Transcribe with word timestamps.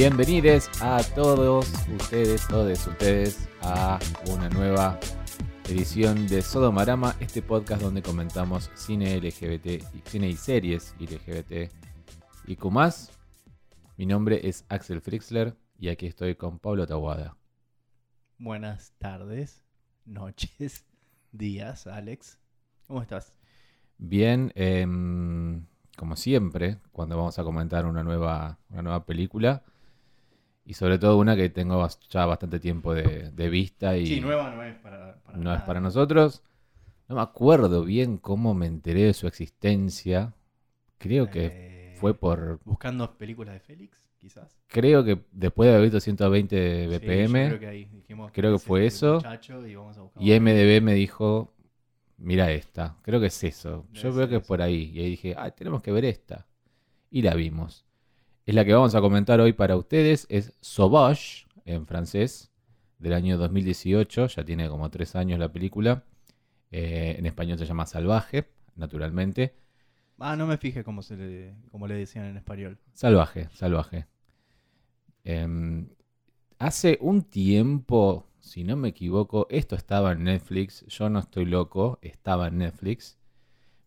Bienvenidos 0.00 0.70
a 0.80 1.02
todos 1.14 1.70
ustedes, 1.94 2.48
todos 2.48 2.86
ustedes, 2.86 3.50
a 3.60 3.98
una 4.30 4.48
nueva 4.48 4.98
edición 5.68 6.26
de 6.26 6.40
Sodomarama, 6.40 7.16
este 7.20 7.42
podcast 7.42 7.82
donde 7.82 8.00
comentamos 8.00 8.70
cine 8.74 9.20
LGBT, 9.20 9.84
cine 10.06 10.30
y 10.30 10.36
series 10.36 10.94
LGBT 10.98 11.70
y 12.46 12.56
más. 12.70 13.10
Mi 13.98 14.06
nombre 14.06 14.40
es 14.48 14.64
Axel 14.70 15.02
Frixler 15.02 15.54
y 15.78 15.90
aquí 15.90 16.06
estoy 16.06 16.34
con 16.34 16.58
Pablo 16.58 16.86
Tawada. 16.86 17.36
Buenas 18.38 18.94
tardes, 18.96 19.66
noches, 20.06 20.86
días, 21.30 21.86
Alex. 21.86 22.38
¿Cómo 22.86 23.02
estás? 23.02 23.34
Bien, 23.98 24.50
em, 24.54 25.66
como 25.98 26.16
siempre, 26.16 26.78
cuando 26.90 27.18
vamos 27.18 27.38
a 27.38 27.44
comentar 27.44 27.84
una 27.84 28.02
nueva, 28.02 28.58
una 28.70 28.80
nueva 28.80 29.04
película. 29.04 29.62
Y 30.70 30.74
sobre 30.74 31.00
todo 31.00 31.18
una 31.18 31.34
que 31.34 31.48
tengo 31.48 31.84
ya 32.08 32.26
bastante 32.26 32.60
tiempo 32.60 32.94
de, 32.94 33.48
vista. 33.48 33.96
Y 33.96 34.06
sí, 34.06 34.20
nueva 34.20 34.54
no 34.54 34.62
es 34.62 34.76
para, 34.76 35.20
No 35.34 35.52
es 35.52 35.62
para 35.62 35.80
nosotros. 35.80 36.44
No 37.08 37.16
me 37.16 37.22
acuerdo 37.22 37.82
bien 37.82 38.18
cómo 38.18 38.54
me 38.54 38.66
enteré 38.66 39.02
de 39.02 39.12
su 39.12 39.26
existencia. 39.26 40.32
Creo 40.96 41.28
que 41.28 41.46
eh, 41.52 41.96
fue 41.96 42.14
por... 42.14 42.60
Buscando 42.64 43.18
películas 43.18 43.54
de 43.54 43.58
Félix, 43.58 44.06
quizás. 44.16 44.60
Creo 44.68 45.02
que 45.02 45.18
después 45.32 45.66
de 45.66 45.74
haber 45.74 45.90
visto 45.90 45.98
120 45.98 46.86
BPM. 46.86 47.32
creo 47.48 47.58
que, 47.58 47.66
ahí 47.66 47.84
dijimos 47.86 48.30
creo 48.32 48.52
que 48.52 48.58
fue 48.60 48.86
eso. 48.86 49.18
Y, 50.20 50.32
y 50.32 50.38
MDB 50.38 50.80
me 50.82 50.94
dijo, 50.94 51.52
mira 52.16 52.52
esta, 52.52 52.96
creo 53.02 53.18
que 53.18 53.26
es 53.26 53.42
eso. 53.42 53.88
Yo 53.90 54.12
veo 54.12 54.28
que 54.28 54.36
es 54.36 54.46
por 54.46 54.62
ahí. 54.62 54.92
Y 54.94 55.00
ahí 55.00 55.10
dije, 55.10 55.34
ah, 55.36 55.50
tenemos 55.50 55.82
que 55.82 55.90
ver 55.90 56.04
esta. 56.04 56.46
Y 57.10 57.22
la 57.22 57.34
vimos. 57.34 57.89
Es 58.50 58.56
la 58.56 58.64
que 58.64 58.74
vamos 58.74 58.96
a 58.96 59.00
comentar 59.00 59.38
hoy 59.38 59.52
para 59.52 59.76
ustedes. 59.76 60.26
Es 60.28 60.52
Sauvage, 60.60 61.46
en 61.66 61.86
francés, 61.86 62.50
del 62.98 63.12
año 63.12 63.38
2018. 63.38 64.26
Ya 64.26 64.44
tiene 64.44 64.68
como 64.68 64.90
tres 64.90 65.14
años 65.14 65.38
la 65.38 65.52
película. 65.52 66.02
Eh, 66.72 67.14
en 67.16 67.26
español 67.26 67.58
se 67.58 67.64
llama 67.64 67.86
Salvaje, 67.86 68.48
naturalmente. 68.74 69.54
Ah, 70.18 70.34
no 70.34 70.48
me 70.48 70.58
fijé 70.58 70.82
cómo, 70.82 71.00
se 71.00 71.16
le, 71.16 71.54
cómo 71.70 71.86
le 71.86 71.94
decían 71.94 72.24
en 72.24 72.38
español. 72.38 72.76
Salvaje, 72.92 73.48
salvaje. 73.52 74.08
Em, 75.22 75.88
hace 76.58 76.98
un 77.00 77.22
tiempo 77.22 78.26
si 78.40 78.64
no 78.64 78.76
me 78.76 78.88
equivoco, 78.88 79.46
esto 79.48 79.76
estaba 79.76 80.10
en 80.10 80.24
Netflix. 80.24 80.84
Yo 80.88 81.08
no 81.08 81.20
estoy 81.20 81.44
loco, 81.44 82.00
estaba 82.02 82.48
en 82.48 82.58
Netflix. 82.58 83.16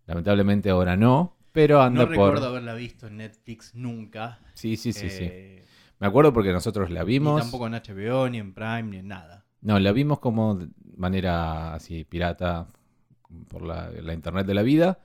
Lamentablemente 0.06 0.70
ahora 0.70 0.96
no, 0.96 1.36
pero 1.54 1.82
anda 1.82 2.02
no 2.02 2.08
por. 2.08 2.34
Recuerdo 2.34 2.48
haberla 2.48 2.74
visto 2.74 3.08
en 3.08 3.18
Netflix 3.18 3.74
nunca. 3.76 4.40
Sí, 4.56 4.76
sí, 4.76 4.92
sí, 4.92 5.10
sí. 5.10 5.24
Eh, 5.24 5.66
me 6.00 6.08
acuerdo 6.08 6.34
porque 6.34 6.52
nosotros 6.52 6.90
la 6.90 7.06
vimos. 7.06 7.36
Ni 7.36 7.42
tampoco 7.42 7.68
en 7.68 7.74
HBO, 7.74 8.28
ni 8.28 8.40
en 8.40 8.54
Prime, 8.54 8.84
ni 8.84 8.98
en 8.98 9.08
nada. 9.08 9.46
No, 9.62 9.80
la 9.80 9.94
vimos 9.94 10.20
como 10.20 10.56
de 10.56 10.68
manera 10.98 11.76
así 11.76 12.04
pirata 12.04 12.68
por 13.48 13.62
la, 13.62 13.92
internet 14.14 14.46
de 14.46 14.54
la 14.54 14.64
vida. 14.64 15.00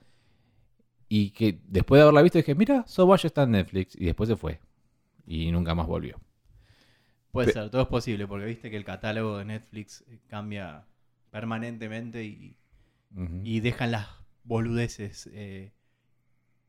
Y 1.11 1.31
que 1.31 1.61
después 1.67 1.99
de 1.99 2.03
haberla 2.03 2.23
visto 2.23 2.39
dije, 2.39 2.55
mira, 2.55 2.85
Sobash 2.87 3.27
está 3.27 3.45
en 3.45 3.53
Netflix. 3.53 3.95
Y 3.95 4.07
después 4.07 4.29
se 4.29 4.37
fue. 4.37 4.61
Y 5.27 5.53
nunca 5.53 5.75
más 5.75 5.87
volvió. 5.87 6.19
Puede 7.31 7.53
ser, 7.53 7.69
todo 7.71 7.83
es 7.83 7.89
posible, 7.89 8.27
porque 8.27 8.47
viste 8.47 8.71
que 8.71 8.77
el 8.77 8.85
catálogo 8.85 9.39
de 9.39 9.45
Netflix 9.45 10.03
eh, 10.09 10.19
cambia 10.27 10.87
permanentemente 11.31 12.25
y, 12.25 12.57
y 13.45 13.61
dejan 13.61 13.93
las 13.93 14.09
boludeces 14.45 15.29
eh, 15.33 15.73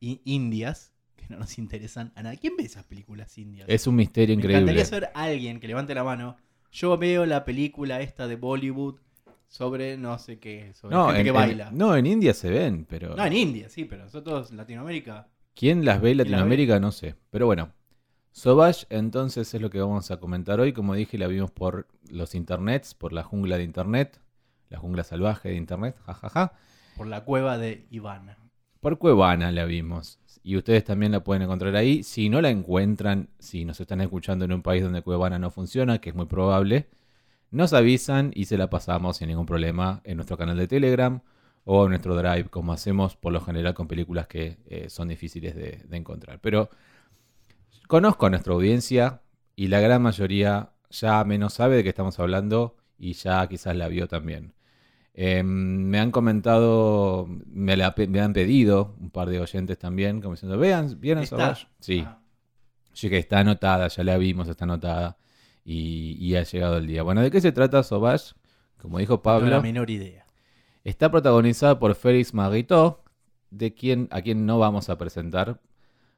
indias 0.00 0.92
que 1.16 1.26
no 1.28 1.38
nos 1.38 1.58
interesan 1.58 2.12
a 2.16 2.22
nadie. 2.22 2.38
¿Quién 2.38 2.56
ve 2.56 2.64
esas 2.64 2.84
películas 2.84 3.36
indias? 3.38 3.68
Es 3.68 3.86
un 3.86 3.96
misterio 3.96 4.34
increíble. 4.34 4.64
Me 4.64 4.72
encantaría 4.72 4.84
ser 4.84 5.10
alguien 5.14 5.60
que 5.60 5.68
levante 5.68 5.94
la 5.94 6.04
mano. 6.04 6.36
Yo 6.72 6.96
veo 6.98 7.26
la 7.26 7.44
película 7.44 8.00
esta 8.00 8.28
de 8.28 8.36
Bollywood 8.36 9.00
sobre 9.48 9.96
no 9.96 10.18
sé 10.18 10.38
qué, 10.38 10.72
sobre 10.74 10.94
no, 10.94 11.08
gente 11.08 11.24
que 11.24 11.30
baila. 11.32 11.70
no, 11.72 11.96
en 11.96 12.06
India 12.06 12.32
se 12.32 12.50
ven, 12.50 12.86
pero. 12.88 13.16
No, 13.16 13.24
en 13.24 13.32
India, 13.32 13.68
sí, 13.68 13.84
pero 13.84 14.04
nosotros 14.04 14.52
Latinoamérica. 14.52 15.28
¿Quién 15.54 15.84
las 15.84 16.00
ve 16.00 16.12
en 16.12 16.18
Latinoamérica? 16.18 16.78
No 16.78 16.92
sé. 16.92 17.16
Pero 17.30 17.46
bueno, 17.46 17.72
Sauvage, 18.32 18.86
entonces, 18.90 19.52
es 19.52 19.60
lo 19.60 19.70
que 19.70 19.80
vamos 19.80 20.10
a 20.10 20.18
comentar 20.18 20.60
hoy. 20.60 20.72
Como 20.72 20.94
dije, 20.94 21.18
la 21.18 21.26
vimos 21.26 21.50
por 21.50 21.88
los 22.08 22.34
internets, 22.34 22.94
por 22.94 23.12
la 23.12 23.24
jungla 23.24 23.58
de 23.58 23.64
internet, 23.64 24.20
la 24.68 24.78
jungla 24.78 25.02
salvaje 25.02 25.48
de 25.48 25.56
internet, 25.56 25.96
jajaja. 26.06 26.52
Por 26.96 27.08
la 27.08 27.24
cueva 27.24 27.58
de 27.58 27.86
Ivana. 27.90 28.38
Por 28.80 28.98
Cuevana 28.98 29.52
la 29.52 29.64
vimos. 29.64 30.18
Y 30.42 30.56
ustedes 30.56 30.84
también 30.84 31.12
la 31.12 31.22
pueden 31.22 31.42
encontrar 31.42 31.76
ahí. 31.76 32.02
Si 32.02 32.28
no 32.28 32.40
la 32.40 32.50
encuentran, 32.50 33.28
si 33.38 33.64
nos 33.64 33.80
están 33.80 34.00
escuchando 34.00 34.44
en 34.44 34.52
un 34.52 34.62
país 34.62 34.82
donde 34.82 35.02
Cuevana 35.02 35.38
no 35.38 35.50
funciona, 35.50 36.00
que 36.00 36.10
es 36.10 36.16
muy 36.16 36.26
probable, 36.26 36.88
nos 37.50 37.72
avisan 37.72 38.30
y 38.34 38.46
se 38.46 38.56
la 38.56 38.70
pasamos 38.70 39.18
sin 39.18 39.28
ningún 39.28 39.46
problema 39.46 40.00
en 40.04 40.16
nuestro 40.16 40.38
canal 40.38 40.56
de 40.56 40.66
Telegram 40.68 41.20
o 41.64 41.84
en 41.84 41.90
nuestro 41.90 42.16
Drive, 42.16 42.48
como 42.48 42.72
hacemos 42.72 43.16
por 43.16 43.32
lo 43.32 43.40
general 43.42 43.74
con 43.74 43.86
películas 43.86 44.26
que 44.26 44.58
eh, 44.66 44.88
son 44.88 45.08
difíciles 45.08 45.54
de, 45.54 45.82
de 45.86 45.96
encontrar. 45.96 46.40
Pero 46.40 46.70
Conozco 47.90 48.26
a 48.26 48.30
nuestra 48.30 48.54
audiencia 48.54 49.20
y 49.56 49.66
la 49.66 49.80
gran 49.80 50.00
mayoría 50.00 50.70
ya 50.90 51.24
menos 51.24 51.54
sabe 51.54 51.74
de 51.74 51.82
qué 51.82 51.88
estamos 51.88 52.20
hablando 52.20 52.76
y 52.96 53.14
ya 53.14 53.44
quizás 53.48 53.74
la 53.74 53.88
vio 53.88 54.06
también. 54.06 54.54
Em, 55.12 55.46
me 55.46 55.98
han 55.98 56.10
comentado, 56.10 57.26
me, 57.46 57.72
han 57.72 58.32
pedido 58.32 58.94
un 59.00 59.10
par 59.10 59.28
de 59.28 59.40
oyentes 59.40 59.78
también, 59.78 60.20
como 60.20 60.34
diciendo, 60.34 60.56
vean, 60.56 60.98
¿vieron 61.00 61.26
Sauvage? 61.26 61.66
Sí. 61.80 62.06
Sí 62.92 63.08
que 63.08 63.18
está 63.18 63.40
anotada, 63.40 63.88
ya 63.88 64.04
la 64.04 64.16
vimos, 64.18 64.48
está 64.48 64.64
anotada 64.64 65.16
y, 65.64 66.34
ha 66.36 66.42
llegado 66.42 66.76
el 66.78 66.86
día. 66.86 67.02
Bueno, 67.02 67.22
¿de 67.22 67.30
qué 67.30 67.40
se 67.40 67.52
trata 67.52 67.82
Sauvage? 67.82 68.34
Como 68.78 68.98
dijo 68.98 69.22
Pablo. 69.22 69.46
No 69.46 69.56
la 69.56 69.60
menor 69.60 69.90
idea. 69.90 70.26
Está 70.84 71.10
protagonizada 71.10 71.78
por 71.78 71.94
Félix 71.94 72.32
Marito, 72.32 73.04
de 73.50 73.74
quien, 73.74 74.08
a 74.10 74.22
quien 74.22 74.46
no 74.46 74.58
vamos 74.58 74.88
a 74.88 74.96
presentar 74.96 75.60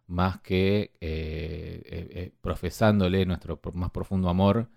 más 0.07 0.41
que 0.41 0.93
eh, 1.01 1.83
eh, 1.85 2.09
eh, 2.11 2.33
profesándole 2.41 3.25
nuestro 3.27 3.61
más 3.73 3.91
profundo 3.91 4.29
amor, 4.29 4.69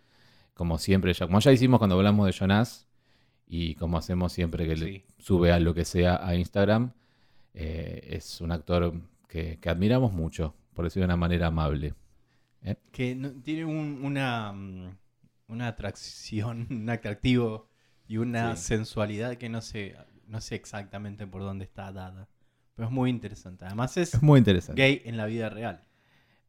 como 0.54 0.78
siempre, 0.78 1.14
ya, 1.14 1.28
como 1.28 1.40
ya 1.40 1.52
hicimos 1.52 1.80
cuando 1.80 1.98
hablamos 1.98 2.26
de 2.26 2.32
Jonas 2.32 2.88
y 3.48 3.76
como 3.76 3.98
hacemos 3.98 4.34
siempre 4.34 4.68
que 4.68 4.76
le 4.76 5.06
sube 5.18 5.52
a 5.52 5.60
lo 5.60 5.74
que 5.74 5.86
sea 5.86 6.26
a 6.26 6.36
Instagram, 6.36 6.94
es 7.54 8.42
un 8.42 8.52
actor 8.52 8.94
que, 9.28 9.60
admiramos 9.66 10.14
mucho, 10.14 10.56
por 10.74 10.86
decirlo 10.86 11.04
de 11.04 11.14
una 11.14 11.18
manera 11.18 11.48
amable. 11.48 11.94
Que 12.92 13.16
tiene 13.44 13.66
una, 13.66 14.52
mm, 14.52 14.98
una 15.48 15.68
atracción, 15.68 16.68
un 16.72 16.90
atractivo 16.90 17.68
y 18.08 18.18
una 18.18 18.56
sensualidad 18.56 19.36
que 19.38 19.50
no 19.50 19.62
sé, 19.62 19.96
no 20.28 20.42
sé 20.42 20.56
exactamente 20.56 21.28
por 21.28 21.42
dónde 21.42 21.66
está 21.66 21.92
dada. 21.92 22.28
Pero 22.76 22.88
es 22.88 22.94
muy 22.94 23.10
interesante. 23.10 23.66
Además 23.66 23.96
es, 23.98 24.22
muy 24.22 24.40
interesante. 24.40 24.82
gay 24.82 25.02
en 25.06 25.18
la 25.18 25.26
vida 25.26 25.50
real. 25.50 25.88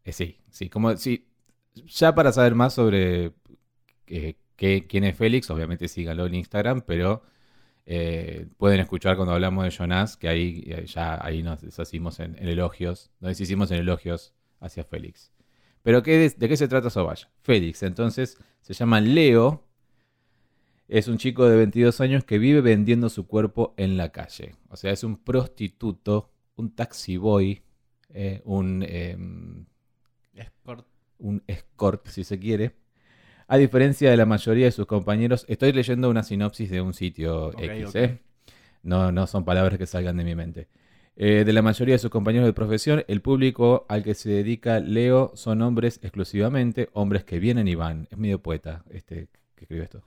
Eh, 0.05 0.13
sí, 0.13 0.41
sí. 0.51 0.69
Como 0.69 0.97
sí, 0.97 1.29
ya 1.75 2.15
para 2.15 2.33
saber 2.33 2.55
más 2.55 2.75
sobre 2.75 3.33
eh, 4.59 4.87
quién 4.89 5.05
es 5.05 5.17
Félix, 5.17 5.51
obviamente 5.51 5.89
síganlo 5.89 6.27
en 6.27 6.35
Instagram, 6.35 6.83
pero 6.87 7.23
eh, 7.87 8.47
pueden 8.57 8.81
escuchar 8.81 9.17
cuando 9.17 9.35
hablamos 9.35 9.65
de 9.65 9.71
Jonas, 9.71 10.17
que 10.17 10.29
ahí 10.29 10.85
ya 10.87 11.25
ahí 11.25 11.43
nos 11.43 11.63
deshacimos 11.63 12.21
en, 12.21 12.37
elogios, 12.39 13.11
nos 13.21 13.31
deshicimos 13.31 13.71
en 13.71 13.79
elogios 13.79 14.35
hacia 14.61 14.85
Félix. 14.85 15.33
Pero 15.83 16.03
¿qué, 16.03 16.31
¿de 16.37 16.49
qué 16.49 16.57
se 16.57 16.69
trata 16.69 16.91
Sauvage? 16.91 17.27
Félix, 17.43 17.83
entonces, 17.83 18.39
se 18.61 18.75
llama 18.75 19.01
Leo, 19.01 19.67
es 20.89 21.09
un 21.09 21.19
chico 21.19 21.49
de 21.49 21.57
22 21.57 22.01
años 22.01 22.25
que 22.25 22.39
vive 22.39 22.61
vendiendo 22.61 23.09
su 23.09 23.27
cuerpo 23.27 23.75
en 23.77 23.97
la 23.97 24.13
calle. 24.13 24.55
O 24.69 24.77
sea, 24.77 24.93
es 24.93 25.03
un 25.03 25.17
prostituto, 25.17 26.31
un 26.57 26.75
taxi 26.75 27.17
boy, 27.17 27.63
eh, 28.11 28.41
un, 28.45 28.85
em, 28.89 29.67
escort. 30.35 30.87
un 31.19 31.43
escort, 31.47 32.07
si 32.09 32.25
se 32.25 32.39
quiere. 32.39 32.77
A 33.49 33.57
diferencia 33.59 34.11
de 34.11 34.17
la 34.17 34.27
mayoría 34.27 34.67
de 34.67 34.73
sus 34.73 34.87
compañeros, 34.87 35.45
estoy 35.49 35.73
leyendo 35.73 36.11
una 36.11 36.23
sinopsis 36.23 36.71
de 36.71 36.81
un 36.81 36.95
sitio 36.95 37.53
X, 37.59 37.95
¿eh? 37.95 38.19
No, 38.83 39.13
no 39.13 39.27
son 39.27 39.45
palabras 39.45 39.79
que 39.79 39.87
salgan 39.87 40.17
de 40.17 40.25
mi 40.25 40.35
mente. 40.35 40.69
Eh, 41.19 41.45
de 41.47 41.53
la 41.53 41.63
mayoría 41.63 41.95
de 41.95 41.99
sus 41.99 42.11
compañeros 42.11 42.47
de 42.47 42.53
profesión, 42.53 43.05
el 43.09 43.23
público 43.23 43.87
al 43.89 44.03
que 44.03 44.15
se 44.15 44.29
dedica 44.29 44.81
Leo 44.81 45.33
son 45.35 45.63
hombres 45.63 45.99
exclusivamente, 46.03 46.91
hombres 46.93 47.25
que 47.25 47.39
vienen 47.39 47.69
y 47.69 47.75
van. 47.75 48.07
Es 48.11 48.19
medio 48.19 48.43
poeta 48.43 48.85
este 48.91 49.29
que 49.55 49.65
escribe 49.65 49.85
esto. 49.85 50.03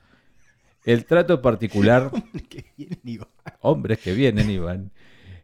El 0.85 1.06
trato 1.06 1.42
particular. 1.42 2.12
Hombres 3.62 4.00
que 4.00 4.13
vienen 4.13 4.50
y 4.50 4.57
van. 4.59 4.92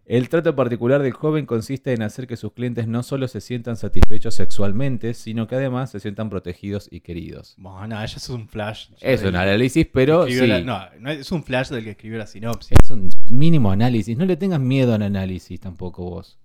El 0.07 0.29
trato 0.29 0.55
particular 0.55 1.01
del 1.01 1.13
joven 1.13 1.47
consiste 1.47 1.91
en 1.91 2.03
hacer 2.03 2.27
que 2.27 2.37
sus 2.37 2.51
clientes 2.53 2.87
no 2.87 3.01
solo 3.01 3.27
se 3.27 3.41
sientan 3.41 3.75
satisfechos 3.75 4.35
sexualmente, 4.35 5.15
sino 5.15 5.47
que 5.47 5.55
además 5.55 5.89
se 5.89 5.99
sientan 5.99 6.29
protegidos 6.29 6.87
y 6.91 6.99
queridos. 6.99 7.55
Bueno, 7.57 7.99
eso 8.03 8.17
es 8.17 8.29
un 8.29 8.47
flash. 8.47 8.89
Es 9.01 9.23
un 9.23 9.35
análisis, 9.35 9.87
pero 9.91 10.27
sí. 10.27 10.63
no, 10.63 11.09
es 11.09 11.31
un 11.31 11.43
flash 11.43 11.69
del 11.69 11.83
que 11.83 11.91
escribió 11.91 12.19
la 12.19 12.27
sinopsis. 12.27 12.77
Es 12.83 12.91
un 12.91 13.09
mínimo 13.29 13.71
análisis. 13.71 14.15
No 14.15 14.25
le 14.25 14.37
tengas 14.37 14.59
miedo 14.59 14.93
al 14.93 15.01
análisis 15.01 15.59
tampoco 15.59 16.03
vos. 16.07 16.37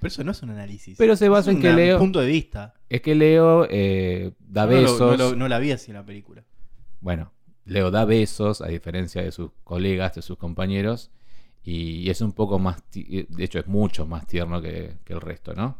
Pero 0.00 0.08
eso 0.08 0.24
no 0.24 0.32
es 0.32 0.42
un 0.42 0.50
análisis. 0.50 0.98
Pero 0.98 1.14
se 1.14 1.28
basa 1.28 1.52
en 1.52 1.60
que 1.60 1.72
Leo. 1.72 1.98
punto 2.00 2.20
de 2.20 2.26
vista. 2.26 2.74
es 2.90 3.02
que 3.02 3.14
Leo 3.14 3.68
eh, 3.70 4.32
da 4.40 4.64
no 4.66 4.70
besos. 4.72 4.98
No, 5.00 5.16
lo- 5.16 5.36
no 5.36 5.46
la 5.46 5.60
vi 5.60 5.70
así 5.70 5.92
en 5.92 5.96
la 5.96 6.04
película. 6.04 6.42
Bueno, 7.00 7.32
Leo 7.66 7.92
da 7.92 8.04
besos, 8.04 8.62
a 8.62 8.66
diferencia 8.66 9.22
de 9.22 9.30
sus 9.30 9.50
colegas, 9.62 10.16
de 10.16 10.22
sus 10.22 10.36
compañeros, 10.36 11.12
y 11.66 12.08
es 12.10 12.20
un 12.22 12.32
poco 12.32 12.58
más, 12.58 12.82
ti- 12.90 13.26
de 13.28 13.44
hecho 13.44 13.58
es 13.58 13.66
mucho 13.66 14.06
más 14.06 14.26
tierno 14.26 14.62
que, 14.62 14.94
que 15.04 15.12
el 15.14 15.20
resto, 15.20 15.54
¿no? 15.54 15.76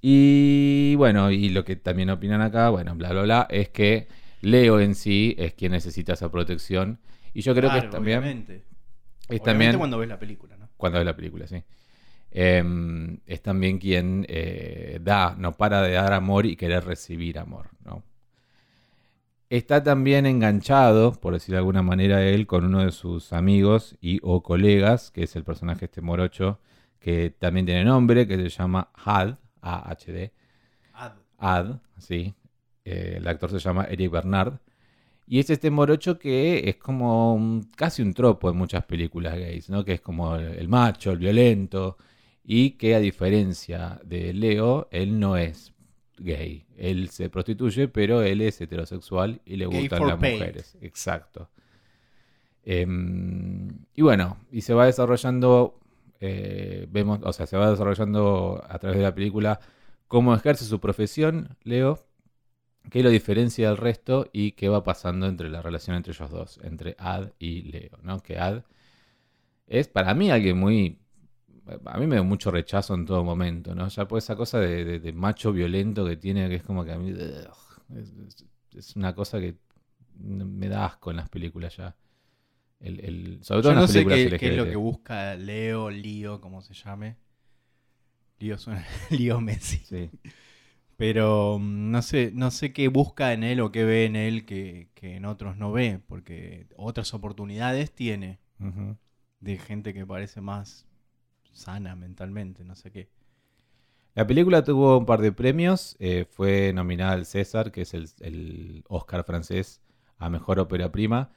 Y 0.00 0.94
bueno, 0.96 1.30
y 1.30 1.48
lo 1.48 1.64
que 1.64 1.76
también 1.76 2.10
opinan 2.10 2.42
acá, 2.42 2.68
bueno, 2.68 2.94
bla, 2.94 3.10
bla, 3.12 3.22
bla, 3.22 3.46
es 3.50 3.70
que 3.70 4.06
Leo 4.42 4.80
en 4.80 4.94
sí 4.94 5.34
es 5.38 5.54
quien 5.54 5.72
necesita 5.72 6.12
esa 6.12 6.30
protección, 6.30 6.98
y 7.32 7.40
yo 7.40 7.54
creo 7.54 7.70
que 7.70 7.78
es 7.78 7.88
también, 7.90 8.18
obviamente. 8.18 8.54
es 8.54 8.60
Obviamente 9.40 9.42
también 9.42 9.78
cuando 9.78 9.98
ves 9.98 10.08
la 10.08 10.18
película, 10.18 10.56
¿no? 10.56 10.68
cuando 10.76 10.98
ve 10.98 11.04
la 11.04 11.16
película, 11.16 11.46
sí. 11.46 11.62
Em, 12.32 13.18
es 13.26 13.42
también 13.42 13.78
quien 13.78 14.26
eh, 14.28 14.98
da, 15.02 15.36
no 15.38 15.52
para 15.56 15.82
de 15.82 15.92
dar 15.92 16.12
amor 16.12 16.46
y 16.46 16.56
querer 16.56 16.84
recibir 16.84 17.38
amor, 17.38 17.68
¿no? 17.84 18.02
Está 19.58 19.82
también 19.84 20.26
enganchado, 20.26 21.12
por 21.12 21.34
decir 21.34 21.52
de 21.52 21.58
alguna 21.58 21.82
manera, 21.82 22.22
él 22.24 22.46
con 22.46 22.64
uno 22.64 22.84
de 22.84 22.90
sus 22.90 23.32
amigos 23.32 23.96
y 24.00 24.18
o 24.22 24.42
colegas, 24.42 25.10
que 25.12 25.22
es 25.24 25.36
el 25.36 25.44
personaje 25.44 25.84
este 25.84 26.00
morocho, 26.00 26.58
que 26.98 27.30
también 27.30 27.64
tiene 27.66 27.84
nombre, 27.84 28.26
que 28.26 28.36
se 28.36 28.48
llama 28.48 28.90
Had, 28.94 29.36
A-H-D, 29.60 30.32
Ad. 30.94 31.12
Ad, 31.38 31.76
sí. 31.98 32.34
Eh, 32.84 33.14
el 33.18 33.28
actor 33.28 33.50
se 33.50 33.58
llama 33.60 33.84
Eric 33.84 34.10
Bernard. 34.10 34.54
Y 35.26 35.40
es 35.40 35.50
este 35.50 35.70
morocho 35.70 36.18
que 36.18 36.68
es 36.68 36.76
como 36.76 37.34
un- 37.34 37.64
casi 37.76 38.02
un 38.02 38.14
tropo 38.14 38.50
en 38.50 38.56
muchas 38.56 38.84
películas 38.86 39.36
gays, 39.38 39.70
¿no? 39.70 39.84
Que 39.84 39.94
es 39.94 40.00
como 40.02 40.36
el, 40.36 40.46
el 40.58 40.68
macho, 40.68 41.12
el 41.12 41.18
violento. 41.18 41.98
Y 42.44 42.72
que 42.72 42.94
a 42.96 43.00
diferencia 43.00 44.00
de 44.04 44.32
Leo, 44.34 44.88
él 44.92 45.20
no 45.20 45.36
es 45.36 45.73
gay. 46.18 46.66
Él 46.76 47.10
se 47.10 47.28
prostituye, 47.30 47.88
pero 47.88 48.22
él 48.22 48.40
es 48.40 48.60
heterosexual 48.60 49.40
y 49.44 49.56
le 49.56 49.66
Gay 49.66 49.88
gustan 49.88 50.06
las 50.06 50.18
paid. 50.18 50.32
mujeres. 50.34 50.76
Exacto. 50.80 51.50
Em, 52.64 53.68
y 53.94 54.02
bueno, 54.02 54.38
y 54.50 54.62
se 54.62 54.74
va 54.74 54.86
desarrollando, 54.86 55.78
eh, 56.20 56.86
vemos, 56.90 57.20
o 57.22 57.32
sea, 57.32 57.46
se 57.46 57.56
va 57.56 57.70
desarrollando 57.70 58.62
a 58.68 58.78
través 58.78 58.98
de 58.98 59.04
la 59.04 59.14
película 59.14 59.60
cómo 60.08 60.34
ejerce 60.34 60.64
su 60.64 60.80
profesión, 60.80 61.56
Leo, 61.62 61.98
qué 62.90 63.02
lo 63.02 63.10
diferencia 63.10 63.68
del 63.68 63.76
resto 63.76 64.28
y 64.32 64.52
qué 64.52 64.68
va 64.68 64.82
pasando 64.84 65.26
entre 65.26 65.50
la 65.50 65.62
relación 65.62 65.96
entre 65.96 66.12
ellos 66.12 66.30
dos, 66.30 66.60
entre 66.62 66.96
Ad 66.98 67.32
y 67.38 67.62
Leo, 67.62 67.98
¿no? 68.02 68.20
Que 68.22 68.38
Ad 68.38 68.62
es 69.66 69.88
para 69.88 70.14
mí 70.14 70.30
alguien 70.30 70.58
muy... 70.58 70.98
A 71.86 71.98
mí 71.98 72.06
me 72.06 72.16
da 72.16 72.22
mucho 72.22 72.50
rechazo 72.50 72.94
en 72.94 73.06
todo 73.06 73.24
momento, 73.24 73.74
¿no? 73.74 73.88
Ya 73.88 74.06
por 74.06 74.18
esa 74.18 74.36
cosa 74.36 74.58
de, 74.60 74.84
de- 74.84 75.00
de 75.00 75.12
macho 75.12 75.52
violento 75.52 76.04
que 76.04 76.16
tiene, 76.16 76.48
que 76.48 76.56
es 76.56 76.62
como 76.62 76.84
que 76.84 76.92
a 76.92 76.98
mí... 76.98 77.12
ugh, 77.12 77.48
es, 78.76 78.96
una 78.96 79.14
cosa 79.14 79.40
que 79.40 79.56
me 80.18 80.68
da 80.68 80.86
asco 80.86 81.10
en 81.10 81.16
las 81.18 81.28
películas 81.28 81.76
ya. 81.76 81.96
El, 82.80 83.00
el- 83.00 83.44
sobre 83.44 83.62
todo 83.62 83.70
Yo 83.70 83.72
en 83.72 83.76
no 83.76 83.82
las 83.82 83.86
sé 83.88 84.06
películas 84.06 84.06
qué, 84.06 84.36
qué 84.36 84.48
es 84.48 84.54
lo 84.54 84.68
que 84.68 84.76
busca 84.76 85.34
Leo, 85.36 85.90
Lío, 85.90 86.40
como 86.40 86.60
se 86.62 86.74
llame. 86.74 87.16
Lío 88.38 88.58
suena 88.58 88.84
Lío 89.10 89.40
Messi. 89.40 89.82
Sí. 89.82 90.10
Pero 90.96 91.58
mm, 91.58 91.90
no 91.90 92.02
sé, 92.02 92.30
no 92.34 92.50
sé 92.50 92.72
qué 92.72 92.88
busca 92.88 93.32
en 93.32 93.44
él 93.44 93.60
o 93.60 93.72
qué 93.72 93.84
ve 93.84 94.06
en 94.06 94.16
él 94.16 94.46
que, 94.46 94.90
que 94.94 95.16
en 95.16 95.24
otros 95.26 95.56
no 95.56 95.72
ve, 95.72 96.00
porque 96.08 96.68
otras 96.76 97.14
oportunidades 97.14 97.92
tiene 97.94 98.40
de 99.40 99.58
gente 99.58 99.94
que 99.94 100.04
parece 100.06 100.40
más 100.40 100.86
sana 101.54 101.96
mentalmente, 101.96 102.64
no 102.64 102.76
sé 102.76 102.90
qué. 102.90 103.08
La 104.14 104.26
película 104.26 104.62
tuvo 104.62 104.98
un 104.98 105.06
par 105.06 105.20
de 105.20 105.32
premios. 105.32 105.96
eh, 105.98 106.26
fue 106.30 106.72
nominada 106.72 107.12
al 107.12 107.26
César, 107.26 107.72
que 107.72 107.82
es 107.82 107.94
el, 107.94 108.08
el 108.20 108.84
Oscar 108.88 109.24
francés 109.24 109.80
a 110.18 110.30
mejor 110.30 110.60
ópera 110.60 110.92
prima. 110.92 111.30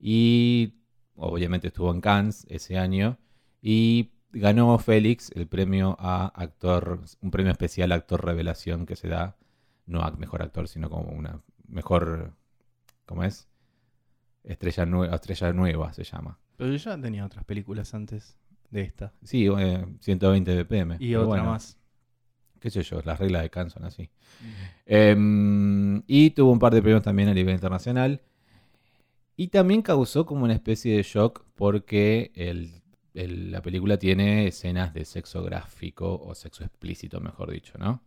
Y 0.00 0.74
obviamente 1.16 1.68
estuvo 1.68 1.92
en 1.92 2.00
Cannes 2.00 2.46
ese 2.48 2.76
año. 2.78 3.18
Y 3.62 4.10
ganó 4.32 4.76
Félix 4.78 5.30
el 5.34 5.46
premio 5.46 5.96
a 6.00 6.26
actor, 6.26 7.00
un 7.20 7.30
premio 7.30 7.52
especial 7.52 7.92
a 7.92 7.96
actor 7.96 8.24
revelación 8.24 8.84
que 8.84 8.96
se 8.96 9.08
da, 9.08 9.36
no 9.86 10.02
a 10.02 10.10
mejor 10.12 10.42
actor, 10.42 10.66
sino 10.66 10.90
como 10.90 11.12
una 11.12 11.40
mejor, 11.68 12.32
¿cómo 13.06 13.22
es? 13.22 13.48
Estrella, 14.42 14.84
nue- 14.86 15.14
estrella 15.14 15.52
nueva 15.52 15.92
se 15.92 16.04
llama. 16.04 16.38
Pero 16.56 16.70
yo 16.70 16.76
ya 16.76 17.00
tenía 17.00 17.24
otras 17.24 17.44
películas 17.44 17.94
antes 17.94 18.36
de 18.70 18.82
esta. 18.82 19.12
Sí, 19.22 19.46
eh, 19.46 19.86
120 20.00 20.54
BPM. 20.64 20.96
Y 21.00 21.14
otra 21.14 21.26
bueno, 21.26 21.44
más. 21.46 21.78
Qué 22.60 22.70
sé 22.70 22.82
yo, 22.82 23.00
las 23.04 23.18
reglas 23.18 23.42
de 23.42 23.50
Cannes 23.50 23.72
son 23.74 23.84
así. 23.84 24.08
Em, 24.86 26.02
y 26.06 26.30
tuvo 26.30 26.52
un 26.52 26.58
par 26.58 26.72
de 26.74 26.82
premios 26.82 27.02
también 27.02 27.28
a 27.28 27.34
nivel 27.34 27.54
internacional. 27.54 28.22
Y 29.36 29.48
también 29.48 29.82
causó 29.82 30.24
como 30.26 30.44
una 30.44 30.54
especie 30.54 30.96
de 30.96 31.02
shock 31.02 31.44
porque 31.54 32.32
el- 32.34 32.82
el- 33.14 33.50
la 33.50 33.62
película 33.62 33.98
tiene 33.98 34.46
escenas 34.46 34.94
de 34.94 35.04
sexo 35.04 35.42
gráfico 35.42 36.20
o 36.22 36.34
sexo 36.34 36.64
explícito, 36.64 37.20
mejor 37.20 37.50
dicho, 37.50 37.76
¿no? 37.78 38.02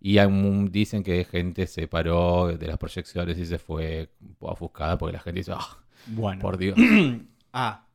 Y 0.00 0.18
un- 0.18 0.70
dicen 0.70 1.02
que 1.02 1.24
gente 1.24 1.66
se 1.66 1.88
paró 1.88 2.48
de 2.48 2.66
las 2.66 2.78
proyecciones 2.78 3.38
y 3.38 3.46
se 3.46 3.58
fue 3.58 4.10
un 4.20 4.34
poco 4.34 4.52
ofuscada 4.52 4.96
porque 4.98 5.14
la 5.14 5.20
gente 5.20 5.40
dice, 5.40 5.52
"Ah, 5.54 5.78
Bueno. 6.06 6.40
por 6.40 6.56
Dios. 6.58 6.76
Ah, 7.52 7.87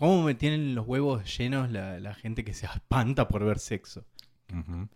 ¿cómo 0.00 0.24
me 0.24 0.34
tienen 0.34 0.74
los 0.74 0.84
huevos 0.88 1.36
llenos 1.38 1.70
la, 1.70 2.00
la 2.00 2.14
gente 2.14 2.42
que 2.44 2.54
se 2.54 2.66
espanta 2.66 3.28
por 3.28 3.44
ver 3.44 3.58
sexo? 3.60 4.04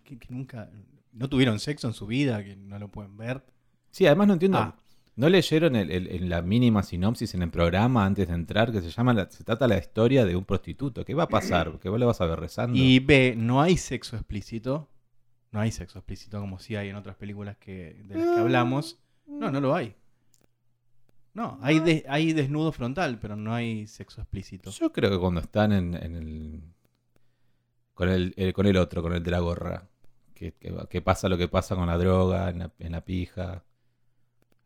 Que, 0.02 0.18
que 0.18 0.26
nunca, 0.30 0.68
no 1.12 1.28
tuvieron 1.28 1.60
sexo 1.60 1.86
en 1.86 1.94
su 1.94 2.06
vida, 2.08 2.42
que 2.42 2.56
no 2.56 2.78
lo 2.80 2.88
pueden 2.88 3.16
ver. 3.16 3.44
Sí, 3.90 4.06
además 4.06 4.26
no 4.26 4.32
entiendo. 4.32 4.58
Ah. 4.58 4.76
¿No 5.16 5.28
leyeron 5.28 5.76
el- 5.76 5.92
el- 5.92 6.08
en 6.08 6.28
la 6.28 6.42
mínima 6.42 6.82
sinopsis 6.82 7.34
en 7.34 7.42
el 7.42 7.50
programa 7.50 8.04
antes 8.04 8.26
de 8.26 8.34
entrar 8.34 8.72
que 8.72 8.80
se 8.82 8.90
llama 8.90 9.14
la- 9.14 9.30
se 9.30 9.44
trata 9.44 9.68
la 9.68 9.78
historia 9.78 10.24
de 10.24 10.34
un 10.34 10.44
prostituto? 10.44 11.04
¿Qué 11.04 11.14
va 11.14 11.22
a 11.24 11.28
pasar? 11.28 11.78
¿Que 11.78 11.88
vos 11.88 12.00
le 12.00 12.06
vas 12.06 12.20
a 12.20 12.26
ver 12.26 12.40
rezando? 12.40 12.76
Y 12.76 12.98
B, 12.98 13.34
no 13.36 13.62
hay 13.62 13.76
sexo 13.76 14.16
explícito. 14.16 14.88
No 15.52 15.60
hay 15.60 15.70
sexo 15.70 16.00
explícito 16.00 16.40
como 16.40 16.58
sí 16.58 16.74
hay 16.74 16.88
en 16.88 16.96
otras 16.96 17.14
películas 17.14 17.56
que, 17.58 18.02
de 18.08 18.16
las 18.16 18.34
que 18.34 18.40
hablamos. 18.40 18.98
No, 19.28 19.52
no 19.52 19.60
lo 19.60 19.72
hay. 19.76 19.94
No, 21.34 21.58
hay, 21.62 21.80
de- 21.80 22.04
hay 22.08 22.32
desnudo 22.32 22.70
frontal, 22.72 23.18
pero 23.18 23.34
no 23.36 23.52
hay 23.52 23.86
sexo 23.88 24.20
explícito. 24.20 24.70
Yo 24.70 24.92
creo 24.92 25.10
que 25.10 25.18
cuando 25.18 25.40
están 25.40 25.72
en, 25.72 25.94
en 25.94 26.14
el, 26.14 26.62
con 27.92 28.08
el, 28.08 28.32
el- 28.36 28.52
con 28.52 28.66
el 28.66 28.76
otro, 28.76 29.02
con 29.02 29.12
el 29.14 29.22
de 29.22 29.30
la 29.32 29.40
gorra, 29.40 29.88
que, 30.34 30.52
que- 30.52 30.72
que 30.88 31.02
pasa 31.02 31.28
lo 31.28 31.36
que 31.36 31.48
pasa 31.48 31.74
con 31.74 31.86
la 31.88 31.98
droga, 31.98 32.50
en 32.50 32.60
la, 32.60 32.72
en 32.78 32.92
la 32.92 33.04
pija. 33.04 33.64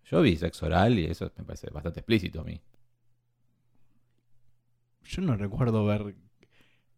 Yo 0.05 0.21
vi 0.23 0.37
sexo 0.37 0.67
oral 0.67 0.99
y 0.99 1.07
eso 1.07 1.31
me 1.37 1.45
parece 1.45 1.71
bastante 1.71 2.01
explícito 2.01 2.41
a 2.41 2.45
mí. 2.45 2.61
Yo 5.05 5.23
no 5.23 5.37
recuerdo 5.37 5.85
ver 5.87 6.15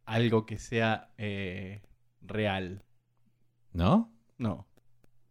algo 0.04 0.47
que 0.47 0.59
sea 0.59 1.12
eh, 1.16 1.83
real. 2.23 2.83
¿No? 3.73 4.12
No. 4.38 4.66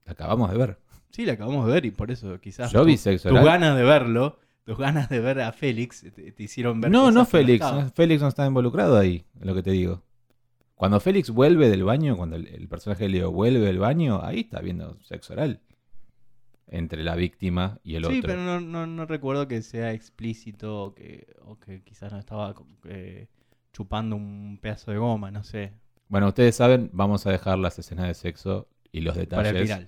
Acabamos 0.05 0.49
de 0.51 0.57
ver. 0.57 0.79
Sí, 1.11 1.25
la 1.25 1.33
acabamos 1.33 1.65
de 1.67 1.73
ver 1.73 1.85
y 1.85 1.91
por 1.91 2.11
eso 2.11 2.39
quizás 2.39 2.71
Yo 2.71 2.81
tu- 2.81 2.85
vi 2.87 2.97
sexo 2.97 3.29
tus 3.29 3.37
oral. 3.37 3.45
ganas 3.59 3.75
de 3.77 3.83
verlo, 3.83 4.39
tus 4.63 4.77
ganas 4.77 5.09
de 5.09 5.19
ver 5.19 5.41
a 5.41 5.51
Félix 5.51 6.01
te, 6.13 6.31
te 6.31 6.43
hicieron 6.43 6.79
ver 6.81 6.91
No, 6.91 7.11
no 7.11 7.25
Félix. 7.25 7.61
no, 7.71 7.89
Félix 7.89 8.21
no 8.21 8.27
está 8.27 8.45
involucrado 8.45 8.97
ahí, 8.97 9.25
en 9.39 9.47
lo 9.47 9.55
que 9.55 9.63
te 9.63 9.71
digo. 9.71 10.03
Cuando 10.75 10.99
Félix 10.99 11.29
vuelve 11.31 11.69
del 11.69 11.83
baño, 11.83 12.15
cuando 12.15 12.35
el, 12.37 12.47
el 12.47 12.67
personaje 12.69 13.03
de 13.03 13.09
Leo 13.09 13.31
vuelve 13.31 13.59
del 13.65 13.79
baño, 13.79 14.21
ahí 14.23 14.41
está 14.41 14.61
viendo 14.61 14.97
sexo 15.01 15.33
oral. 15.33 15.59
Entre 16.71 17.03
la 17.03 17.15
víctima 17.15 17.79
y 17.83 17.95
el 17.95 18.05
Sí, 18.05 18.19
otro. 18.19 18.27
pero 18.29 18.41
no, 18.43 18.61
no, 18.61 18.85
no 18.85 19.05
recuerdo 19.07 19.47
que 19.47 19.63
sea 19.63 19.91
explícito 19.91 20.83
o 20.83 20.93
que, 20.93 21.25
o 21.43 21.57
que 21.59 21.81
quizás 21.83 22.11
no 22.13 22.19
estaba 22.19 22.53
eh, 22.85 23.27
chupando 23.73 24.15
un 24.15 24.59
pedazo 24.61 24.91
de 24.91 24.99
goma, 24.99 25.31
no 25.31 25.43
sé. 25.43 25.73
Bueno, 26.07 26.27
ustedes 26.27 26.55
saben, 26.55 26.91
vamos 26.93 27.25
a 27.25 27.31
dejar 27.31 27.57
las 27.57 27.79
escenas 27.79 28.07
de 28.07 28.13
sexo 28.13 28.67
y 28.91 29.01
los 29.01 29.15
detalles 29.15 29.47
Para 29.51 29.59
el 29.59 29.65
final. 29.65 29.87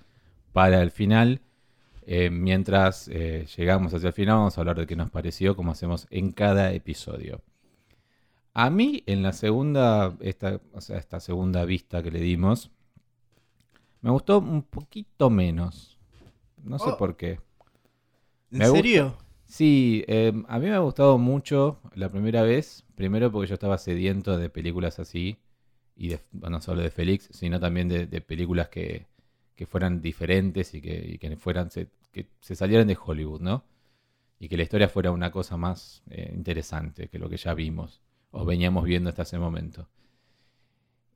Para 0.54 0.82
el 0.82 0.92
final. 0.92 1.42
Eh, 2.06 2.30
mientras 2.30 3.08
eh, 3.08 3.48
llegamos 3.56 3.94
hacia 3.94 4.08
el 4.08 4.14
final, 4.14 4.38
vamos 4.38 4.58
a 4.58 4.62
hablar 4.62 4.78
de 4.78 4.88
qué 4.88 4.96
nos 4.96 5.10
pareció, 5.12 5.56
como 5.56 5.72
hacemos 5.72 6.08
en 6.10 6.32
cada 6.32 6.74
episodio. 6.74 7.42
A 8.54 8.70
mí, 8.70 9.04
en 9.06 9.24
la 9.24 9.32
segunda, 9.34 10.16
esta, 10.20 10.60
o 10.74 10.82
sea, 10.82 10.98
esta 10.98 11.20
segunda 11.20 11.64
vista 11.64 12.04
que 12.04 12.12
le 12.12 12.20
dimos, 12.20 12.70
me 14.02 14.10
gustó 14.10 14.40
un 14.40 14.64
poquito 14.64 15.30
menos. 15.30 15.98
No 16.64 16.80
sé 16.80 16.90
Oh. 16.90 16.98
por 16.98 17.16
qué. 17.16 17.40
¿En 18.52 18.58
Me 18.60 18.66
serio? 18.68 19.16
Sí, 19.46 20.04
eh, 20.08 20.34
a 20.48 20.60
mí 20.60 20.66
me 20.68 20.76
ha 20.76 20.80
gustado 20.80 21.18
mucho 21.18 21.80
la 21.96 22.10
primera 22.10 22.42
vez. 22.44 22.84
Primero 22.96 23.32
porque 23.32 23.48
yo 23.50 23.54
estaba 23.54 23.78
sediento 23.78 24.38
de 24.38 24.50
películas 24.50 25.00
así. 25.00 25.38
Y 25.96 26.10
de, 26.10 26.20
no 26.32 26.62
solo 26.62 26.82
de 26.82 26.90
Félix, 26.90 27.30
sino 27.32 27.60
también 27.60 27.88
de, 27.88 28.08
de 28.08 28.22
películas 28.22 28.70
que, 28.70 29.08
que 29.62 29.68
fueran 29.68 30.02
diferentes 30.02 30.74
y 30.74 30.82
que, 30.82 30.96
y 31.14 31.18
que 31.20 31.38
fueran 31.38 31.70
se, 31.70 31.88
que 32.12 32.26
se 32.40 32.56
salieran 32.56 32.88
de 32.88 32.98
Hollywood, 33.06 33.42
¿no? 33.42 33.64
Y 34.40 34.50
que 34.50 34.58
la 34.58 34.64
historia 34.64 34.90
fuera 34.90 35.12
una 35.12 35.30
cosa 35.32 35.56
más 35.56 36.02
eh, 36.10 36.32
interesante 36.36 37.10
que 37.10 37.20
lo 37.20 37.30
que 37.30 37.38
ya 37.38 37.54
vimos 37.54 38.02
o 38.32 38.44
veníamos 38.44 38.86
viendo 38.86 39.10
hasta 39.10 39.22
ese 39.24 39.38
momento. 39.38 39.88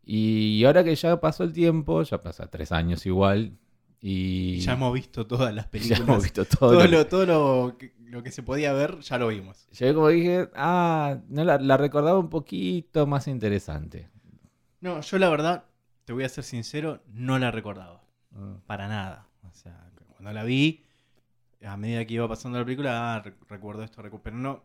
Y 0.03 0.63
ahora 0.65 0.83
que 0.83 0.95
ya 0.95 1.19
pasó 1.19 1.43
el 1.43 1.53
tiempo, 1.53 2.03
ya 2.03 2.21
pasa 2.21 2.47
tres 2.47 2.71
años 2.71 3.05
igual, 3.05 3.57
Y 3.99 4.59
Ya 4.59 4.73
hemos 4.73 4.93
visto 4.93 5.25
todas 5.25 5.53
las 5.55 5.65
ya 5.71 5.71
películas. 5.71 6.01
hemos 6.01 6.23
visto 6.23 6.45
todo. 6.45 6.71
todo 6.73 6.83
lo- 6.85 6.87
lo, 6.87 7.07
todo 7.07 7.25
lo 7.25 7.77
que, 7.79 7.93
lo 8.05 8.21
que 8.21 8.31
se 8.31 8.43
podía 8.43 8.73
ver, 8.73 8.99
ya 8.99 9.17
lo 9.17 9.29
vimos. 9.29 9.67
Yo 9.71 9.93
como 9.95 10.09
dije, 10.09 10.49
ah, 10.55 11.17
no 11.29 11.43
la, 11.43 11.57
la 11.57 11.77
recordaba 11.77 12.19
un 12.19 12.29
poquito 12.29 13.07
más 13.07 13.27
interesante. 13.27 14.09
No, 14.79 15.01
yo 15.01 15.17
la 15.19 15.29
verdad, 15.29 15.65
te 16.05 16.13
voy 16.13 16.23
a 16.23 16.29
ser 16.29 16.43
sincero, 16.43 17.01
no 17.11 17.39
la 17.39 17.51
recordaba. 17.51 18.04
Mm. 18.35 18.57
Para 18.67 18.87
nada. 18.87 19.27
O 19.49 19.53
sea, 19.53 19.89
cuando 20.13 20.31
la 20.33 20.43
vi, 20.43 20.85
a 21.65 21.75
medida 21.77 22.05
que 22.05 22.13
iba 22.13 22.27
pasando 22.27 22.59
la 22.59 22.65
película, 22.65 23.15
ah, 23.15 23.21
re- 23.21 23.33
recuerdo 23.49 23.81
esto, 23.83 24.03
recu- 24.03 24.21
pero 24.23 24.35
no, 24.37 24.63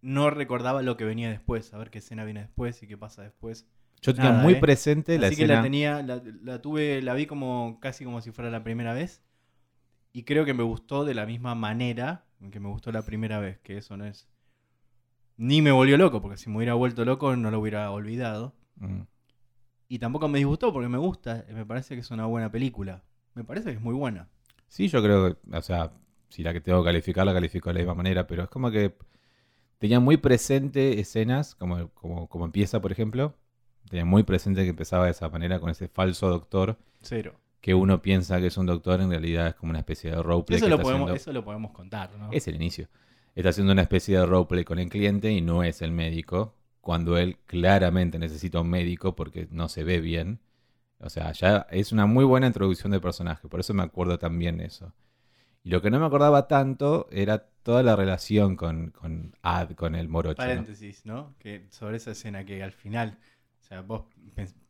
no 0.00 0.30
recordaba 0.30 0.82
lo 0.82 0.96
que 0.96 1.04
venía 1.04 1.30
después, 1.30 1.72
a 1.72 1.78
ver 1.78 1.90
qué 1.90 1.98
escena 1.98 2.24
viene 2.24 2.40
después 2.40 2.82
y 2.82 2.86
qué 2.88 2.96
pasa 2.98 3.22
después. 3.22 3.66
Yo 4.00 4.12
tenía 4.14 4.30
Nada, 4.32 4.42
muy 4.42 4.54
¿eh? 4.54 4.56
presente 4.56 5.16
la 5.18 5.28
Así 5.28 5.36
que 5.36 5.46
la 5.46 5.62
tenía, 5.62 6.02
la, 6.02 6.20
la 6.42 6.60
tuve, 6.60 7.00
la 7.02 7.14
vi 7.14 7.26
como 7.26 7.78
casi 7.80 8.04
como 8.04 8.20
si 8.20 8.32
fuera 8.32 8.50
la 8.50 8.64
primera 8.64 8.92
vez. 8.94 9.22
Y 10.12 10.24
creo 10.24 10.44
que 10.44 10.54
me 10.54 10.64
gustó 10.64 11.04
de 11.04 11.14
la 11.14 11.24
misma 11.24 11.54
manera 11.54 12.24
en 12.40 12.50
que 12.50 12.58
me 12.60 12.68
gustó 12.68 12.90
la 12.92 13.02
primera 13.02 13.38
vez, 13.38 13.58
que 13.60 13.78
eso 13.78 13.96
no 13.96 14.04
es. 14.04 14.28
Ni 15.36 15.62
me 15.62 15.70
volvió 15.72 15.96
loco, 15.96 16.20
porque 16.20 16.36
si 16.36 16.50
me 16.50 16.56
hubiera 16.56 16.74
vuelto 16.74 17.04
loco 17.04 17.34
no 17.36 17.50
lo 17.50 17.60
hubiera 17.60 17.90
olvidado. 17.90 18.54
Mm. 18.76 19.02
Y 19.92 19.98
tampoco 19.98 20.26
me 20.26 20.38
disgustó 20.38 20.72
porque 20.72 20.88
me 20.88 20.96
gusta, 20.96 21.44
me 21.52 21.66
parece 21.66 21.94
que 21.94 22.00
es 22.00 22.10
una 22.10 22.24
buena 22.24 22.50
película. 22.50 23.02
Me 23.34 23.44
parece 23.44 23.68
que 23.72 23.74
es 23.76 23.80
muy 23.82 23.92
buena. 23.92 24.26
Sí, 24.66 24.88
yo 24.88 25.02
creo 25.02 25.34
que, 25.34 25.54
o 25.54 25.60
sea, 25.60 25.92
si 26.30 26.42
la 26.42 26.54
que 26.54 26.62
tengo 26.62 26.80
que 26.82 26.86
calificar, 26.86 27.26
la 27.26 27.34
califico 27.34 27.68
de 27.68 27.74
la 27.74 27.80
misma 27.80 27.94
manera, 27.96 28.26
pero 28.26 28.44
es 28.44 28.48
como 28.48 28.70
que 28.70 28.94
tenía 29.78 30.00
muy 30.00 30.16
presente 30.16 30.98
escenas, 30.98 31.54
como, 31.54 31.88
como, 31.90 32.26
como 32.26 32.46
empieza, 32.46 32.80
por 32.80 32.90
ejemplo. 32.90 33.34
Tenía 33.90 34.06
muy 34.06 34.22
presente 34.22 34.62
que 34.62 34.70
empezaba 34.70 35.04
de 35.04 35.10
esa 35.10 35.28
manera, 35.28 35.60
con 35.60 35.68
ese 35.68 35.88
falso 35.88 36.26
doctor, 36.30 36.78
Cero. 37.02 37.34
que 37.60 37.74
uno 37.74 38.00
piensa 38.00 38.40
que 38.40 38.46
es 38.46 38.56
un 38.56 38.64
doctor, 38.64 38.98
en 39.02 39.10
realidad 39.10 39.48
es 39.48 39.54
como 39.56 39.70
una 39.70 39.80
especie 39.80 40.10
de 40.10 40.22
roleplay. 40.22 40.56
Eso 40.56 40.64
que 40.64 40.70
lo, 40.70 40.76
está 40.76 40.82
podemos, 40.84 41.04
haciendo- 41.10 41.20
eso 41.20 41.32
lo 41.34 41.44
podemos 41.44 41.72
contar, 41.72 42.12
¿no? 42.16 42.32
Es 42.32 42.48
el 42.48 42.54
inicio. 42.54 42.88
Está 43.34 43.50
haciendo 43.50 43.74
una 43.74 43.82
especie 43.82 44.16
de 44.18 44.24
roleplay 44.24 44.64
con 44.64 44.78
el 44.78 44.88
cliente 44.88 45.30
y 45.30 45.42
no 45.42 45.62
es 45.64 45.82
el 45.82 45.92
médico, 45.92 46.54
cuando 46.82 47.18
él 47.18 47.38
claramente 47.46 48.20
necesita 48.20 48.60
un 48.62 48.70
médico 48.70 49.16
porque 49.16 49.48
no 49.52 49.70
se 49.70 49.84
ve 49.84 50.00
bien. 50.00 50.40
O 51.00 51.10
sea, 51.10 51.32
ya 51.32 51.66
es 51.70 51.92
una 51.92 52.06
muy 52.06 52.24
buena 52.24 52.46
introducción 52.48 52.92
del 52.92 53.00
personaje, 53.02 53.48
por 53.48 53.60
eso 53.60 53.74
me 53.74 53.82
acuerdo 53.84 54.18
también 54.18 54.60
eso. 54.60 54.94
Y 55.64 55.70
lo 55.70 55.82
que 55.82 55.90
no 55.90 56.00
me 56.00 56.06
acordaba 56.06 56.48
tanto 56.48 57.08
era 57.12 57.46
toda 57.64 57.82
la 57.82 57.96
relación 57.96 58.56
con, 58.56 58.90
con 58.92 59.34
Ad, 59.42 59.72
con 59.72 59.94
el 59.96 60.08
morocho. 60.08 60.54
¿no? 60.54 60.68
Paréntesis, 60.68 61.04
¿no? 61.06 61.34
Que 61.38 61.66
sobre 61.70 61.96
esa 61.98 62.12
escena 62.12 62.44
que 62.44 62.62
al 62.62 62.72
final, 62.72 63.18
o 63.60 63.64
sea, 63.64 63.82
vos 63.82 64.04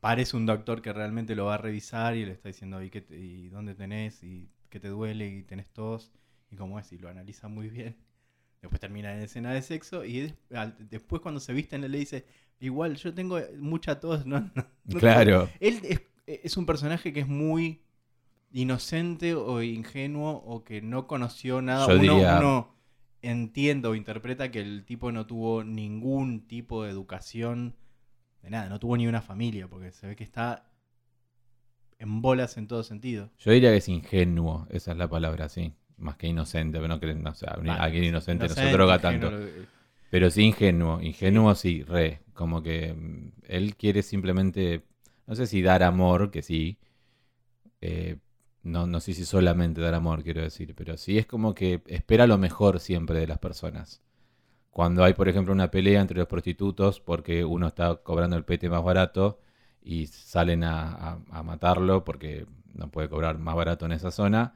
parece 0.01 0.37
un 0.37 0.45
doctor 0.47 0.83
que 0.83 0.93
realmente 0.93 1.35
lo 1.37 1.47
va 1.47 1.55
a 1.55 1.59
revisar 1.59 2.17
y 2.17 2.25
le 2.27 2.33
está 2.33 2.49
diciendo, 2.49 2.83
¿y, 2.83 2.91
qué 2.91 3.01
te- 3.01 3.17
y 3.19 3.49
dónde 3.49 3.75
tenés? 3.75 4.23
¿Y 4.25 4.51
qué 4.71 4.81
te 4.81 4.89
duele? 4.89 5.29
¿Y 5.29 5.43
tenés 5.45 5.71
tos? 5.73 6.13
¿Y 6.51 6.57
cómo 6.57 6.79
es? 6.79 6.93
Y 6.93 6.99
lo 6.99 7.09
analiza 7.09 7.49
muy 7.49 7.69
bien. 7.71 7.97
Después 8.63 8.81
termina 8.81 9.13
en 9.13 9.23
escena 9.23 9.53
de 9.53 9.61
sexo 9.61 10.05
y 10.05 10.33
al- 10.55 10.77
después 10.89 11.21
cuando 11.21 11.41
se 11.41 11.53
visten 11.53 11.83
él 11.85 11.91
le 11.93 11.99
dice, 11.99 12.25
igual 12.61 12.97
yo 12.97 13.13
tengo 13.13 13.41
mucha 13.59 13.99
tos, 14.01 14.25
no, 14.27 14.41
no- 14.41 14.67
no 14.85 14.99
Claro. 14.99 15.51
Él 15.61 15.81
es, 15.83 16.01
es 16.27 16.57
un 16.57 16.65
personaje 16.65 17.13
que 17.13 17.21
es 17.21 17.29
muy 17.29 17.83
inocente 18.53 19.35
o 19.35 19.63
ingenuo 19.63 20.43
o 20.47 20.63
que 20.63 20.81
no 20.81 21.07
conoció 21.09 21.61
nada. 21.61 21.87
Yo 21.89 21.95
uno, 22.01 22.15
diría- 22.15 22.39
uno 22.39 22.75
entiende 23.21 23.89
o 23.89 23.95
interpreta 23.95 24.51
que 24.51 24.61
el 24.61 24.85
tipo 24.85 25.11
no 25.13 25.27
tuvo 25.27 25.65
ningún 25.65 26.47
tipo 26.47 26.85
de 26.85 26.91
educación 26.91 27.75
de 28.43 28.51
nada, 28.51 28.69
no 28.69 28.79
tuvo 28.81 28.97
ni 28.97 29.07
una 29.07 29.23
familia, 29.23 29.69
porque 29.69 29.93
se 29.93 30.07
ve 30.09 30.17
que 30.17 30.25
está 30.25 30.69
en 31.99 32.21
bolas 32.21 32.57
en 32.57 32.67
todo 32.67 32.83
sentido. 32.83 33.31
Yo 33.39 33.53
diría 33.53 33.71
que 33.71 33.77
es 33.77 33.89
ingenuo, 33.89 34.67
esa 34.71 34.91
es 34.93 34.99
la 34.99 35.09
palabra, 35.09 35.49
sí. 35.49 35.73
Más 35.99 36.17
que 36.17 36.27
inocente, 36.27 36.79
pero 36.79 36.89
no 36.89 36.99
creen, 37.01 37.27
o 37.27 37.35
sea, 37.35 37.51
alguien 37.79 38.05
inocente, 38.05 38.49
no 38.49 38.57
se 38.57 38.69
droga 38.69 38.95
ingenuo, 38.95 39.31
tanto. 39.31 39.37
Pero 40.11 40.31
sí 40.31 40.43
ingenuo, 40.45 41.01
ingenuo 41.03 41.55
sí, 41.55 41.85
re. 41.85 42.23
Como 42.35 42.63
que 42.63 42.95
mm, 42.95 43.33
él 43.49 43.77
quiere 43.77 44.03
simplemente, 44.03 44.85
no 45.27 45.35
sé 45.37 45.47
si 45.47 45.63
dar 45.63 45.83
amor, 45.83 46.31
que 46.31 46.43
sí. 46.43 46.79
eh, 47.81 48.17
no, 48.63 48.87
no 48.87 49.01
sé 49.01 49.13
si 49.15 49.25
solamente 49.25 49.81
dar 49.81 49.95
amor, 49.95 50.23
quiero 50.23 50.43
decir, 50.43 50.75
pero 50.75 50.97
sí 50.97 51.19
es 51.19 51.27
como 51.27 51.55
que 51.55 51.83
espera 51.87 52.27
lo 52.27 52.39
mejor 52.39 52.79
siempre 52.81 53.19
de 53.21 53.27
las 53.27 53.39
personas. 53.39 54.01
Cuando 54.71 55.05
hay, 55.05 55.15
por 55.15 55.29
ejemplo, 55.29 55.53
una 55.55 55.71
pelea 55.71 56.01
entre 56.03 56.19
los 56.19 56.29
prostitutos 56.29 57.01
porque 57.01 57.45
uno 57.45 57.69
está 57.69 57.97
cobrando 57.97 58.37
el 58.37 58.45
pete 58.45 58.71
más 58.71 58.85
barato 58.85 59.41
y 59.83 60.07
salen 60.09 60.65
a, 60.65 60.93
a- 60.93 61.19
a 61.31 61.43
matarlo 61.45 62.05
porque 62.05 62.47
no 62.75 62.91
puede 62.91 63.09
cobrar 63.11 63.39
más 63.39 63.57
barato 63.57 63.87
en 63.87 63.93
esa 63.93 64.11
zona 64.13 64.55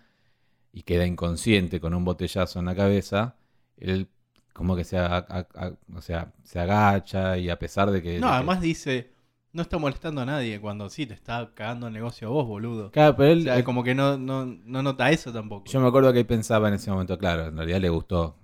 y 0.76 0.82
queda 0.82 1.06
inconsciente 1.06 1.80
con 1.80 1.94
un 1.94 2.04
botellazo 2.04 2.58
en 2.60 2.66
la 2.66 2.74
cabeza, 2.76 3.36
él 3.78 4.08
como 4.52 4.76
que 4.76 4.84
se, 4.84 4.98
a- 4.98 5.16
a- 5.16 5.48
a- 5.54 5.72
o 5.94 6.00
sea, 6.02 6.32
se 6.44 6.58
agacha 6.60 7.38
y 7.38 7.48
a 7.50 7.58
pesar 7.58 7.90
de 7.90 8.02
que... 8.02 8.10
de 8.12 8.20
No, 8.20 8.26
que- 8.28 8.32
además 8.34 8.60
dice, 8.60 9.10
no 9.52 9.62
está 9.62 9.78
molestando 9.78 10.20
a 10.20 10.26
nadie 10.26 10.60
cuando 10.60 10.88
sí 10.90 11.06
te 11.06 11.14
está 11.14 11.50
cagando 11.54 11.86
el 11.88 11.94
negocio 11.94 12.28
a 12.28 12.30
vos, 12.30 12.46
boludo. 12.46 12.90
Claro, 12.90 13.16
pero 13.16 13.28
O 13.30 13.32
él, 13.32 13.42
sea, 13.44 13.58
eh, 13.58 13.64
como 13.64 13.82
que 13.84 13.94
no, 13.94 14.18
no, 14.18 14.44
no 14.46 14.82
nota 14.82 15.10
eso 15.10 15.32
tampoco. 15.32 15.70
yo 15.72 15.80
me 15.80 15.88
acuerdo 15.88 16.12
que 16.12 16.20
él 16.20 16.26
pensaba 16.26 16.68
en 16.68 16.74
ese 16.74 16.90
momento, 16.90 17.18
claro, 17.18 17.46
en 17.48 17.56
realidad 17.56 17.80
le 17.80 17.88
gustó. 17.88 18.36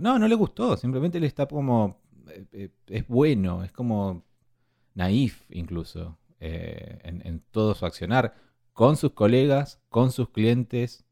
No, 0.00 0.18
no 0.18 0.28
le 0.28 0.34
gustó, 0.34 0.76
simplemente 0.76 1.18
él 1.18 1.24
está 1.24 1.46
como... 1.46 2.00
eh, 2.28 2.46
eh, 2.52 2.70
es 2.88 3.08
bueno, 3.08 3.64
es 3.64 3.72
como 3.72 4.24
naif 4.94 5.44
incluso 5.50 6.18
eh, 6.40 6.98
en, 7.04 7.26
en 7.26 7.40
todo 7.52 7.74
su 7.74 7.86
accionar, 7.86 8.34
con 8.74 8.96
sus 8.96 9.12
colegas, 9.12 9.80
con 9.88 10.12
sus 10.12 10.28
clientes, 10.30 11.05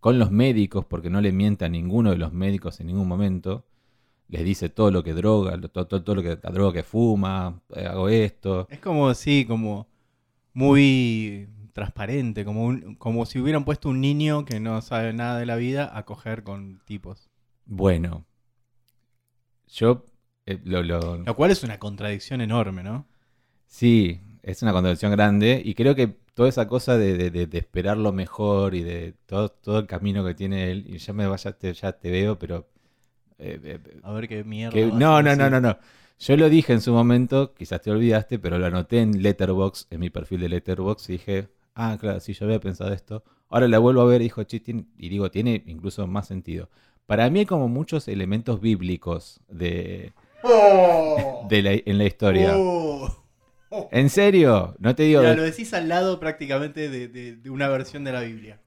con 0.00 0.18
los 0.18 0.30
médicos, 0.30 0.84
porque 0.86 1.10
no 1.10 1.20
le 1.20 1.32
miente 1.32 1.64
a 1.64 1.68
ninguno 1.68 2.10
de 2.10 2.18
los 2.18 2.32
médicos 2.32 2.80
en 2.80 2.88
ningún 2.88 3.08
momento. 3.08 3.64
Les 4.28 4.44
dice 4.44 4.68
todo 4.70 4.90
lo 4.90 5.02
que 5.04 5.14
droga, 5.14 5.60
todo, 5.60 5.86
todo, 5.86 6.02
todo 6.04 6.16
lo 6.16 6.22
que 6.22 6.38
la 6.42 6.50
droga 6.50 6.72
que 6.74 6.82
fuma, 6.84 7.60
eh, 7.74 7.86
hago 7.86 8.08
esto. 8.08 8.66
Es 8.70 8.78
como, 8.80 9.12
sí, 9.14 9.44
como 9.46 9.88
muy 10.54 11.48
transparente, 11.72 12.44
como, 12.44 12.64
un- 12.66 12.94
como 12.96 13.26
si 13.26 13.40
hubieran 13.40 13.64
puesto 13.64 13.88
un 13.88 14.00
niño 14.00 14.44
que 14.44 14.60
no 14.60 14.80
sabe 14.82 15.12
nada 15.12 15.38
de 15.38 15.46
la 15.46 15.56
vida 15.56 15.96
a 15.96 16.04
coger 16.04 16.42
con 16.44 16.80
tipos. 16.86 17.28
Bueno, 17.66 18.26
yo 19.68 20.04
eh, 20.46 20.60
lo, 20.64 20.82
lo- 20.82 21.18
Lo 21.18 21.36
cual 21.36 21.50
es 21.50 21.62
una 21.62 21.78
contradicción 21.78 22.40
enorme, 22.40 22.82
¿no? 22.82 23.06
sí, 23.66 24.20
es 24.42 24.62
una 24.62 24.72
contradicción 24.72 25.12
grande 25.12 25.60
y 25.64 25.74
creo 25.74 25.94
que 25.94 26.16
toda 26.34 26.48
esa 26.48 26.66
cosa 26.68 26.96
de, 26.98 27.16
de- 27.16 27.30
de- 27.30 27.46
de 27.46 27.58
esperar 27.58 27.96
lo 27.96 28.12
mejor 28.12 28.74
y 28.74 28.82
de 28.82 29.14
todo, 29.26 29.48
todo 29.50 29.78
el 29.78 29.86
camino 29.86 30.24
que 30.24 30.34
tiene 30.34 30.70
él, 30.70 30.84
y 30.88 30.98
ya 30.98 31.12
me 31.12 31.26
vaya, 31.26 31.52
te, 31.52 31.72
ya 31.72 31.92
te 31.92 32.10
veo, 32.10 32.38
pero... 32.38 32.68
eh, 33.38 33.58
eh, 33.64 33.78
A 34.02 34.12
ver 34.12 34.28
qué 34.28 34.44
mierda. 34.44 34.72
que- 34.74 34.86
no, 34.86 35.22
no, 35.22 35.34
no, 35.36 35.50
no, 35.50 35.60
no. 35.60 35.78
Yo 36.18 36.36
lo 36.36 36.48
dije 36.50 36.72
en 36.74 36.80
su 36.82 36.92
momento, 36.92 37.54
quizás 37.54 37.80
te 37.80 37.90
olvidaste, 37.90 38.38
pero 38.38 38.58
lo 38.58 38.66
anoté 38.66 39.00
en 39.00 39.22
Letterbox, 39.22 39.86
en 39.90 40.00
mi 40.00 40.10
perfil 40.10 40.40
de 40.40 40.48
Letterbox, 40.50 41.08
y 41.08 41.12
dije, 41.14 41.48
ah, 41.74 41.96
claro, 41.98 42.20
sí, 42.20 42.34
yo 42.34 42.44
había 42.46 42.60
pensado 42.60 42.92
esto. 42.92 43.24
Ahora 43.48 43.66
la 43.68 43.78
vuelvo 43.78 44.02
a 44.02 44.04
ver 44.04 44.20
y 44.20 44.24
dijo, 44.24 44.42
"Che, 44.44 44.60
tiene-", 44.60 44.84
y 44.98 45.08
digo, 45.08 45.30
tiene 45.30 45.62
incluso 45.66 46.06
más 46.06 46.26
sentido. 46.28 46.68
Para 47.06 47.28
mí 47.30 47.40
hay 47.40 47.46
como 47.46 47.68
muchos 47.68 48.06
elementos 48.06 48.60
bíblicos 48.60 49.40
de, 49.48 50.12
de 51.48 51.62
la- 51.62 51.72
en 51.72 51.98
la 51.98 52.04
historia. 52.04 52.54
Oh. 52.56 53.19
¿En 53.92 54.10
serio? 54.10 54.74
No 54.78 54.94
te 54.94 55.04
digo, 55.04 55.20
Mira, 55.20 55.34
lo 55.34 55.42
decís 55.42 55.72
al 55.74 55.88
lado 55.88 56.18
prácticamente 56.20 56.88
de, 56.88 57.08
de- 57.08 57.36
de 57.36 57.50
una 57.50 57.68
versión 57.68 58.04
de 58.04 58.12
la 58.12 58.20
Biblia. 58.22 58.60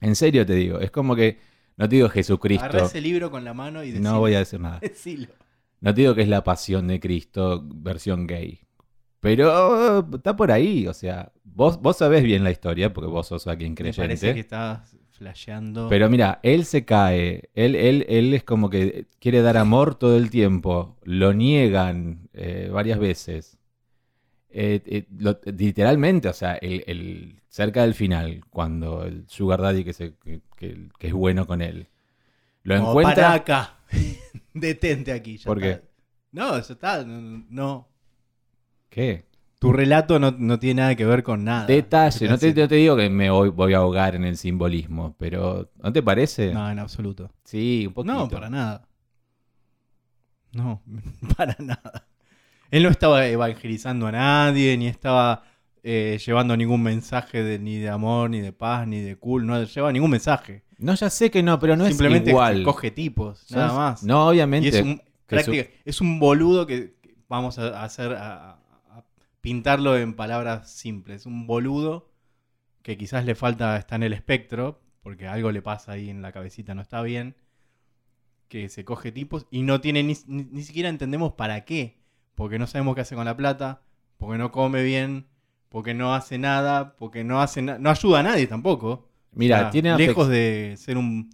en 0.00 0.14
serio 0.16 0.44
te 0.46 0.54
digo, 0.54 0.80
es 0.80 0.90
como 0.90 1.14
que, 1.16 1.38
no 1.76 1.88
te 1.88 1.96
digo 1.96 2.08
Jesucristo, 2.08 2.64
Agarrá 2.64 2.86
ese 2.86 3.00
libro 3.00 3.30
con 3.30 3.44
la 3.44 3.54
mano 3.54 3.82
y 3.82 3.92
decilo. 3.92 4.10
no 4.12 4.18
voy 4.20 4.34
a 4.34 4.38
decir 4.40 4.60
nada. 4.60 4.78
Decilo. 4.82 5.28
No 5.80 5.92
te 5.94 6.02
digo 6.02 6.14
que 6.14 6.22
es 6.22 6.28
la 6.28 6.44
pasión 6.44 6.86
de 6.88 7.00
Cristo 7.00 7.62
versión 7.74 8.26
gay. 8.26 8.60
Pero 9.20 10.00
está 10.14 10.34
por 10.36 10.50
ahí, 10.50 10.86
o 10.88 10.94
sea, 10.94 11.32
vos, 11.44 11.80
vos 11.80 11.96
sabés 11.96 12.22
bien 12.24 12.42
la 12.44 12.50
historia 12.50 12.92
porque 12.92 13.08
vos 13.08 13.26
sos 13.28 13.46
alguien 13.46 13.72
Me 13.78 13.92
parece 13.92 13.98
que 13.98 14.06
creyente. 14.32 14.40
estás 14.40 14.96
flasheando. 15.10 15.88
Pero 15.88 16.10
mira, 16.10 16.40
él 16.42 16.64
se 16.64 16.84
cae, 16.84 17.50
él, 17.54 17.74
él, 17.76 18.04
él 18.08 18.34
es 18.34 18.42
como 18.44 18.68
que 18.70 19.06
quiere 19.20 19.40
dar 19.42 19.56
amor 19.56 19.94
todo 19.94 20.16
el 20.16 20.28
tiempo, 20.30 20.96
lo 21.04 21.32
niegan 21.32 22.28
eh, 22.32 22.68
varias 22.72 22.98
veces. 22.98 23.58
Eh, 24.54 24.82
eh, 24.86 25.06
lo- 25.18 25.40
literalmente, 25.44 26.28
o 26.28 26.32
sea, 26.32 26.54
el, 26.54 26.84
el- 26.86 27.42
cerca 27.48 27.82
del 27.82 27.94
final, 27.94 28.42
cuando 28.50 29.04
el 29.04 29.24
Sugar 29.28 29.60
Daddy 29.60 29.84
que, 29.84 29.92
se, 29.92 30.14
que, 30.16 30.40
que- 30.56 30.88
que 30.98 31.06
es 31.08 31.12
bueno 31.12 31.46
con 31.46 31.62
él, 31.62 31.88
lo 32.62 32.76
Como, 32.76 32.90
encuentra... 32.90 33.14
"Pará 33.14 33.32
acá. 33.34 33.76
Detente 34.54 35.12
aquí. 35.12 35.36
ya 35.38 35.44
¿Por 35.44 35.60
qué? 35.60 35.82
No, 36.32 36.56
eso 36.56 36.74
está. 36.74 37.04
No. 37.04 37.44
no. 37.50 37.88
¿Qué? 38.88 39.26
Tu 39.58 39.72
relato 39.72 40.18
no, 40.18 40.32
no 40.32 40.58
tiene 40.58 40.80
nada 40.82 40.94
que 40.96 41.04
ver 41.04 41.22
con 41.22 41.44
nada. 41.44 41.66
Detalle, 41.66 42.28
no 42.28 42.36
te, 42.38 42.48
Así. 42.50 42.60
no 42.60 42.68
te 42.68 42.74
digo 42.74 42.96
que 42.96 43.08
me 43.08 43.30
voy, 43.30 43.50
voy 43.50 43.74
a 43.74 43.78
ahogar 43.78 44.16
en 44.16 44.24
el 44.24 44.36
simbolismo, 44.36 45.14
pero 45.18 45.70
¿no 45.82 45.92
te 45.92 46.02
parece? 46.02 46.52
No, 46.52 46.68
en 46.70 46.78
absoluto. 46.80 47.30
Sí, 47.44 47.84
un 47.86 47.94
poquito. 47.94 48.14
No, 48.14 48.28
para 48.28 48.50
nada. 48.50 48.88
No, 50.52 50.82
para 51.36 51.56
nada. 51.60 52.06
Él 52.72 52.82
no 52.82 52.88
estaba 52.88 53.24
evangelizando 53.28 54.08
a 54.08 54.12
nadie, 54.12 54.76
ni 54.76 54.88
estaba 54.88 55.44
eh, 55.84 56.18
llevando 56.24 56.56
ningún 56.56 56.82
mensaje 56.82 57.42
de, 57.44 57.58
ni 57.60 57.76
de 57.78 57.88
amor, 57.88 58.30
ni 58.30 58.40
de 58.40 58.52
paz, 58.52 58.88
ni 58.88 59.00
de 59.00 59.14
cool. 59.16 59.46
No 59.46 59.62
lleva 59.62 59.92
ningún 59.92 60.10
mensaje. 60.10 60.64
No, 60.78 60.94
ya 60.94 61.08
sé 61.10 61.30
que 61.30 61.42
no, 61.44 61.58
pero 61.60 61.76
no 61.76 61.86
Simplemente 61.86 62.30
es 62.30 62.34
igual. 62.34 62.64
coge 62.64 62.90
tipos, 62.90 63.46
nada 63.52 63.72
más. 63.72 64.02
No, 64.02 64.26
obviamente. 64.28 64.66
Y 64.68 64.70
es 64.70 64.82
un, 64.82 65.00
práctica- 65.26 65.68
es 65.84 66.00
un 66.00 66.18
boludo 66.18 66.66
que 66.66 66.94
que 67.00 67.14
vamos 67.28 67.58
a 67.58 67.84
hacer 67.84 68.14
a, 68.14 68.52
a 68.90 69.04
pintarlo 69.40 69.96
en 69.96 70.14
palabras 70.14 70.70
simples. 70.72 71.26
Un 71.26 71.46
boludo 71.46 72.10
que 72.82 72.96
quizás 72.96 73.24
le 73.24 73.34
falta 73.34 73.76
está 73.76 73.96
en 73.96 74.02
el 74.02 74.12
espectro, 74.12 74.80
porque 75.02 75.26
algo 75.28 75.52
le 75.52 75.62
pasa 75.62 75.92
ahí 75.92 76.10
en 76.10 76.20
la 76.22 76.32
cabecita, 76.32 76.74
no 76.74 76.80
está 76.82 77.02
bien. 77.02 77.36
Que 78.48 78.68
se 78.68 78.84
coge 78.84 79.12
tipos 79.12 79.46
y 79.50 79.62
no 79.62 79.80
tiene 79.80 80.02
ni- 80.02 80.16
ni 80.26 80.62
siquiera 80.62 80.88
entendemos 80.88 81.32
para 81.34 81.64
qué. 81.64 82.01
Porque 82.34 82.58
no 82.58 82.66
sabemos 82.66 82.94
qué 82.94 83.02
hace 83.02 83.14
con 83.14 83.24
la 83.24 83.36
plata, 83.36 83.82
porque 84.18 84.38
no 84.38 84.50
come 84.52 84.82
bien, 84.82 85.26
porque 85.68 85.94
no 85.94 86.14
hace 86.14 86.38
nada, 86.38 86.96
porque 86.96 87.24
no 87.24 87.40
hace 87.40 87.62
no 87.62 87.90
ayuda 87.90 88.20
a 88.20 88.22
nadie 88.22 88.46
tampoco. 88.46 89.08
Mira, 89.32 89.56
O 89.56 89.60
sea, 89.62 89.70
tiene 89.70 89.96
lejos 89.96 90.28
de 90.28 90.74
ser 90.76 90.96
un 90.98 91.30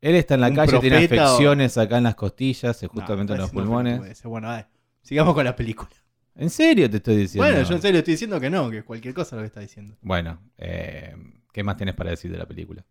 Él 0.00 0.14
está 0.14 0.34
en 0.34 0.40
la 0.42 0.52
calle, 0.52 0.78
tiene 0.80 0.96
o- 0.96 1.04
afecciones 1.04 1.78
acá 1.78 1.98
en 1.98 2.04
las 2.04 2.14
costillas, 2.14 2.82
No, 2.82 2.88
justamente 2.88 3.32
en 3.32 3.38
los 3.40 3.50
pulmones. 3.50 4.22
Bueno, 4.24 4.48
dale, 4.48 4.66
sigamos 5.02 5.34
con 5.34 5.44
la 5.44 5.56
película. 5.56 5.90
¿En 6.34 6.50
serio 6.50 6.88
te 6.88 6.98
estoy 6.98 7.16
diciendo? 7.16 7.50
Bueno, 7.50 7.68
yo 7.68 7.74
en 7.74 7.82
serio 7.82 7.98
estoy 7.98 8.14
diciendo 8.14 8.38
que 8.40 8.48
no, 8.48 8.70
que 8.70 8.84
cualquier 8.84 9.12
cosa 9.12 9.34
lo 9.36 9.42
que 9.42 9.46
está 9.46 9.60
diciendo. 9.60 9.96
Bueno, 10.02 10.38
eh, 10.56 11.16
¿qué 11.52 11.64
más 11.64 11.76
tenés 11.76 11.94
para 11.96 12.10
decir 12.10 12.30
de 12.30 12.38
la 12.38 12.46
película? 12.46 12.84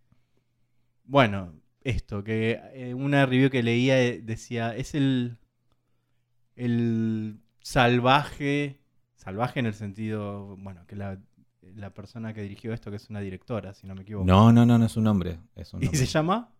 Bueno, 1.06 1.54
esto, 1.84 2.24
que 2.26 2.60
eh, 2.74 2.94
una 2.94 3.26
review 3.26 3.50
que 3.50 3.64
leía 3.64 4.02
eh, 4.04 4.20
decía, 4.22 4.76
es 4.76 4.94
el, 4.96 5.38
el 6.56 7.40
salvaje, 7.72 8.80
salvaje 9.16 9.60
en 9.60 9.66
el 9.66 9.74
sentido, 9.74 10.56
bueno, 10.58 10.86
que 10.88 10.96
la, 10.96 11.20
la 11.62 11.94
persona 11.94 12.34
que 12.34 12.42
dirigió 12.42 12.74
esto, 12.74 12.90
que 12.92 12.98
es 12.98 13.10
una 13.10 13.20
directora, 13.20 13.74
si 13.74 13.86
no 13.88 13.94
me 13.96 14.04
equivoco. 14.04 14.26
No, 14.26 14.52
no, 14.54 14.66
no, 14.66 14.78
no 14.78 14.86
es 14.86 14.96
un 14.96 15.04
nombre. 15.04 15.40
Es 15.56 15.74
un 15.74 15.82
¿Y 15.82 15.86
nombre. 15.86 16.00
se 16.00 16.06
llama? 16.06 16.54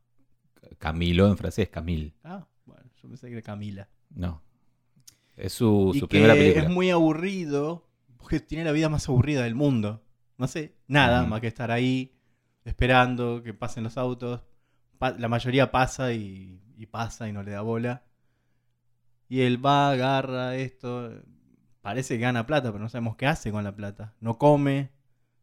Camilo 0.80 1.28
en 1.28 1.38
francés, 1.38 1.70
Camille. 1.70 2.14
Ah, 2.24 2.46
bueno, 2.66 2.84
yo 3.02 3.08
pensé 3.08 3.28
que 3.28 3.34
era 3.34 3.42
Camila. 3.42 3.88
No. 4.10 4.42
Es 5.38 5.54
su, 5.54 5.92
y 5.96 6.00
su 6.00 6.08
que 6.08 6.16
primera 6.18 6.34
película. 6.34 6.64
es 6.66 6.70
muy 6.70 6.90
aburrido, 6.90 7.88
porque 8.18 8.40
tiene 8.42 8.66
la 8.66 8.72
vida 8.74 8.90
más 8.90 9.08
aburrida 9.08 9.44
del 9.44 9.56
mundo. 9.56 10.04
No 10.38 10.48
sé, 10.48 10.76
nada 10.88 11.26
más 11.26 11.40
que 11.42 11.48
estar 11.48 11.72
ahí 11.72 12.16
esperando 12.66 13.42
que 13.44 13.54
pasen 13.54 13.84
los 13.86 13.98
autos. 13.98 14.42
Pa- 14.98 15.12
la 15.18 15.28
mayoría 15.30 15.72
pasa 15.72 16.12
y, 16.12 16.62
y 16.76 16.86
pasa 16.88 17.30
y 17.30 17.34
no 17.34 17.44
le 17.44 17.52
da 17.52 17.62
bola. 17.62 18.04
Y 19.30 19.42
él 19.42 19.64
va, 19.66 19.92
agarra 19.92 20.56
esto. 20.56 21.12
Parece 21.82 22.16
que 22.16 22.22
gana 22.22 22.46
plata, 22.46 22.72
pero 22.72 22.84
no 22.84 22.90
sabemos 22.90 23.16
qué 23.16 23.28
hace 23.28 23.52
con 23.52 23.64
la 23.64 23.76
plata. 23.76 24.14
No 24.20 24.38
come, 24.38 24.92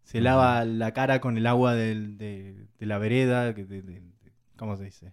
se 0.03 0.21
lava 0.21 0.65
la 0.65 0.93
cara 0.93 1.21
con 1.21 1.37
el 1.39 1.47
agua 1.47 1.75
del- 1.75 2.19
de, 2.19 2.67
de 2.79 2.87
la 2.87 2.99
vereda. 2.99 3.53
de- 3.53 3.65
de- 3.65 4.03
¿Cómo 4.57 4.77
se 4.77 4.85
dice? 4.85 5.13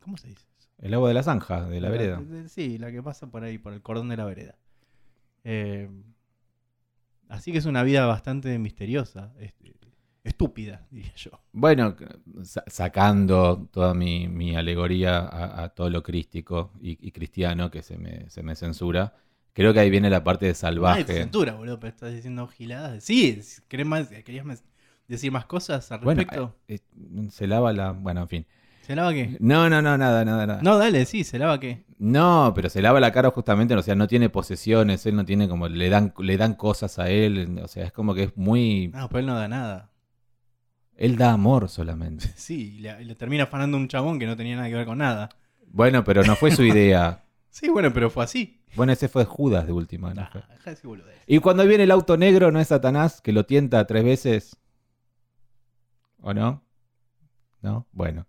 ¿Cómo 0.00 0.16
se 0.16 0.28
dice? 0.28 0.46
eso? 0.58 0.68
El 0.78 0.94
agua 0.94 1.08
de 1.08 1.14
la 1.14 1.22
zanja, 1.22 1.64
de 1.64 1.80
la 1.80 1.88
vereda. 1.90 2.22
sí, 2.48 2.78
la 2.78 2.90
que 2.90 3.02
pasa 3.02 3.28
por 3.30 3.44
ahí, 3.44 3.58
por 3.58 3.72
el 3.72 3.82
cordón 3.82 4.08
de 4.08 4.16
la 4.16 4.24
vereda. 4.24 4.56
Eh, 5.44 5.88
así 7.28 7.52
que 7.52 7.58
es 7.58 7.66
una 7.66 7.82
vida 7.82 8.06
bastante 8.06 8.58
misteriosa, 8.58 9.32
este, 9.38 9.74
estúpida, 10.24 10.86
diría 10.90 11.12
yo. 11.14 11.30
Bueno, 11.52 11.94
sa- 12.42 12.64
sacando 12.66 13.68
toda 13.70 13.94
mi, 13.94 14.26
mi 14.26 14.56
alegoría 14.56 15.18
a, 15.18 15.64
a 15.64 15.68
todo 15.68 15.90
lo 15.90 16.02
crístico 16.02 16.72
y, 16.80 16.98
y 17.06 17.12
cristiano 17.12 17.70
que 17.70 17.82
se 17.82 17.98
me, 17.98 18.28
se 18.30 18.42
me 18.42 18.56
censura, 18.56 19.14
creo 19.52 19.72
que 19.72 19.80
ahí 19.80 19.90
viene 19.90 20.10
la 20.10 20.24
parte 20.24 20.46
de 20.46 20.54
salvaje. 20.54 21.04
cintura, 21.22 21.54
boludo, 21.54 21.78
pero 21.78 21.90
estás 21.90 22.12
diciendo 22.12 22.48
giladas. 22.48 23.04
Sí, 23.04 23.40
¿querés 23.68 23.86
más, 23.86 24.08
¿querías 24.08 24.44
más- 24.44 24.64
decir 25.06 25.30
más 25.30 25.44
cosas 25.44 25.92
al 25.92 26.00
respecto? 26.00 26.56
eh, 26.68 26.78
eh, 26.96 27.28
se 27.30 27.46
lava 27.46 27.72
la... 27.72 27.92
Bueno, 27.92 28.22
en 28.22 28.28
fin. 28.28 28.46
¿Se 28.80 28.94
lava 28.94 29.12
qué? 29.14 29.36
No, 29.40 29.70
no, 29.70 29.80
no, 29.80 29.96
nada, 29.96 30.24
nada, 30.24 30.46
nada. 30.46 30.62
No, 30.62 30.76
dale, 30.76 31.06
sí, 31.06 31.24
¿se 31.24 31.38
lava 31.38 31.58
qué? 31.60 31.84
No, 31.98 32.52
pero 32.54 32.68
se 32.68 32.82
lava 32.82 33.00
la 33.00 33.12
cara 33.12 33.30
justamente, 33.30 33.74
o 33.74 33.82
sea, 33.82 33.94
no 33.94 34.06
tiene 34.08 34.28
posesiones, 34.28 35.06
él 35.06 35.16
no 35.16 35.24
tiene 35.24 35.48
como, 35.48 35.68
le 35.68 35.88
dan, 35.88 36.12
le 36.18 36.36
dan 36.36 36.54
cosas 36.54 36.98
a 36.98 37.08
él, 37.08 37.58
o 37.62 37.68
sea, 37.68 37.84
es 37.86 37.92
como 37.92 38.14
que 38.14 38.24
es 38.24 38.36
muy... 38.36 38.88
No, 38.88 39.08
pero 39.08 39.20
él 39.20 39.26
no 39.26 39.36
da 39.36 39.48
nada. 39.48 39.90
Él 40.96 41.16
da 41.16 41.32
amor 41.32 41.68
solamente. 41.68 42.26
Sí, 42.36 42.78
le, 42.80 43.04
le 43.04 43.14
termina 43.14 43.44
afanando 43.44 43.76
un 43.76 43.88
chabón 43.88 44.18
que 44.18 44.26
no 44.26 44.36
tenía 44.36 44.56
nada 44.56 44.68
que 44.68 44.74
ver 44.74 44.86
con 44.86 44.98
nada. 44.98 45.28
Bueno, 45.66 46.04
pero 46.04 46.22
no 46.24 46.36
fue 46.36 46.50
su 46.50 46.62
idea. 46.64 47.24
Sí, 47.50 47.68
bueno, 47.68 47.92
pero 47.92 48.10
fue 48.10 48.24
así. 48.24 48.60
Bueno, 48.74 48.92
ese 48.92 49.08
fue 49.08 49.24
Judas 49.24 49.66
de 49.66 49.72
última. 49.72 50.08
¿no 50.14 50.22
Nah, 50.22 50.26
fue? 50.30 50.40
deja 50.48 50.64
de 50.64 50.70
decir 50.70 50.86
boludez. 50.88 51.14
Y 51.26 51.38
cuando 51.38 51.66
viene 51.66 51.84
el 51.84 51.90
auto 51.90 52.16
negro, 52.16 52.50
¿no 52.50 52.60
es 52.60 52.68
Satanás 52.68 53.20
que 53.20 53.32
lo 53.32 53.44
tienta 53.46 53.86
tres 53.86 54.04
veces? 54.04 54.56
¿O 56.20 56.32
no? 56.34 56.62
¿No? 57.62 57.86
Bueno. 57.92 58.26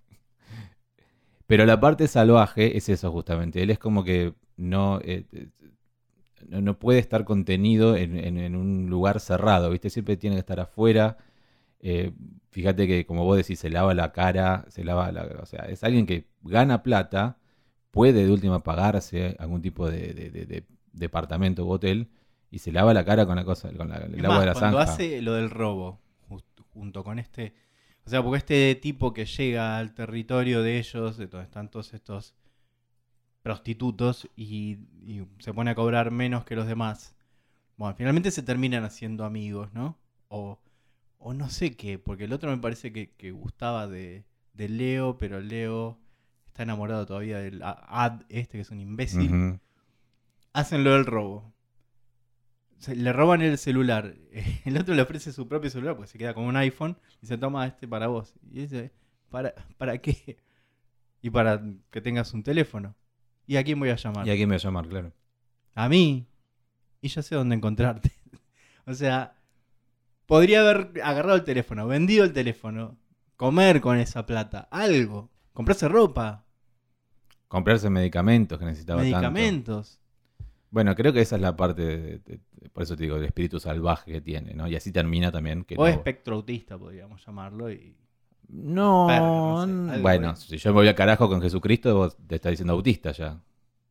Pero 1.48 1.66
la 1.66 1.80
parte 1.80 2.08
salvaje 2.08 2.78
es 2.78 2.90
eso 2.90 3.12
justamente. 3.12 3.62
Él 3.62 3.70
es 3.70 3.80
como 3.80 4.04
que 4.04 4.34
no, 4.58 5.00
eh, 5.04 5.26
eh, 5.32 5.48
no, 6.48 6.62
no 6.62 6.80
puede 6.80 7.00
estar 7.00 7.26
contenido 7.26 7.96
en, 7.96 8.18
en- 8.18 8.38
en 8.40 8.56
un 8.56 8.88
lugar 8.90 9.20
cerrado, 9.20 9.70
¿viste? 9.70 9.90
Siempre 9.90 10.18
tiene 10.18 10.36
que 10.36 10.40
estar 10.42 10.60
afuera. 10.60 11.18
Eh, 11.88 12.12
fíjate 12.50 12.88
que, 12.88 13.06
como 13.06 13.24
vos 13.26 13.38
decís, 13.38 13.60
se 13.60 13.70
lava 13.70 13.94
la 13.94 14.12
cara, 14.12 14.66
se 14.70 14.84
lava 14.84 15.12
la... 15.12 15.24
O 15.42 15.46
sea, 15.46 15.66
es 15.66 15.84
alguien 15.84 16.08
que 16.08 16.26
gana 16.42 16.82
plata, 16.82 17.38
puede 17.92 18.26
de 18.26 18.32
última 18.32 18.64
pagarse 18.64 19.36
algún 19.40 19.62
tipo 19.62 19.90
de, 19.90 20.14
de- 20.14 20.32
de- 20.32 20.46
de 20.48 20.64
departamento 20.94 21.64
u 21.66 21.70
hotel 21.72 22.10
y 22.50 22.60
se 22.60 22.72
lava 22.72 22.94
la 22.94 23.06
cara 23.06 23.26
con 23.28 23.36
la 23.36 23.46
cosa, 23.46 23.72
con 23.74 23.90
la- 23.90 23.98
el 23.98 24.26
agua 24.26 24.40
de 24.40 24.46
la 24.48 24.54
cuando 24.54 24.78
zanja. 24.80 24.92
hace 24.94 25.22
lo 25.22 25.34
del 25.34 25.50
robo, 25.52 26.00
junto 26.74 27.04
con 27.04 27.20
este. 27.20 27.54
O 28.06 28.10
sea, 28.10 28.24
porque 28.24 28.38
este 28.40 28.76
tipo 28.76 29.14
que 29.14 29.26
llega 29.26 29.78
al 29.78 29.94
territorio 29.94 30.62
de 30.64 30.80
ellos, 30.80 31.18
de 31.18 31.28
donde 31.28 31.46
están 31.46 31.70
todos 31.70 31.94
estos 31.94 32.34
prostitutos, 33.42 34.28
y, 34.36 34.78
y 35.06 35.24
se 35.40 35.54
pone 35.54 35.72
a 35.72 35.76
cobrar 35.76 36.12
menos 36.12 36.46
que 36.46 36.56
los 36.56 36.68
demás. 36.68 37.16
Bueno, 37.78 37.96
finalmente 37.96 38.32
se 38.32 38.42
terminan 38.44 38.84
haciendo 38.84 39.26
amigos, 39.26 39.72
¿no? 39.74 39.98
O, 40.30 40.60
o 41.28 41.34
no 41.34 41.50
sé 41.50 41.76
qué, 41.76 41.98
porque 41.98 42.26
el 42.26 42.34
otro 42.34 42.52
me 42.52 42.58
parece 42.60 42.94
que, 42.94 43.10
que 43.16 43.32
gustaba 43.32 43.88
de, 43.88 44.26
de 44.54 44.70
Leo, 44.70 45.18
pero 45.18 45.40
Leo 45.42 45.98
está 46.46 46.62
enamorado 46.64 47.06
todavía 47.08 47.40
del 47.40 47.64
a- 47.64 47.84
Ad, 47.88 48.22
este 48.30 48.58
que 48.58 48.62
es 48.62 48.70
un 48.70 48.80
imbécil 48.80 49.30
hacen 50.54 50.84
lo 50.84 50.92
del 50.94 51.06
robo. 51.08 51.52
Se- 52.78 52.96
le 52.96 53.12
roban 53.12 53.42
el 53.42 53.58
celular. 53.58 54.16
El 54.66 54.78
otro 54.78 54.94
le 54.94 55.02
ofrece 55.02 55.32
su 55.34 55.48
propio 55.48 55.70
celular 55.70 55.96
porque 55.96 56.12
se 56.12 56.18
queda 56.18 56.34
con 56.34 56.44
un 56.44 56.56
iPhone 56.58 56.98
y 57.22 57.26
se 57.26 57.38
toma 57.38 57.66
este 57.66 57.88
para 57.88 58.08
vos. 58.08 58.34
Y 58.52 58.60
dice, 58.62 58.92
¿para, 59.30 59.54
¿para 59.78 59.98
qué? 59.98 60.38
Y 61.22 61.30
para 61.32 61.60
que 61.90 62.02
tengas 62.02 62.34
un 62.34 62.44
teléfono. 62.44 62.96
¿Y 63.48 63.56
a 63.58 63.64
quién 63.64 63.80
voy 63.80 63.90
a 63.90 63.96
llamar? 63.96 64.28
Y 64.28 64.30
aquí 64.30 64.42
me 64.46 64.50
voy 64.50 64.56
a 64.56 64.64
llamar, 64.64 64.88
claro. 64.88 65.12
A 65.74 65.90
mí. 65.90 66.28
Y 67.02 67.08
yo 67.08 67.22
sé 67.24 67.34
dónde 67.36 67.56
encontrarte. 67.56 68.12
o 68.86 68.94
sea, 68.94 69.36
podría 70.26 70.62
haber 70.62 70.92
agarrado 71.04 71.36
el 71.38 71.44
teléfono, 71.44 71.88
vendido 71.88 72.24
el 72.24 72.34
teléfono, 72.34 72.98
comer 73.36 73.82
con 73.82 73.98
esa 73.98 74.26
plata, 74.26 74.68
algo. 74.72 75.30
Comprarse 75.54 75.88
ropa, 75.88 76.44
Comprarse 77.48 77.90
medicamentos 77.90 78.60
que 78.60 78.66
necesitaba 78.66 79.02
tanto. 79.02 79.16
medicamentos. 79.16 80.00
Bueno, 80.72 80.94
creo 80.96 81.14
que 81.14 81.22
esa 81.22 81.36
es 81.38 81.42
la 81.42 81.56
parte, 81.56 81.82
de- 81.84 81.98
de- 82.20 82.40
de- 82.52 82.70
por 82.70 82.84
eso 82.84 82.98
te 82.98 83.04
digo, 83.04 83.16
del 83.16 83.26
espíritu 83.26 83.60
salvaje 83.60 84.12
que 84.12 84.20
tiene, 84.22 84.54
¿no? 84.54 84.68
Y 84.68 84.76
así 84.76 84.92
termina 84.92 85.32
también. 85.32 85.64
Que 85.64 85.76
O 85.76 85.84
no- 85.84 85.88
espectro 85.88 86.36
autista, 86.36 86.78
podríamos 86.78 87.26
llamarlo. 87.26 87.72
Y... 87.72 87.96
No, 88.50 89.06
Perro, 89.08 89.26
no 89.26 89.66
sé, 89.66 89.72
n- 89.72 89.92
algo 89.92 90.02
bueno, 90.02 90.36
si 90.36 90.58
yo 90.58 90.72
me 90.72 90.76
voy 90.76 90.88
al 90.88 90.96
carajo 90.96 91.30
con 91.30 91.42
Jesucristo, 91.42 91.96
vos 91.96 92.18
te 92.28 92.36
estás 92.36 92.52
diciendo 92.52 92.74
autista 92.74 93.12
ya. 93.14 93.40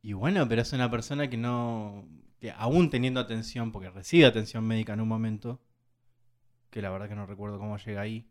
Y 0.03 0.13
bueno, 0.13 0.47
pero 0.47 0.61
es 0.61 0.71
una 0.73 0.91
persona 0.91 1.27
que 1.29 1.37
no. 1.37 2.05
que 2.39 2.51
aún 2.51 2.89
teniendo 2.91 3.19
atención, 3.19 3.71
porque 3.71 3.89
recibe 3.89 4.25
atención 4.25 4.63
médica 4.65 4.93
en 4.93 5.01
un 5.01 5.07
momento, 5.07 5.59
que 6.75 6.81
la 6.81 6.89
verdad 6.89 7.07
que 7.07 7.15
no 7.15 7.25
recuerdo 7.25 7.57
cómo 7.57 7.77
llega 7.77 8.01
ahí, 8.01 8.27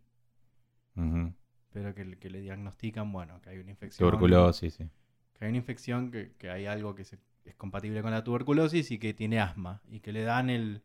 pero 1.72 1.94
que, 1.94 2.18
que 2.18 2.28
le 2.28 2.42
diagnostican, 2.42 3.10
bueno, 3.10 3.40
que 3.40 3.48
hay 3.48 3.58
una 3.58 3.70
infección. 3.70 4.06
Tuberculosis, 4.06 4.74
sí. 4.74 4.90
Que 5.32 5.46
hay 5.46 5.48
una 5.48 5.56
infección, 5.56 6.10
que, 6.10 6.32
que 6.36 6.50
hay 6.50 6.66
algo 6.66 6.94
que 6.94 7.04
se- 7.06 7.18
es 7.46 7.54
compatible 7.54 8.02
con 8.02 8.10
la 8.10 8.22
tuberculosis 8.22 8.90
y 8.90 8.98
que 8.98 9.14
tiene 9.14 9.40
asma, 9.40 9.80
y 9.88 10.00
que 10.00 10.12
le 10.12 10.24
dan 10.24 10.50
el, 10.50 10.82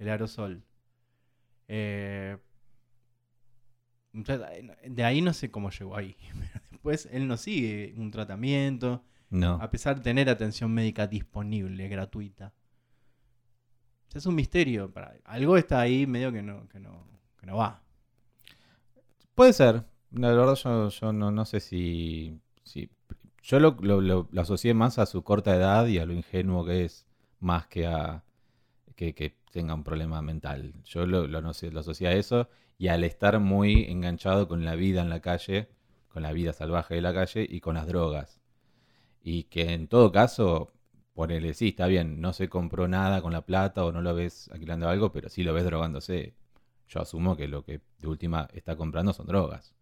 el 0.00 0.08
aerosol. 0.08 0.64
Eh, 1.68 2.38
de 4.12 5.04
ahí 5.04 5.22
no 5.22 5.32
sé 5.32 5.52
cómo 5.52 5.70
llegó 5.70 5.96
ahí. 5.96 6.16
Pero 6.52 6.64
después 6.72 7.08
él 7.12 7.28
no 7.28 7.36
sigue 7.36 7.94
un 7.96 8.10
tratamiento. 8.10 9.04
No. 9.30 9.54
a 9.62 9.70
pesar 9.70 9.94
de 9.96 10.02
tener 10.02 10.28
atención 10.28 10.72
médica 10.74 11.06
disponible, 11.06 11.88
gratuita. 11.88 12.52
Es 14.14 14.26
un 14.26 14.34
misterio. 14.34 14.90
Para, 14.90 15.14
algo 15.24 15.56
está 15.56 15.80
ahí 15.80 16.06
medio 16.06 16.32
que 16.32 16.42
no, 16.42 16.68
que 16.68 16.80
no, 16.80 17.56
va. 17.56 17.82
Puede 19.34 19.52
ser. 19.52 19.84
La 20.12 20.30
verdad 20.30 20.54
yo, 20.54 21.12
no, 21.12 21.44
sé 21.44 21.60
si... 21.60 22.40
yo 23.42 23.60
lo, 23.60 24.28
asocié 24.38 24.72
más 24.72 24.98
a 24.98 25.06
su 25.06 25.22
corta 25.22 25.54
edad 25.54 25.86
y 25.86 25.98
a 25.98 26.06
lo 26.06 26.14
ingenuo 26.14 26.64
que 26.64 26.84
es, 26.84 27.06
más 27.40 27.66
que 27.66 27.86
a... 27.86 28.24
que, 28.94 29.36
tenga 29.50 29.74
un 29.74 29.84
problema 29.84 30.20
mental. 30.22 30.74
Yo 30.84 31.06
lo, 31.06 31.26
lo, 31.26 31.40
lo 31.40 31.50
asocié 31.80 32.08
a 32.08 32.12
eso 32.12 32.48
y 32.78 32.88
al 32.88 33.04
estar 33.04 33.38
muy 33.40 33.84
enganchado 33.84 34.48
con 34.48 34.64
la 34.64 34.74
vida 34.74 35.00
en 35.00 35.08
la 35.08 35.20
calle, 35.20 35.68
con 36.08 36.22
la 36.22 36.32
vida 36.32 36.52
salvaje 36.52 36.94
de 36.94 37.00
la 37.00 37.14
calle 37.14 37.46
y 37.48 37.60
con 37.60 37.74
las 37.74 37.86
drogas. 37.86 38.40
Y 39.22 39.44
que 39.44 39.72
en 39.72 39.88
todo 39.88 40.12
caso, 40.12 40.72
ponele, 41.16 41.54
sí, 41.54 41.68
está 41.68 41.86
bien, 41.86 42.20
no 42.20 42.32
se 42.34 42.48
compró 42.48 42.88
nada 42.88 43.22
con 43.22 43.32
la 43.32 43.40
plata 43.40 43.84
o 43.84 43.90
no 43.90 44.02
lo 44.02 44.14
ves 44.14 44.50
alquilando 44.52 44.88
algo, 44.88 45.12
pero 45.12 45.30
sí 45.30 45.42
lo 45.42 45.54
ves 45.54 45.64
drogándose. 45.64 46.34
Yo 46.88 47.00
asumo 47.00 47.36
que 47.36 47.48
lo 47.48 47.64
que 47.64 47.80
de 47.98 48.06
última 48.06 48.48
está 48.52 48.76
comprando 48.76 49.12
son 49.14 49.26
drogas. 49.26 49.74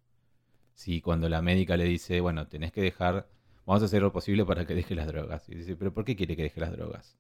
Si 0.75 1.01
cuando 1.03 1.29
la 1.29 1.43
médica 1.43 1.77
le 1.77 1.85
dice, 1.85 2.21
bueno, 2.21 2.47
tenés 2.47 2.73
que 2.73 2.81
dejar, 2.83 3.29
vamos 3.67 3.83
a 3.83 3.87
hacer 3.87 4.01
lo 4.01 4.13
posible 4.13 4.47
para 4.47 4.65
que 4.65 4.77
deje 4.77 4.95
las 4.95 5.09
drogas. 5.09 5.49
Y 5.49 5.57
dice, 5.57 5.77
pero 5.77 5.93
¿por 5.93 6.05
qué 6.05 6.15
quiere 6.17 6.37
que 6.37 6.45
deje 6.45 6.61
las 6.61 6.73
drogas? 6.73 7.19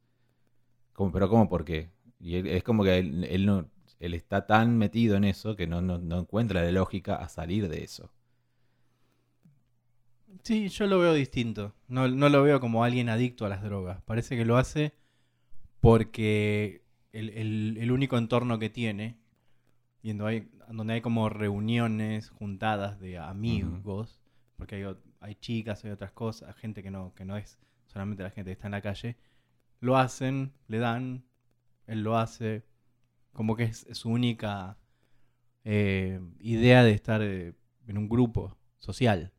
¿Cómo, 0.92 1.10
pero 1.12 1.28
¿cómo 1.28 1.48
por 1.48 1.64
qué? 1.64 1.90
Y 2.20 2.36
es 2.48 2.62
como 2.62 2.84
que 2.84 2.98
él, 2.98 3.44
no, 3.44 3.68
él 3.98 4.14
está 4.14 4.46
tan 4.46 4.78
metido 4.78 5.16
en 5.16 5.24
eso 5.24 5.56
que 5.56 5.66
no, 5.66 5.80
no, 5.80 6.18
encuentra 6.20 6.62
la 6.62 6.70
lógica 6.70 7.16
a 7.16 7.28
salir 7.28 7.68
de 7.68 7.82
eso. 7.82 8.12
Sí, 10.42 10.68
yo 10.68 10.86
lo 10.86 10.98
veo 10.98 11.14
distinto. 11.14 11.74
No, 11.88 12.08
no, 12.08 12.28
lo 12.28 12.42
veo 12.42 12.60
como 12.60 12.84
alguien 12.84 13.08
adicto 13.08 13.46
a 13.46 13.48
las 13.48 13.62
drogas. 13.62 14.02
Parece 14.02 14.36
que 14.36 14.44
lo 14.44 14.56
hace 14.56 14.94
porque 15.80 16.82
el, 17.12 17.30
el, 17.78 17.92
único 17.92 18.18
entorno 18.18 18.58
que 18.58 18.70
tiene, 18.70 19.18
viendo 20.02 20.26
hay, 20.26 20.48
donde 20.68 20.94
hay 20.94 21.00
como 21.00 21.28
reuniones, 21.28 22.30
juntadas 22.30 22.98
de 23.00 23.18
amigos, 23.18 24.20
porque 24.56 24.76
hay, 24.76 24.96
hay, 25.20 25.34
chicas, 25.36 25.84
hay 25.84 25.90
otras 25.90 26.12
cosas, 26.12 26.56
gente 26.56 26.82
que 26.82 26.90
no, 26.90 27.14
que 27.14 27.24
no 27.24 27.36
es 27.36 27.58
solamente 27.86 28.22
la 28.22 28.30
gente 28.30 28.48
que 28.48 28.52
está 28.52 28.66
en 28.68 28.72
la 28.72 28.80
calle, 28.80 29.16
lo 29.80 29.96
hacen, 29.98 30.52
le 30.66 30.78
dan, 30.78 31.24
él 31.86 32.02
lo 32.02 32.16
hace, 32.16 32.64
como 33.32 33.54
que 33.54 33.64
es, 33.64 33.86
su 33.92 34.08
única 34.08 34.78
eh, 35.64 36.20
idea 36.40 36.82
de 36.82 36.92
estar 36.92 37.22
eh, 37.22 37.54
en 37.86 37.98
un 37.98 38.08
grupo 38.08 38.56
social. 38.78 39.33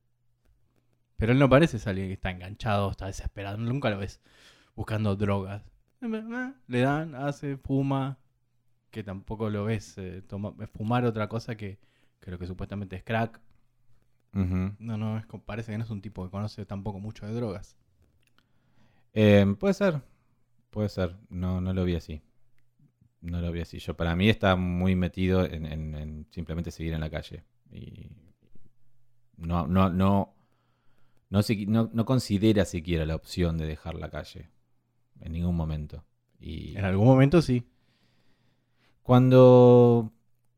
Pero 1.18 1.32
él 1.32 1.40
no 1.40 1.50
parece 1.50 1.78
alguien 1.90 2.08
que 2.08 2.14
está 2.14 2.32
enganchado, 2.32 2.92
está 2.92 3.08
desesperado, 3.08 3.58
nunca 3.58 3.90
lo 3.90 3.98
ves 3.98 4.22
buscando 4.76 5.16
drogas. 5.16 5.64
Eh, 6.02 6.54
le 6.68 6.80
dan, 6.80 7.16
hace, 7.16 7.58
fuma, 7.58 8.20
que 8.92 9.04
tampoco 9.04 9.50
lo 9.50 9.66
ves 9.66 9.96
fumar 10.74 11.06
otra 11.06 11.28
cosa 11.28 11.56
que, 11.56 11.80
que, 12.20 12.32
lo 12.32 12.40
que 12.40 12.48
supuestamente 12.48 12.96
es 12.96 13.04
crack. 13.04 13.40
No, 14.34 14.98
no, 14.98 15.18
es, 15.18 15.26
parece 15.46 15.72
que 15.72 15.78
no 15.78 15.86
es 15.86 15.90
un 15.90 16.02
tipo 16.02 16.26
que 16.26 16.30
conoce 16.30 16.66
tampoco 16.66 17.00
mucho 17.00 17.26
de 17.26 17.34
drogas. 17.34 17.78
puede 19.14 19.74
ser, 19.74 20.02
puede 20.70 20.90
ser, 20.90 21.16
no, 21.30 21.62
no 21.62 21.74
lo 21.74 21.86
vi 21.86 21.96
así. 21.96 22.22
No 23.22 23.42
lo 23.42 23.52
vi 23.52 23.62
así. 23.62 23.80
Yo, 23.80 23.96
para 23.96 24.16
mí 24.16 24.30
está 24.30 24.56
muy 24.56 24.96
metido 24.96 25.46
en, 25.46 26.28
simplemente 26.32 26.70
seguir 26.70 26.94
en 26.94 27.00
la 27.00 27.10
calle. 27.10 27.44
Y 27.72 28.12
no, 29.38 29.68
no, 29.68 29.90
no, 29.90 30.35
no, 31.30 31.90
no, 31.92 32.06
considera 32.06 32.66
siquiera 32.66 33.06
la 33.06 33.16
opción 33.16 33.58
de 33.58 33.66
dejar 33.66 33.96
la 33.96 34.10
calle. 34.10 34.50
En 35.22 35.32
ningún 35.32 35.56
momento. 35.56 36.04
Y 36.40 36.78
en 36.78 36.86
algún 36.86 37.08
momento 37.08 37.42
sí. 37.42 37.64
Cuando, 39.02 40.12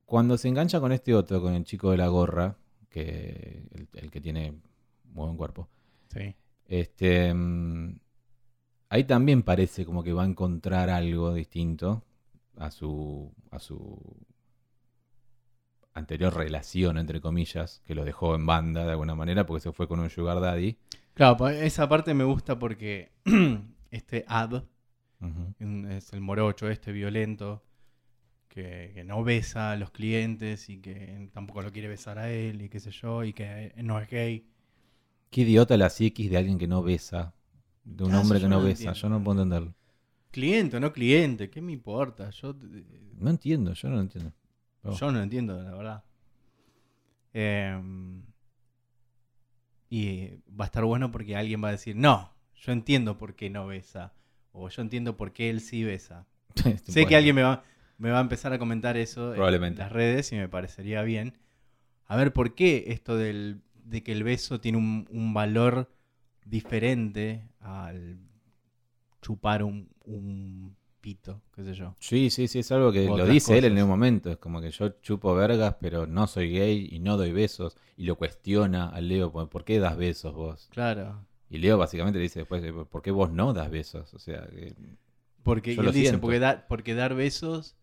cuando 0.06 0.38
se 0.38 0.48
engancha 0.48 0.80
con 0.80 0.92
este 0.92 1.14
otro, 1.14 1.42
con 1.42 1.54
el 1.54 1.64
chico 1.64 1.92
de 1.92 1.98
la 1.98 2.08
gorra, 2.08 2.58
que 2.90 3.64
el, 3.94 4.12
que 4.12 4.22
tiene 4.22 4.54
buen 5.04 5.36
cuerpo. 5.38 5.68
Sí. 6.14 6.36
Este, 6.66 7.34
mm, 7.34 8.00
ahí 8.90 9.04
también 9.04 9.44
parece 9.44 9.86
como 9.86 10.04
que 10.04 10.14
va 10.14 10.24
a 10.24 10.28
encontrar 10.28 10.90
algo 10.90 11.34
distinto 11.34 12.04
a 12.58 12.72
su, 12.72 13.32
a 13.52 13.60
su 13.60 14.00
anterior 15.98 16.34
relación, 16.34 16.98
entre 16.98 17.20
comillas, 17.20 17.82
que 17.86 17.96
lo 17.96 18.06
dejó 18.06 18.36
en 18.36 18.46
banda 18.46 18.86
de 18.86 18.92
alguna 18.92 19.16
manera 19.16 19.46
porque 19.46 19.62
se 19.62 19.72
fue 19.72 19.88
con 19.88 20.00
un 20.00 20.10
sugar 20.10 20.40
daddy. 20.40 20.78
Claro, 21.14 21.48
esa 21.50 21.90
parte 21.90 22.14
me 22.14 22.24
gusta 22.24 22.60
porque 22.60 23.12
este 23.92 24.24
Ad 24.28 24.64
es 25.60 26.14
el 26.14 26.22
morocho, 26.22 26.70
este 26.70 26.92
violento, 26.92 27.64
que, 28.48 29.04
no 29.06 29.24
besa 29.24 29.72
a 29.72 29.76
los 29.76 29.92
clientes 29.92 30.70
y 30.70 30.78
que 30.80 31.30
tampoco 31.34 31.62
lo 31.62 31.72
quiere 31.72 31.88
besar 31.88 32.20
a 32.20 32.32
él 32.32 32.62
y 32.62 32.70
qué 32.70 32.80
sé 32.80 32.92
yo, 32.92 33.24
y 33.24 33.34
que 33.34 33.74
no 33.78 34.00
es 34.00 34.10
gay. 34.10 34.46
Qué 35.32 35.42
idiota 35.42 35.76
la 35.78 35.90
psiquis 35.90 36.30
de 36.30 36.38
alguien 36.38 36.58
que 36.58 36.68
no 36.68 36.84
besa, 36.84 37.34
de 37.84 38.04
un 38.04 38.14
ah, 38.14 38.22
hombre 38.22 38.40
que 38.40 38.48
no, 38.48 38.62
besa, 38.62 38.94
yo 38.94 39.10
no 39.10 39.24
puedo 39.24 39.42
entenderlo. 39.42 39.74
Cliente 40.32 40.78
o 40.78 40.80
no 40.80 40.94
cliente, 40.94 41.50
¿qué 41.50 41.62
me 41.62 41.72
importa? 41.72 42.30
Yo 42.30 42.56
no 43.18 43.30
entiendo, 43.30 43.74
yo 43.74 43.90
no 43.90 43.96
lo 43.96 44.02
entiendo. 44.02 44.32
Yo 44.84 45.12
no 45.12 45.22
entiendo, 45.22 45.62
la 45.62 45.76
verdad. 45.76 46.04
Em, 47.34 48.24
y 49.90 50.30
va 50.50 50.66
a 50.66 50.68
estar 50.68 50.84
bueno 50.86 51.12
porque 51.12 51.36
alguien 51.36 51.64
va 51.64 51.70
a 51.70 51.72
decir, 51.72 51.96
no, 51.96 52.34
yo 52.56 52.72
entiendo 52.72 53.18
por 53.18 53.36
qué 53.36 53.50
no 53.50 53.68
besa. 53.68 54.14
O 54.52 54.70
yo 54.70 54.82
entiendo 54.82 55.18
por 55.18 55.34
qué 55.34 55.50
él 55.50 55.62
sí 55.62 55.84
besa. 55.84 56.26
sé 56.86 57.06
que 57.06 57.16
alguien 57.16 57.36
me 57.36 57.44
va, 57.44 57.64
me 57.98 58.10
va 58.10 58.18
a 58.18 58.22
empezar 58.22 58.54
a 58.54 58.60
comentar 58.60 58.98
eso 58.98 59.36
en 59.36 59.76
las 59.78 59.92
redes 59.92 60.32
y 60.32 60.36
me 60.36 60.50
parecería 60.50 61.04
bien. 61.04 61.38
A 62.06 62.16
ver, 62.16 62.34
¿por 62.34 62.56
qué 62.56 62.86
esto 62.88 63.18
del, 63.18 63.62
de 63.84 64.04
que 64.04 64.14
el 64.14 64.24
beso 64.24 64.60
tiene 64.60 64.78
un, 64.78 65.08
un 65.12 65.34
valor 65.34 65.92
diferente 66.46 67.44
al 67.60 68.18
chupar 69.22 69.64
un, 69.64 69.90
un 70.06 70.76
pito, 71.08 71.42
qué 71.56 71.64
sé 71.64 71.74
yo. 71.74 71.96
Sí, 72.00 72.30
sí, 72.30 72.50
sí, 72.50 72.60
es 72.60 72.72
algo 72.74 72.92
que 72.92 73.06
lo 73.06 73.26
dice 73.26 73.58
él 73.58 73.64
en 73.64 73.82
un 73.82 73.88
momento. 73.88 74.30
Es 74.30 74.38
como 74.40 74.60
que 74.60 74.72
yo 74.72 74.90
chupo 75.02 75.34
vergas, 75.34 75.78
pero 75.80 76.06
no 76.06 76.28
soy 76.28 76.52
gay 76.52 76.90
y 76.92 77.00
no 77.00 77.16
doy 77.16 77.32
besos. 77.32 77.78
Y 77.96 78.04
lo 78.04 78.18
cuestiona 78.18 78.90
al 78.90 79.08
Leo, 79.08 79.32
¿por 79.32 79.64
qué 79.64 79.80
das 79.80 79.96
besos 79.96 80.34
vos? 80.34 80.68
Claro. 80.70 81.26
Y 81.50 81.60
Leo 81.60 81.78
básicamente 81.78 82.20
le 82.20 82.24
dice 82.24 82.40
después, 82.40 82.62
¿por 82.90 83.02
qué 83.02 83.12
vos 83.12 83.32
no 83.32 83.54
das 83.54 83.72
besos? 83.72 84.14
O 84.14 84.20
sea, 84.20 84.50
porque 85.44 85.76
él 85.76 85.94
dice, 85.94 86.18
porque, 86.18 86.58
porque, 86.68 86.94
dar 86.94 87.16
besos 87.16 87.78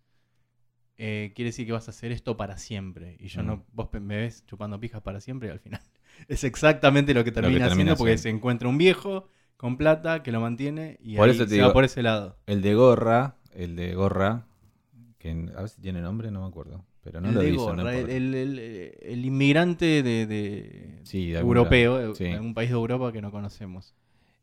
eh, 0.99 1.33
quiere 1.35 1.49
decir 1.49 1.65
que 1.65 1.73
vas 1.73 1.89
a 1.89 1.93
hacer 1.93 2.13
esto 2.13 2.37
para 2.37 2.59
siempre. 2.59 3.17
Y 3.21 3.29
yo 3.29 3.43
no, 3.43 3.57
mm. 3.57 3.65
vos 3.73 3.89
me 4.03 4.19
ves 4.19 4.45
chupando 4.45 4.79
pijas 4.79 5.01
para 5.01 5.23
siempre 5.23 5.49
y 5.49 5.51
al 5.51 5.61
final 5.61 5.81
es 6.29 6.45
exactamente 6.45 7.15
lo 7.15 7.25
que 7.25 7.33
termina, 7.33 7.69
haciendo 7.69 7.97
porque 7.97 8.19
se 8.19 8.29
encuentra 8.29 8.69
un 8.69 8.77
viejo 8.77 9.31
con 9.65 9.79
plata 9.79 10.23
que 10.23 10.31
lo 10.31 10.43
mantiene 10.43 10.99
y 11.03 11.17
por 11.17 11.33
se 11.33 11.63
va 11.63 11.73
por 11.73 11.85
ese 11.85 12.03
lado. 12.03 12.37
El 12.45 12.61
de 12.61 12.75
gorra, 12.75 13.37
el 13.55 13.77
de 13.77 13.95
gorra, 13.95 14.45
que 15.17 15.31
a 15.31 15.61
ver 15.61 15.71
si 15.71 15.81
tiene 15.81 16.03
nombre, 16.03 16.31
no 16.31 16.43
me 16.43 16.49
acuerdo. 16.49 16.85
Pero 17.01 17.23
no 17.23 17.33
lo 17.33 17.41
dice, 17.41 17.65
el, 18.15 19.25
inmigrante 19.25 20.03
de, 20.03 21.01
europeo, 21.11 22.15
en 22.15 22.41
un 22.41 22.53
país 22.53 22.69
de 22.69 22.77
Europa 22.77 23.11
que 23.11 23.23
no 23.23 23.31
conocemos. 23.31 23.95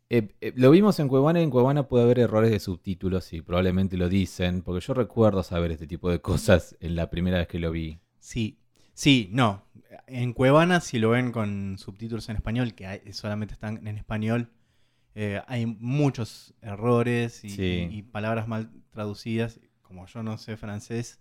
Eh, 0.10 0.30
eh, 0.42 0.54
lo 0.56 0.72
vimos 0.72 1.00
en 1.00 1.08
Cuevana 1.08 1.40
y 1.40 1.44
en 1.44 1.52
Cuevana 1.52 1.88
puede 1.88 2.06
haber 2.06 2.18
errores 2.18 2.50
de 2.50 2.60
subtítulos 2.60 3.32
y 3.32 3.42
probablemente 3.42 3.98
lo 3.98 4.10
dicen, 4.10 4.64
porque 4.64 4.84
yo 4.84 4.96
recuerdo 4.96 5.44
saber 5.44 5.70
este 5.70 5.86
tipo 5.86 6.10
de 6.10 6.20
cosas 6.20 6.76
en 6.80 6.96
la 6.96 7.12
primera 7.12 7.38
vez 7.38 7.48
que 7.48 7.60
lo 7.60 7.70
vi. 7.70 8.00
Sí, 8.20 8.58
sí, 8.96 9.30
no. 9.32 9.68
En 10.08 10.34
Cuevana, 10.34 10.80
si 10.82 10.98
lo 10.98 11.12
ven 11.12 11.32
con 11.32 11.78
subtítulos 11.78 12.28
en 12.30 12.38
español, 12.38 12.74
que 12.74 13.04
solamente 13.14 13.54
están 13.54 13.86
en 13.86 14.00
español, 14.00 14.50
eh, 15.14 15.42
hay 15.48 15.66
muchos 15.66 16.54
errores 16.62 17.42
y, 17.44 18.02
palabras 18.12 18.48
mal 18.48 18.72
traducidas. 18.92 19.60
Como 19.82 20.06
yo 20.06 20.24
no 20.24 20.38
sé 20.38 20.56
francés, 20.56 21.20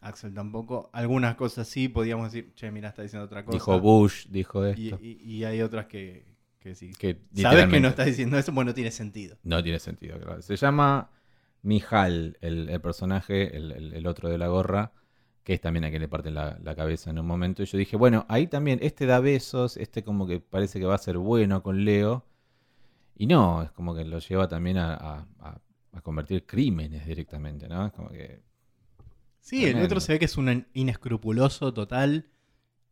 Axel 0.00 0.34
tampoco. 0.34 0.90
Algunas 0.92 1.36
cosas 1.36 1.68
sí 1.68 1.88
podíamos 1.88 2.32
decir, 2.32 2.52
che, 2.54 2.70
mira, 2.70 2.90
está 2.90 3.02
diciendo 3.02 3.24
otra 3.24 3.44
cosa. 3.44 3.56
Dijo 3.56 3.80
Bush, 3.80 4.26
dijo 4.28 4.64
esto. 4.64 4.98
Y, 5.00 5.44
hay 5.44 5.62
otras 5.62 5.86
que, 5.86 6.26
que 6.58 6.74
sí. 6.74 6.90
Que 6.98 7.18
Sabes 7.34 7.68
que 7.68 7.80
no 7.80 7.88
está 7.88 8.04
diciendo 8.04 8.38
eso, 8.38 8.52
bueno, 8.52 8.74
tiene 8.74 8.90
sentido. 8.90 9.38
No 9.42 9.62
tiene 9.62 9.78
sentido, 9.78 10.18
claro. 10.20 10.42
Se 10.42 10.56
llama 10.56 11.10
Mijal, 11.62 12.36
el, 12.42 12.80
personaje, 12.82 13.56
el, 13.56 14.06
otro 14.06 14.28
de 14.28 14.36
la 14.36 14.48
gorra, 14.48 14.92
que 15.44 15.54
es 15.54 15.60
también 15.62 15.84
a 15.86 15.88
quien 15.88 16.02
le 16.02 16.08
parte 16.08 16.30
la, 16.30 16.58
la, 16.62 16.74
cabeza 16.74 17.08
en 17.08 17.18
un 17.18 17.26
momento. 17.26 17.62
Y 17.62 17.66
yo 17.66 17.78
dije, 17.78 17.96
bueno, 17.96 18.26
ahí 18.28 18.48
también, 18.48 18.78
este 18.82 19.06
da 19.06 19.18
besos, 19.18 19.78
este 19.78 20.04
como 20.04 20.26
que 20.26 20.40
parece 20.40 20.78
que 20.78 20.84
va 20.84 20.94
a 20.94 20.98
ser 20.98 21.16
bueno 21.16 21.62
con 21.62 21.86
Leo. 21.86 22.26
Y 23.18 23.26
no, 23.26 23.62
es 23.64 23.72
como 23.72 23.96
que 23.96 24.04
lo 24.04 24.20
lleva 24.20 24.46
también 24.46 24.78
a, 24.78 25.26
convertir 26.04 26.46
crímenes 26.46 27.04
directamente, 27.04 27.68
¿no? 27.68 27.86
Es 27.86 27.92
como 27.92 28.08
que. 28.10 28.40
Sí, 29.40 29.64
el 29.64 29.82
otro 29.82 29.98
se 29.98 30.12
ve 30.12 30.18
que 30.20 30.26
es 30.26 30.36
un 30.36 30.66
inescrupuloso 30.72 31.74
total. 31.74 32.28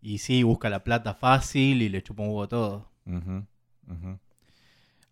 Y 0.00 0.18
sí, 0.18 0.42
busca 0.42 0.68
la 0.68 0.82
plata 0.82 1.14
fácil 1.14 1.80
y 1.80 1.88
le 1.88 2.02
chupa 2.02 2.24
un 2.24 2.30
huevo 2.30 2.48
todo. 2.48 2.90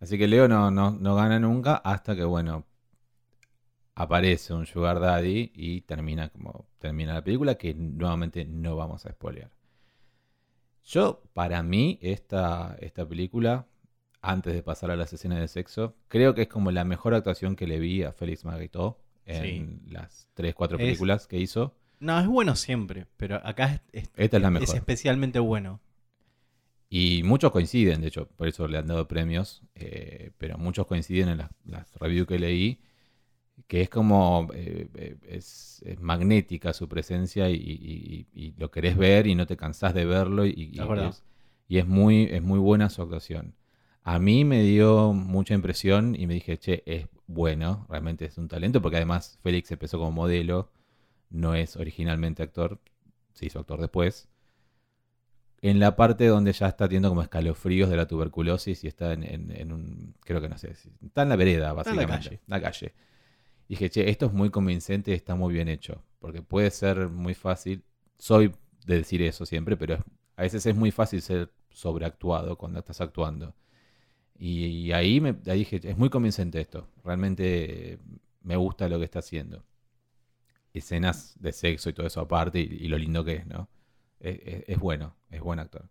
Así 0.01 0.17
que 0.17 0.27
Leo 0.27 0.49
no, 0.49 0.69
no, 0.69 0.91
no 0.91 1.15
gana 1.15 1.39
nunca 1.39 1.75
hasta 1.77 2.13
que, 2.15 2.25
bueno, 2.25 2.65
aparece 3.95 4.53
un 4.53 4.65
Sugar 4.65 4.99
Daddy 4.99 5.53
y 5.55 5.81
termina 5.81 6.27
como 6.27 6.67
termina 6.77 7.13
la 7.13 7.23
película, 7.23 7.55
que 7.55 7.73
nuevamente 7.73 8.43
no 8.43 8.75
vamos 8.75 9.05
a 9.05 9.11
spoilear. 9.11 9.51
Yo, 10.83 11.23
para 11.33 11.63
mí, 11.63 11.97
esta, 12.01 12.75
esta 12.81 13.07
película 13.07 13.65
antes 14.25 14.53
de 14.53 14.63
pasar 14.63 14.91
a 14.91 14.95
las 14.95 15.13
escenas 15.13 15.39
de 15.39 15.47
sexo. 15.47 15.95
Creo 16.07 16.33
que 16.35 16.43
es 16.43 16.47
como 16.47 16.71
la 16.71 16.83
mejor 16.83 17.13
actuación 17.13 17.55
que 17.55 17.67
le 17.67 17.79
vi 17.79 18.03
a 18.03 18.11
Félix 18.11 18.45
Marguerite 18.45 18.95
en 19.25 19.81
las 19.87 20.27
3, 20.33 20.53
4 20.55 20.77
películas 20.77 21.27
que 21.27 21.37
hizo. 21.39 21.75
No, 21.99 22.19
es 22.19 22.27
bueno 22.27 22.55
siempre, 22.55 23.07
pero 23.17 23.37
acá 23.43 23.81
es, 23.93 24.09
Esta 24.15 24.37
es 24.37 24.43
la 24.43 24.51
mejor. 24.51 24.67
es 24.67 24.73
especialmente 24.75 25.39
bueno. 25.39 25.79
Y 26.89 27.23
muchos 27.23 27.51
coinciden, 27.51 28.01
de 28.01 28.07
hecho, 28.07 28.27
por 28.27 28.47
eso 28.47 28.67
le 28.67 28.77
han 28.77 28.87
dado 28.87 29.07
premios, 29.07 29.63
eh, 29.75 30.31
pero 30.37 30.57
muchos 30.57 30.85
coinciden 30.87 31.29
en 31.29 31.37
las, 31.39 31.49
las 31.65 31.93
reviews 31.95 32.27
que 32.27 32.39
leí, 32.39 32.79
que 33.67 33.81
es 33.81 33.89
como, 33.89 34.49
eh, 34.53 34.87
eh, 34.95 35.17
es, 35.29 35.81
es 35.85 35.99
magnética 35.99 36.73
su 36.73 36.87
presencia 36.87 37.49
y, 37.49 37.55
y- 37.55 38.27
y- 38.33 38.45
y 38.47 38.53
lo 38.57 38.69
querés 38.71 38.97
ver 38.97 39.27
y 39.27 39.35
no 39.35 39.47
te 39.47 39.57
cansás 39.57 39.93
de 39.93 40.05
verlo 40.05 40.45
y, 40.45 40.71
es, 41.09 41.23
y 41.67 41.77
es 41.79 41.87
muy, 41.87 42.23
es 42.31 42.43
muy 42.43 42.59
buena 42.59 42.89
su 42.89 43.01
actuación. 43.01 43.55
A 44.05 44.19
mí 44.19 44.45
me 44.45 44.61
dio 44.63 45.11
mucha 45.11 45.53
impresión 45.53 46.15
y 46.17 46.27
me 46.27 46.35
dije, 46.35 46.57
che, 46.57 46.81
es 46.85 47.07
bueno, 47.27 47.85
realmente 47.89 48.23
es 48.25 48.37
un 48.37 48.47
talento, 48.47 48.81
porque 48.81 48.95
además 48.97 49.37
Félix 49.43 49.69
empezó 49.71 49.97
como 49.97 50.11
modelo, 50.11 50.71
no 51.29 51.55
es 51.55 51.75
originalmente 51.77 52.43
actor, 52.43 52.79
se 53.33 53.47
hizo 53.47 53.59
actor 53.59 53.81
después. 53.81 54.29
En 55.61 55.79
la 55.79 55.95
parte 55.95 56.27
donde 56.27 56.53
ya 56.53 56.67
está 56.67 56.87
teniendo 56.87 57.09
como 57.09 57.23
escalofríos 57.23 57.89
de 57.89 57.97
la 57.97 58.07
tuberculosis 58.07 58.83
y 58.83 58.87
está 58.87 59.13
en, 59.13 59.23
en- 59.23 59.51
en 59.51 59.71
un, 59.71 60.13
creo 60.21 60.39
que 60.39 60.49
no 60.49 60.57
sé, 60.57 60.73
está 61.03 61.23
en 61.23 61.29
la 61.29 61.35
vereda, 61.35 61.73
Está 61.77 61.91
en 61.91 61.97
la 61.97 62.05
básicamente. 62.05 62.29
calle. 62.29 62.41
la 62.47 62.61
calle. 62.61 62.93
Dije, 63.69 63.89
che, 63.89 64.09
esto 64.09 64.27
es 64.27 64.33
muy 64.33 64.49
convincente 64.51 65.11
y 65.11 65.15
está 65.15 65.35
muy 65.35 65.53
bien 65.53 65.69
hecho, 65.69 66.03
porque 66.19 66.41
puede 66.43 66.71
ser 66.71 67.09
muy 67.09 67.35
fácil, 67.35 67.83
soy 68.19 68.53
de 68.85 68.97
decir 68.97 69.21
eso 69.23 69.45
siempre, 69.45 69.77
pero 69.77 69.97
a 70.37 70.41
veces 70.43 70.65
es 70.67 70.75
muy 70.75 70.91
fácil 70.91 71.21
ser 71.21 71.51
sobreactuado 71.71 72.57
cuando 72.57 72.79
estás 72.79 73.01
actuando. 73.01 73.55
Y, 74.37 74.91
ahí, 74.91 75.21
me, 75.21 75.35
ahí 75.47 75.59
dije, 75.59 75.79
es 75.83 75.97
muy 75.97 76.09
convincente 76.09 76.59
esto, 76.59 76.89
realmente 77.03 77.93
eh, 77.93 77.99
me 78.41 78.57
gusta 78.57 78.89
lo 78.89 78.99
que 78.99 79.05
está 79.05 79.19
haciendo. 79.19 79.63
Escenas 80.73 81.35
de 81.39 81.53
sexo 81.53 81.89
y 81.89 81.93
todo 81.93 82.05
eso 82.05 82.19
aparte 82.19 82.59
y, 82.59 82.87
lo 82.89 82.97
lindo 82.97 83.23
que 83.23 83.35
es, 83.35 83.47
¿no? 83.47 83.69
Es, 84.19 84.77
bueno, 84.79 85.15
es 85.29 85.41
buen 85.41 85.59
actor. 85.59 85.87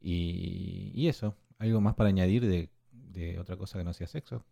Y, 0.00 0.92
y 0.94 1.08
eso, 1.08 1.36
algo 1.58 1.80
más 1.80 1.94
para 1.94 2.08
añadir 2.08 2.46
de, 2.46 3.38
otra 3.38 3.56
cosa 3.56 3.78
que 3.78 3.84
no 3.84 3.92
sea 3.92 4.06
sexo. 4.06 4.44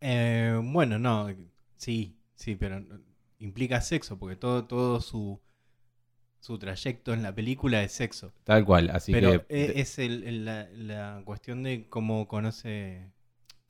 Eh, 0.00 0.60
bueno, 0.62 0.98
no, 0.98 1.28
sí, 1.76 2.16
sí, 2.36 2.54
pero 2.54 2.84
implica 3.38 3.80
sexo, 3.80 4.18
porque 4.18 4.36
todo, 4.36 4.66
todo 4.66 5.00
su, 5.00 5.40
su 6.44 6.58
trayecto 6.58 7.14
en 7.14 7.22
la 7.22 7.34
película 7.34 7.82
es 7.82 7.92
sexo. 7.92 8.34
Tal 8.44 8.66
cual, 8.66 8.90
así 8.90 9.12
pero 9.12 9.46
que... 9.46 9.54
e- 9.64 9.80
es 9.80 9.98
el- 9.98 10.24
el- 10.24 10.44
la, 10.44 10.68
la 10.74 11.22
cuestión 11.24 11.62
de 11.62 11.86
cómo 11.88 12.28
conoce, 12.28 13.10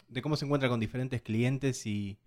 de 0.08 0.22
cómo 0.22 0.34
se 0.34 0.44
encuentra 0.44 0.68
con 0.68 0.80
diferentes 0.80 1.22
clientes 1.22 1.86
y 1.86 2.18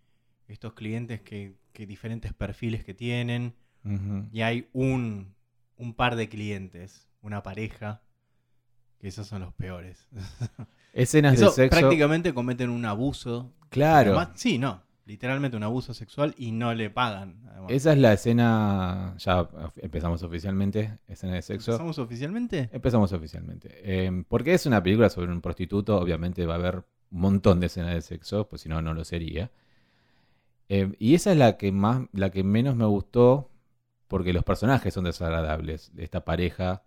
estos 0.47 0.71
clientes 0.71 1.19
que, 1.19 1.57
que 1.73 1.85
diferentes 1.85 2.31
perfiles 2.31 2.85
que 2.85 2.93
tienen. 2.93 3.55
Ujú. 3.83 4.29
Y 4.31 4.41
hay 4.41 4.69
un, 4.71 5.35
un 5.75 5.93
par 5.93 6.15
de 6.15 6.29
clientes, 6.29 7.09
una 7.21 7.43
pareja, 7.43 8.01
que 8.99 9.09
esos 9.09 9.27
son 9.27 9.41
los 9.41 9.53
peores. 9.53 10.07
Escenas 10.93 11.33
Eso 11.33 11.47
de 11.47 11.51
sexo. 11.51 11.77
prácticamente 11.77 12.33
cometen 12.33 12.69
un 12.69 12.85
abuso. 12.85 13.53
Claro. 13.67 14.17
Además, 14.17 14.39
sí, 14.39 14.57
no. 14.57 14.81
Literalmente 15.07 15.55
un 15.55 15.63
abuso 15.63 15.93
sexual 15.93 16.35
y 16.37 16.51
no 16.51 16.73
le 16.73 16.89
pagan. 16.89 17.41
además. 17.49 17.71
Esa 17.71 17.93
es 17.93 17.97
la 17.97 18.11
escena. 18.11 19.15
Ya 19.17 19.47
empezamos 19.77 20.21
oficialmente. 20.21 20.99
Escena 21.07 21.35
de 21.35 21.41
sexo. 21.41 21.71
¿Empezamos 21.71 21.97
oficialmente? 21.97 22.69
Empezamos 22.73 23.13
oficialmente. 23.13 23.69
Eh, 23.83 24.25
porque 24.27 24.53
es 24.53 24.65
una 24.65 24.83
película 24.83 25.09
sobre 25.09 25.31
un 25.31 25.39
prostituto, 25.39 25.97
obviamente 25.97 26.45
va 26.45 26.55
a 26.55 26.57
haber 26.57 26.75
un 27.09 27.21
montón 27.21 27.61
de 27.61 27.67
escenas 27.67 27.93
de 27.93 28.01
sexo, 28.01 28.49
pues 28.49 28.63
si 28.63 28.67
no, 28.67 28.81
no 28.81 28.93
lo 28.93 29.05
sería. 29.05 29.49
Eh, 30.67 30.91
y 30.99 31.15
esa 31.15 31.31
es 31.31 31.37
la 31.37 31.55
que 31.55 31.71
más, 31.71 32.01
la 32.11 32.29
que 32.29 32.43
menos 32.43 32.75
me 32.75 32.85
gustó, 32.85 33.49
porque 34.09 34.33
los 34.33 34.43
personajes 34.43 34.93
son 34.93 35.05
desagradables. 35.05 35.89
Esta 35.95 36.25
pareja 36.25 36.83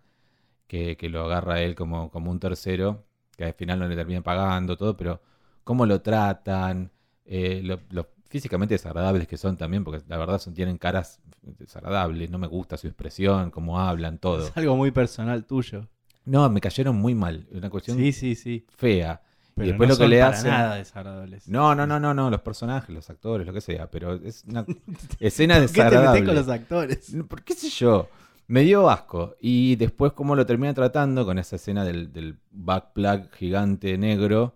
que, 0.67 0.99
que 0.99 1.09
lo 1.09 1.25
agarra 1.25 1.55
a 1.55 1.63
él 1.63 1.75
como, 1.75 2.11
como 2.11 2.31
un 2.31 2.39
tercero, 2.39 3.07
que 3.35 3.45
al 3.45 3.55
final 3.55 3.79
no 3.79 3.89
le 3.89 3.97
termina 3.97 4.21
pagando, 4.21 4.77
todo, 4.77 4.95
pero 4.95 5.23
cómo 5.65 5.87
lo 5.87 6.03
tratan, 6.03 6.93
eh, 7.31 7.63
lo, 7.65 7.81
lo 7.91 8.09
físicamente 8.29 8.75
desagradables 8.75 9.27
que 9.27 9.37
son 9.39 9.57
también, 9.57 9.83
porque 9.85 10.03
la 10.07 10.19
verdad 10.19 10.39
son, 10.39 10.53
tienen 10.53 10.77
caras 10.77 11.21
desagradables, 11.43 12.29
no 12.31 12.39
me 12.39 12.47
gusta 12.47 12.77
su 12.77 12.87
expresión, 12.87 13.51
cómo 13.51 13.81
hablan, 13.81 14.19
todo. 14.19 14.47
Es 14.49 14.57
algo 14.57 14.77
muy 14.77 14.91
personal 14.91 15.45
tuyo. 15.47 15.89
No, 16.27 16.49
me 16.51 16.61
cayeron 16.61 16.97
muy 16.97 17.15
mal. 17.15 17.47
Una 17.51 17.71
cuestión 17.71 17.97
Sí, 17.97 18.13
sí, 18.13 18.35
sí. 18.35 18.67
fea. 18.77 19.23
Pero 19.55 19.69
después 19.69 19.89
no 19.89 19.95
lo 19.95 19.99
que 19.99 20.03
son 20.05 20.11
le 20.11 20.21
para 20.21 20.31
hacen- 20.37 20.51
nada 20.51 20.75
desagradables. 20.77 21.49
No, 21.49 21.75
no, 21.75 21.87
no, 21.87 21.99
no, 21.99 22.15
no, 22.15 22.31
los 22.31 22.41
personajes, 22.41 22.95
los 22.95 23.11
actores, 23.11 23.47
lo 23.47 23.53
que 23.53 23.61
sea, 23.61 23.91
pero 23.91 24.15
es 24.15 24.45
una 24.47 24.65
escena 25.19 25.55
¿Por 25.59 25.67
qué 25.67 25.73
te 25.73 25.83
metés 25.83 25.93
desagradable. 25.93 26.25
con 26.27 26.35
los 26.35 26.49
actores? 26.49 27.17
¿Por 27.29 27.43
qué 27.43 27.55
sé 27.55 27.69
yo? 27.71 28.09
Me 28.47 28.63
dio 28.63 28.89
asco. 28.91 29.35
Y 29.41 29.77
después 29.77 30.13
cómo 30.13 30.35
lo 30.37 30.47
termina 30.47 30.73
tratando 30.75 31.25
con 31.25 31.39
esa 31.39 31.57
escena 31.57 31.85
del, 31.85 32.13
del 32.13 32.39
backplug 32.53 33.31
gigante 33.33 33.97
negro. 33.99 34.55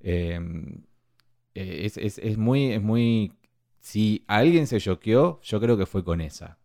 eh, 0.00 0.40
eh, 1.54 1.82
es, 1.84 1.96
es- 1.98 2.18
es 2.18 2.38
muy, 2.38 2.72
es 2.72 2.82
muy... 2.82 3.32
Si 3.80 4.24
alguien 4.28 4.66
se 4.66 4.80
choqueó, 4.80 5.40
yo 5.42 5.60
creo 5.60 5.76
que 5.76 5.86
fue 5.86 6.04
con 6.04 6.20
esa. 6.20 6.58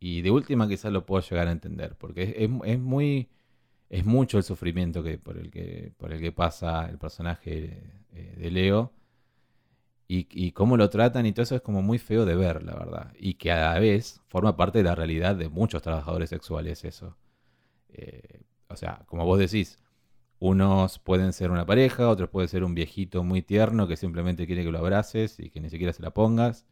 Y 0.00 0.22
de 0.22 0.30
última 0.30 0.68
quizás 0.68 0.92
lo 0.92 1.06
puedo 1.06 1.22
llegar 1.22 1.48
a 1.48 1.52
entender, 1.52 1.96
porque 1.98 2.24
es, 2.38 2.50
es- 2.66 2.80
muy... 2.80 3.28
Es 3.90 4.04
mucho 4.06 4.38
el 4.38 4.44
sufrimiento 4.44 5.02
que, 5.04 5.18
por, 5.18 5.38
el 5.38 5.50
que, 5.50 5.92
por 5.98 6.12
el 6.12 6.20
que 6.20 6.32
pasa 6.32 6.88
el 6.90 6.98
personaje 6.98 7.82
eh, 8.14 8.34
de 8.38 8.50
Leo. 8.50 8.92
Y, 10.08 10.26
y 10.30 10.52
cómo 10.52 10.76
lo 10.76 10.90
tratan 10.90 11.24
y 11.26 11.32
todo 11.32 11.42
eso 11.44 11.56
es 11.56 11.62
como 11.62 11.80
muy 11.82 11.98
feo 11.98 12.24
de 12.26 12.34
ver, 12.36 12.62
la 12.62 12.74
verdad. 12.74 13.12
Y 13.18 13.34
que 13.34 13.50
a 13.52 13.72
la 13.72 13.78
vez 13.80 14.20
forma 14.28 14.56
parte 14.56 14.78
de 14.78 14.84
la 14.84 14.94
realidad 14.94 15.36
de 15.36 15.48
muchos 15.48 15.80
trabajadores 15.82 16.28
sexuales 16.30 16.84
eso. 16.84 17.16
Eh, 17.90 18.42
o 18.68 18.76
sea, 18.76 19.04
como 19.06 19.26
vos 19.26 19.38
decís, 19.40 19.78
unos 20.42 20.98
pueden 20.98 21.32
ser 21.32 21.52
una 21.52 21.64
pareja, 21.64 22.08
otros 22.08 22.28
pueden 22.28 22.48
ser 22.48 22.64
un 22.64 22.74
viejito 22.74 23.22
muy 23.22 23.42
tierno 23.42 23.86
que 23.86 23.96
simplemente 23.96 24.44
quiere 24.44 24.64
que 24.64 24.72
lo 24.72 24.78
abraces 24.78 25.38
y 25.38 25.50
que 25.50 25.60
ni 25.60 25.70
siquiera 25.70 25.92
se 25.92 26.02
la 26.02 26.10
pongas. 26.10 26.66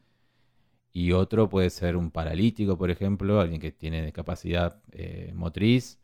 Y 0.93 1.13
otro 1.13 1.49
puede 1.49 1.71
ser 1.71 1.97
un 1.97 2.11
paralítico, 2.11 2.77
por 2.77 2.91
ejemplo, 2.91 3.41
alguien 3.41 3.61
que 3.61 3.71
tiene 3.71 4.03
discapacidad 4.03 4.83
eh, 4.91 5.31
motriz. 5.37 6.01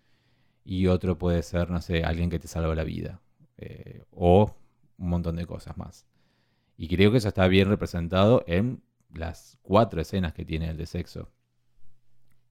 Y 0.64 0.86
otro 0.86 1.18
puede 1.18 1.42
ser, 1.42 1.68
no 1.70 1.80
sé, 1.80 2.04
alguien 2.04 2.30
que 2.30 2.38
te 2.38 2.46
salva 2.46 2.72
la 2.76 2.84
vida. 2.84 3.20
Eh, 3.56 4.04
o 4.12 4.54
un 4.98 5.08
montón 5.08 5.34
de 5.34 5.46
cosas 5.46 5.76
más. 5.76 6.06
Y 6.76 6.86
creo 6.86 7.10
que 7.10 7.18
eso 7.18 7.28
está 7.28 7.48
bien 7.48 7.68
representado 7.68 8.44
en 8.46 8.80
las 9.12 9.58
cuatro 9.62 10.00
escenas 10.00 10.34
que 10.34 10.44
tiene 10.44 10.70
el 10.70 10.76
de 10.76 10.86
sexo. 10.86 11.32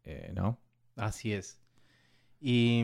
Eh, 0.04 0.34
¿No? 0.36 0.60
Así 0.97 1.32
es. 1.32 1.62
Y. 2.41 2.84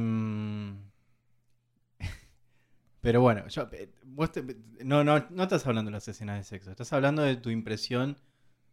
Pero 3.02 3.22
bueno, 3.22 3.48
yo, 3.48 3.68
eh, 3.74 3.90
vos 4.06 4.32
te- 4.32 4.44
no, 4.84 5.04
no, 5.04 5.26
no 5.30 5.44
estás 5.44 5.66
hablando 5.66 5.90
de 5.90 5.94
las 5.94 6.08
escenas 6.08 6.38
de 6.38 6.44
sexo, 6.44 6.70
estás 6.72 6.94
hablando 6.94 7.24
de 7.24 7.36
tu 7.36 7.50
impresión 7.50 8.18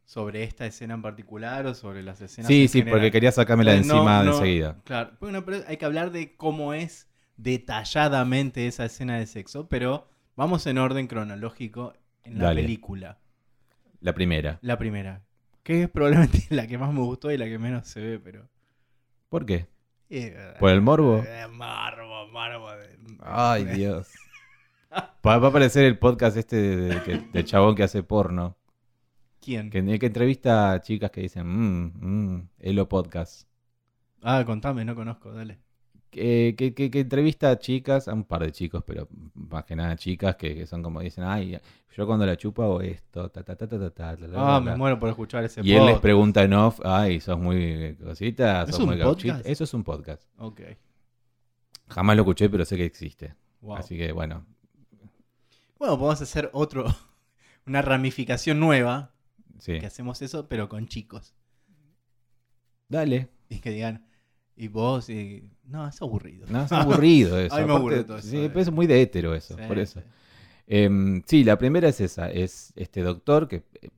sobre 0.04 0.42
esta 0.44 0.66
escena 0.66 0.94
en 0.94 1.02
particular 1.02 1.66
o 1.66 1.74
sobre 1.74 2.02
las 2.02 2.20
escenas 2.20 2.48
Sí, 2.48 2.68
sí, 2.68 2.78
general. 2.80 2.98
porque 3.00 3.10
quería 3.10 3.32
sacármela 3.32 3.72
de 3.72 3.78
no, 3.84 3.94
encima 3.94 4.22
de 4.22 4.28
enseguida. 4.30 4.76
Claro, 4.84 5.12
bueno, 5.20 5.44
pero 5.44 5.58
hay 5.66 5.76
que 5.76 5.84
hablar 5.84 6.10
de 6.12 6.36
cómo 6.36 6.74
es 6.74 7.08
detalladamente 7.36 8.66
esa 8.66 8.84
escena 8.84 9.18
de 9.18 9.26
sexo, 9.26 9.68
pero 9.68 10.08
vamos 10.36 10.66
en 10.66 10.78
orden 10.78 11.06
cronológico 11.06 11.94
en 12.24 12.38
la 12.38 12.44
Dale. 12.46 12.62
película. 12.62 13.18
La 14.00 14.14
primera. 14.14 14.58
La 14.62 14.78
primera, 14.78 15.22
que 15.62 15.84
es 15.84 15.88
probablemente 15.90 16.46
la 16.50 16.66
que 16.66 16.78
más 16.78 16.92
me 16.92 17.00
gustó 17.00 17.30
y 17.30 17.38
la 17.38 17.46
que 17.46 17.58
menos 17.58 17.86
se 17.88 18.00
ve, 18.00 18.18
pero... 18.18 18.48
¿Por 19.28 19.44
qué? 19.46 19.66
¿Por 20.58 20.70
el 20.70 20.80
morbo? 20.80 21.22
eh, 21.26 21.46
morbo, 21.50 22.28
morbo. 22.28 22.68
Ay, 23.20 23.64
Dios. 23.76 24.08
Va 25.26 25.34
a 25.34 25.46
aparecer 25.46 25.84
el 25.84 25.98
podcast 25.98 26.36
este 26.36 26.56
de- 26.56 27.00
de- 27.00 27.28
del 27.32 27.44
chabón 27.44 27.74
que 27.74 27.82
hace 27.82 28.02
porno. 28.02 28.56
¿Quién? 29.40 29.70
Que, 29.70 29.98
que 29.98 30.06
entrevista 30.06 30.72
a 30.72 30.80
chicas 30.80 31.10
que 31.10 31.20
dicen, 31.22 31.46
mmm, 31.46 31.92
mmm, 32.34 32.48
Elo 32.58 32.88
Podcast. 32.88 33.46
Ah, 34.22 34.42
contame, 34.46 34.84
no 34.84 34.94
conozco, 34.94 35.32
dale. 35.32 35.58
Que, 36.10 36.54
que, 36.56 36.72
que- 36.74 36.90
que 36.90 37.00
entrevista 37.00 37.50
a 37.50 37.58
chicas, 37.58 38.08
a 38.08 38.14
un 38.14 38.24
par 38.24 38.42
de 38.42 38.50
chicos, 38.52 38.82
pero 38.86 39.08
más 39.34 39.64
que 39.64 39.76
nada 39.76 39.94
chicas 39.96 40.36
que, 40.36 40.54
que 40.54 40.66
son 40.66 40.82
como 40.82 41.00
dicen, 41.00 41.24
ay, 41.24 41.58
yo 41.96 42.06
cuando 42.06 42.24
la 42.24 42.36
chupo 42.36 42.62
hago 42.62 42.80
esto, 42.80 43.28
ta 43.30 43.42
ta 43.42 43.56
ta 43.56 43.66
ta 43.68 43.78
ta 43.78 43.90
ta, 43.90 44.16
Ah, 44.36 44.60
me 44.60 44.70
ta". 44.70 44.76
muero 44.76 44.98
por 44.98 45.08
escuchar 45.10 45.44
ese 45.44 45.60
Y 45.62 45.72
él 45.72 45.78
les 45.78 45.80
podcast. 45.86 46.02
pregunta 46.02 46.42
en 46.44 46.52
off, 46.54 46.80
ay, 46.84 47.20
sos 47.20 47.38
muy 47.38 47.94
cosita, 47.96 48.62
¿Es 48.62 48.70
sos 48.76 48.86
muy 48.86 48.96
gauchita. 48.96 49.34
podcast? 49.34 49.50
Eso 49.50 49.64
es 49.64 49.74
un 49.74 49.84
podcast. 49.84 50.22
Ok, 50.38 50.60
Jamás 51.88 52.16
lo 52.16 52.22
escuché, 52.22 52.48
pero 52.48 52.64
sé 52.64 52.76
que 52.76 52.84
existe. 52.84 53.34
wow. 53.60 53.76
Así 53.76 53.96
que 53.98 54.12
bueno, 54.12 54.46
Bueno, 55.78 55.98
podemos 55.98 56.20
hacer 56.22 56.48
otro, 56.54 56.84
una 57.66 57.82
ramificación 57.82 58.58
nueva, 58.60 59.12
sí. 59.58 59.78
que 59.78 59.86
hacemos 59.86 60.22
eso, 60.22 60.48
pero 60.48 60.68
con 60.68 60.86
chicos. 60.86 61.34
Dale. 62.88 63.28
Y 63.48 63.58
que 63.60 63.70
digan, 63.70 64.06
y 64.58 64.68
vos, 64.68 65.08
y... 65.08 65.48
no, 65.64 65.86
es 65.86 66.02
aburrido. 66.02 66.46
No, 66.50 66.64
es 66.64 66.72
aburrido 66.72 67.38
eso. 67.40 67.54
Ay, 67.54 67.64
me 67.64 67.74
Aparte, 67.74 68.04
todo 68.04 68.18
eso, 68.18 68.28
sí, 68.28 68.38
eh. 68.38 68.48
pero 68.48 68.60
es 68.60 68.70
muy 68.72 68.86
de 68.86 69.00
hétero 69.00 69.34
eso, 69.34 69.56
Sí, 69.56 69.62
por 69.68 69.78
eso. 69.78 70.00
sí. 70.00 70.06
Em, 70.66 71.22
sí, 71.24 71.44
la 71.44 71.56
primera 71.56 71.88
es 71.88 72.00
esa, 72.00 72.30
es 72.30 72.72
este 72.76 73.02
doctor 73.02 73.48
que 73.48 73.62
eh, 73.80 73.88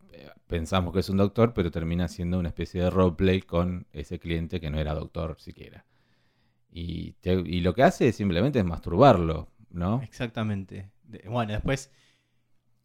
pensamos 0.46 0.92
que 0.92 1.00
es 1.00 1.08
un 1.08 1.16
doctor, 1.16 1.54
pero 1.54 1.70
termina 1.70 2.06
siendo 2.08 2.38
una 2.38 2.48
especie 2.48 2.82
de 2.82 2.90
roleplay 2.90 3.40
con 3.40 3.86
ese 3.92 4.18
cliente 4.18 4.60
que 4.60 4.70
no 4.70 4.78
era 4.78 4.94
doctor 4.94 5.36
siquiera. 5.40 5.86
Y, 6.70 7.16
y 7.24 7.60
lo 7.62 7.74
que 7.74 7.82
hace 7.82 8.12
simplemente 8.12 8.58
es 8.60 8.64
masturbarlo, 8.64 9.48
¿no? 9.70 10.00
Exactamente. 10.02 10.90
bueno, 11.26 11.52
después, 11.52 11.90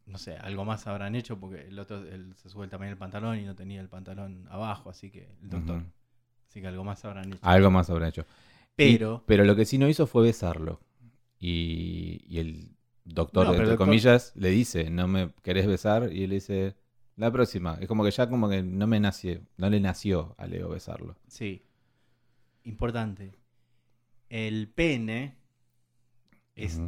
no 0.08 0.18
sé, 0.18 0.38
algo 0.38 0.66
más 0.66 0.88
habrán 0.88 1.14
hecho 1.14 1.40
porque 1.40 1.68
el 1.68 1.78
otro 1.78 2.04
se 2.36 2.50
sube 2.50 2.68
también 2.68 2.92
el 2.92 2.98
pantalón 2.98 3.38
y 3.38 3.44
no 3.44 3.54
tenía 3.54 3.82
el 3.82 3.90
pantalón 3.90 4.48
abajo, 4.50 4.90
así 4.90 5.12
que 5.12 5.30
el 5.44 5.50
doctor. 5.50 5.84
Así 6.56 6.62
que 6.62 6.68
algo 6.68 6.86
más 6.86 7.04
habrán 7.04 7.34
hecho. 7.34 7.40
Algo 7.42 7.70
más 7.70 7.90
habrán 7.90 8.08
hecho. 8.08 8.26
Pero, 8.78 9.24
pero 9.26 9.44
lo 9.44 9.58
que 9.58 9.66
sí 9.66 9.78
no 9.78 9.90
hizo 9.90 10.08
fue 10.08 10.24
besarlo. 10.24 10.80
Y, 11.38 12.22
y 12.30 12.40
el 12.40 12.70
doctor, 13.04 13.54
entre 13.54 13.76
comillas, 13.76 14.32
le 14.38 14.52
dice, 14.52 14.90
no 14.90 15.10
me 15.10 15.32
querés 15.44 15.68
besar, 15.68 16.14
y 16.14 16.24
él 16.24 16.30
dice, 16.30 16.78
la 17.18 17.30
próxima. 17.30 17.78
Es 17.82 17.90
como 17.90 18.06
que 18.06 18.12
ya 18.12 18.30
como 18.30 18.48
que 18.48 18.64
no 18.64 18.88
me 18.88 19.02
nació, 19.02 19.42
no 19.58 19.70
le 19.70 19.82
nació 19.82 20.34
a 20.38 20.48
Leo 20.48 20.70
besarlo. 20.70 21.18
Sí. 21.28 21.62
Importante. 22.64 23.34
El 24.30 24.70
pene 24.70 25.36
es 26.56 26.80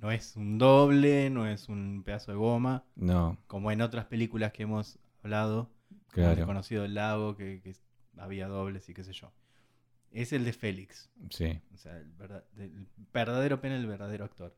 no 0.00 0.10
es 0.10 0.34
un 0.34 0.58
doble, 0.58 1.30
no 1.30 1.46
es 1.46 1.68
un 1.68 2.02
pedazo 2.04 2.32
de 2.32 2.36
goma. 2.36 2.84
No. 2.96 3.38
Como 3.46 3.70
en 3.70 3.80
otras 3.80 4.06
películas 4.06 4.50
que 4.50 4.64
hemos 4.64 4.98
hablado. 5.22 5.70
Claro. 6.10 6.46
conocido 6.46 6.84
el 6.84 6.94
lago, 6.94 7.36
que, 7.36 7.60
había 8.18 8.48
dobles 8.48 8.88
y 8.88 8.94
qué 8.94 9.04
sé 9.04 9.12
yo. 9.12 9.32
Es 10.10 10.32
el 10.32 10.44
de 10.44 10.52
Félix. 10.52 11.10
Sí. 11.30 11.60
O 11.74 11.76
sea, 11.76 11.98
el, 11.98 12.06
verdadero 13.12 13.60
pene, 13.60 13.76
el 13.76 13.86
verdadero 13.86 14.24
actor. 14.24 14.56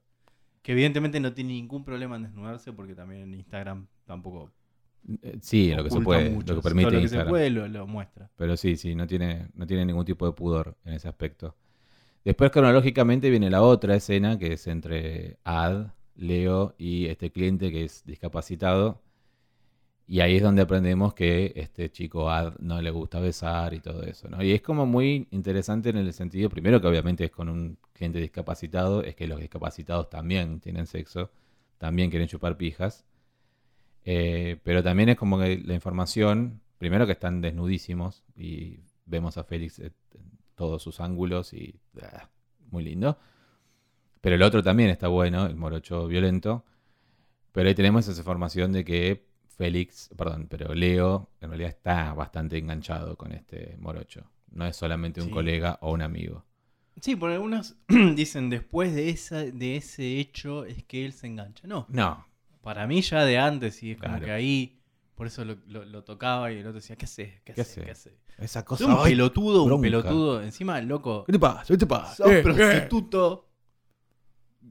Que 0.62 0.72
evidentemente 0.72 1.18
no 1.20 1.32
tiene 1.32 1.54
ningún 1.54 1.84
problema 1.84 2.16
en 2.16 2.24
desnudarse 2.24 2.72
porque 2.72 2.94
también 2.94 3.22
en 3.22 3.34
Instagram 3.34 3.86
tampoco. 4.04 4.52
Eh, 5.22 5.38
sí, 5.40 5.72
lo 5.74 5.82
que 5.82 5.90
se 5.90 6.00
puede, 6.00 6.30
lo 6.30 6.56
que 6.56 6.62
permite. 6.62 6.90
lo 6.90 7.00
que 7.00 7.08
se 7.08 7.24
puede 7.24 7.50
lo, 7.50 7.86
muestra. 7.86 8.30
Pero 8.36 8.56
sí, 8.56 8.76
sí, 8.76 8.94
no 8.94 9.06
tiene, 9.06 9.48
no 9.54 9.66
tiene 9.66 9.84
ningún 9.86 10.04
tipo 10.04 10.26
de 10.26 10.32
pudor 10.32 10.76
en 10.84 10.94
ese 10.94 11.08
aspecto. 11.08 11.56
Después, 12.24 12.50
cronológicamente, 12.50 13.30
viene 13.30 13.48
la 13.50 13.62
otra 13.62 13.96
escena 13.96 14.38
que 14.38 14.52
es 14.52 14.66
entre 14.66 15.38
Ad, 15.42 15.88
Leo 16.14 16.74
y 16.76 17.06
este 17.06 17.30
cliente 17.30 17.72
que 17.72 17.84
es 17.84 18.04
discapacitado. 18.04 19.00
Y 20.10 20.22
ahí 20.22 20.38
es 20.38 20.42
donde 20.42 20.62
aprendemos 20.62 21.14
que 21.14 21.52
este 21.54 21.92
chico 21.92 22.28
no 22.58 22.82
le 22.82 22.90
gusta 22.90 23.20
besar 23.20 23.74
y 23.74 23.78
todo 23.78 24.02
eso, 24.02 24.28
¿no? 24.28 24.42
Y 24.42 24.50
es 24.50 24.60
como 24.60 24.84
muy 24.84 25.28
interesante 25.30 25.90
en 25.90 25.98
el 25.98 26.12
sentido, 26.12 26.50
primero 26.50 26.80
que 26.80 26.88
obviamente 26.88 27.26
es 27.26 27.30
con 27.30 27.48
un 27.48 27.78
cliente 27.92 28.18
discapacitado, 28.18 29.04
es 29.04 29.14
que 29.14 29.28
los 29.28 29.38
discapacitados 29.38 30.10
también 30.10 30.58
tienen 30.58 30.88
sexo, 30.88 31.30
también 31.78 32.10
quieren 32.10 32.26
chupar 32.26 32.56
pijas. 32.56 33.04
Eh, 34.04 34.58
pero 34.64 34.82
también 34.82 35.10
es 35.10 35.16
como 35.16 35.38
que 35.38 35.58
la 35.58 35.74
información, 35.74 36.60
primero 36.78 37.06
que 37.06 37.12
están 37.12 37.40
desnudísimos 37.40 38.24
y 38.36 38.80
vemos 39.06 39.38
a 39.38 39.44
Félix 39.44 39.78
en 39.78 39.92
todos 40.56 40.82
sus 40.82 40.98
ángulos 40.98 41.52
y 41.52 41.78
ah, 42.02 42.28
muy 42.68 42.82
lindo. 42.82 43.16
Pero 44.20 44.34
el 44.34 44.42
otro 44.42 44.60
también 44.60 44.90
está 44.90 45.06
bueno, 45.06 45.46
el 45.46 45.54
morocho 45.54 46.08
violento. 46.08 46.64
Pero 47.52 47.68
ahí 47.68 47.76
tenemos 47.76 48.08
esa 48.08 48.20
información 48.20 48.72
de 48.72 48.84
que 48.84 49.29
Félix, 49.60 50.08
perdón, 50.16 50.46
pero 50.48 50.74
Leo 50.74 51.28
en 51.38 51.50
realidad 51.50 51.68
está 51.68 52.14
bastante 52.14 52.56
enganchado 52.56 53.14
con 53.18 53.30
este 53.32 53.76
morocho. 53.78 54.24
No 54.52 54.64
es 54.64 54.74
solamente 54.74 55.20
un 55.20 55.28
colega 55.28 55.78
o 55.82 55.92
un 55.92 56.00
amigo. 56.00 56.46
Sí, 56.98 57.14
por 57.14 57.30
algunos 57.30 57.76
dicen 58.16 58.48
después 58.48 58.94
de, 58.94 59.10
esa, 59.10 59.42
de 59.42 59.76
ese 59.76 60.18
hecho 60.18 60.64
es 60.64 60.82
que 60.84 61.04
él 61.04 61.12
se 61.12 61.26
engancha. 61.26 61.68
No. 61.68 61.84
No. 61.90 62.26
Para 62.62 62.86
mí 62.86 63.02
ya 63.02 63.22
de 63.26 63.36
antes, 63.36 63.82
y 63.82 63.90
es 63.90 63.98
como 63.98 64.18
que 64.18 64.30
ahí, 64.30 64.80
por 65.14 65.26
eso 65.26 65.44
lo, 65.44 66.04
tocaba 66.04 66.50
y 66.50 66.56
el 66.56 66.66
otro 66.66 66.80
decía, 66.80 66.96
¿qué 66.96 67.04
hace? 67.04 67.42
¿Qué, 67.44 67.60
hace? 67.60 67.82
¿Qué 67.82 67.90
hace? 67.90 68.16
Esa 68.38 68.64
cosa. 68.64 68.86
un 68.86 69.04
pelotudo, 69.04 69.64
un 69.64 69.82
pelotudo. 69.82 70.42
Encima, 70.42 70.80
loco. 70.80 71.24
¿Qué 71.24 71.32
te 71.32 71.38
pasa? 71.38 71.64
¿Qué 71.66 71.76
te 71.76 71.86
pasa? 71.86 72.14
Sos 72.14 72.32
eh, 72.32 72.42
prostituto 72.42 73.50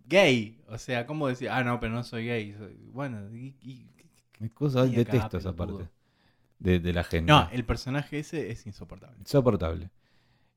gay. 0.08 0.60
O 0.68 0.80
sea, 0.80 1.06
¿cómo 1.06 1.28
decir? 1.28 1.50
Ah, 1.50 1.64
no, 1.64 1.80
pero 1.80 1.94
no 1.94 2.04
soy 2.04 2.26
gay. 2.26 2.56
Bueno, 2.92 3.30
y, 3.36 3.86
Cosa, 4.54 4.86
detesto 4.86 5.38
esa 5.38 5.56
parte 5.56 5.90
de, 6.60 6.94
la 6.94 7.04
gente. 7.04 7.32
No, 7.32 7.50
el 7.52 7.66
personaje 7.66 8.20
ese 8.20 8.52
es 8.52 8.66
insoportable. 8.66 9.18
Insoportable. 9.20 9.90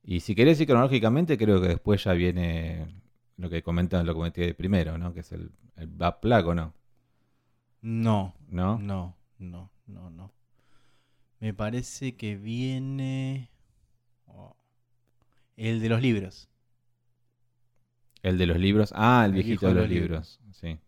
Y 0.05 0.21
si 0.21 0.35
querés 0.35 0.61
ir 0.61 0.67
cronológicamente, 0.67 1.39
creo 1.39 1.61
que 1.61 1.69
después 1.69 2.03
ya 2.05 2.13
viene 2.13 3.03
lo 3.37 3.49
que 3.49 3.63
comentan, 3.63 4.07
lo 4.07 4.15
comenté 4.15 4.55
primero, 4.55 4.99
¿no? 4.99 5.13
Que 5.15 5.21
es 5.21 5.33
el, 5.33 5.51
el 5.77 5.87
Black 5.89 6.47
¿o 6.47 6.55
no? 6.55 6.75
No. 7.83 8.35
¿No? 8.49 8.79
No, 8.79 9.17
no, 9.39 9.71
no, 9.87 10.11
no. 10.11 10.33
Me 11.41 11.53
parece 11.53 12.15
que 12.17 12.37
viene. 12.37 13.51
Oh, 14.27 14.57
el 15.57 15.81
de 15.81 15.89
los 15.89 16.01
libros. 16.01 16.49
El 18.23 18.39
de 18.39 18.47
los 18.47 18.59
libros. 18.59 18.93
Ah, 18.95 19.25
el, 19.27 19.33
viejito 19.33 19.67
de 19.67 19.75
los, 19.75 19.89
libros. 19.89 20.41
Sí. 20.53 20.79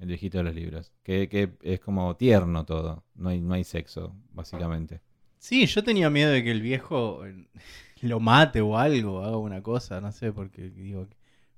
El 0.00 0.08
viejito 0.08 0.38
de 0.38 0.44
los 0.44 0.54
libros. 0.54 0.92
Que, 1.02 1.28
que, 1.28 1.52
es 1.62 1.78
como 1.78 2.16
tierno 2.16 2.64
todo. 2.64 3.04
No 3.14 3.28
hay, 3.28 3.40
no 3.40 3.54
hay 3.54 3.64
sexo, 3.64 4.16
básicamente. 4.32 5.00
Sí, 5.38 5.66
yo 5.66 5.84
tenía 5.84 6.10
miedo 6.10 6.30
de 6.30 6.42
que 6.42 6.50
el 6.50 6.62
viejo 6.62 7.24
eh, 7.26 7.46
lo 8.02 8.18
mate 8.18 8.60
o 8.60 8.78
algo, 8.78 9.22
haga 9.22 9.36
una 9.36 9.62
cosa, 9.62 10.00
no 10.00 10.10
sé, 10.12 10.32
porque 10.32 10.70
digo, 10.70 11.06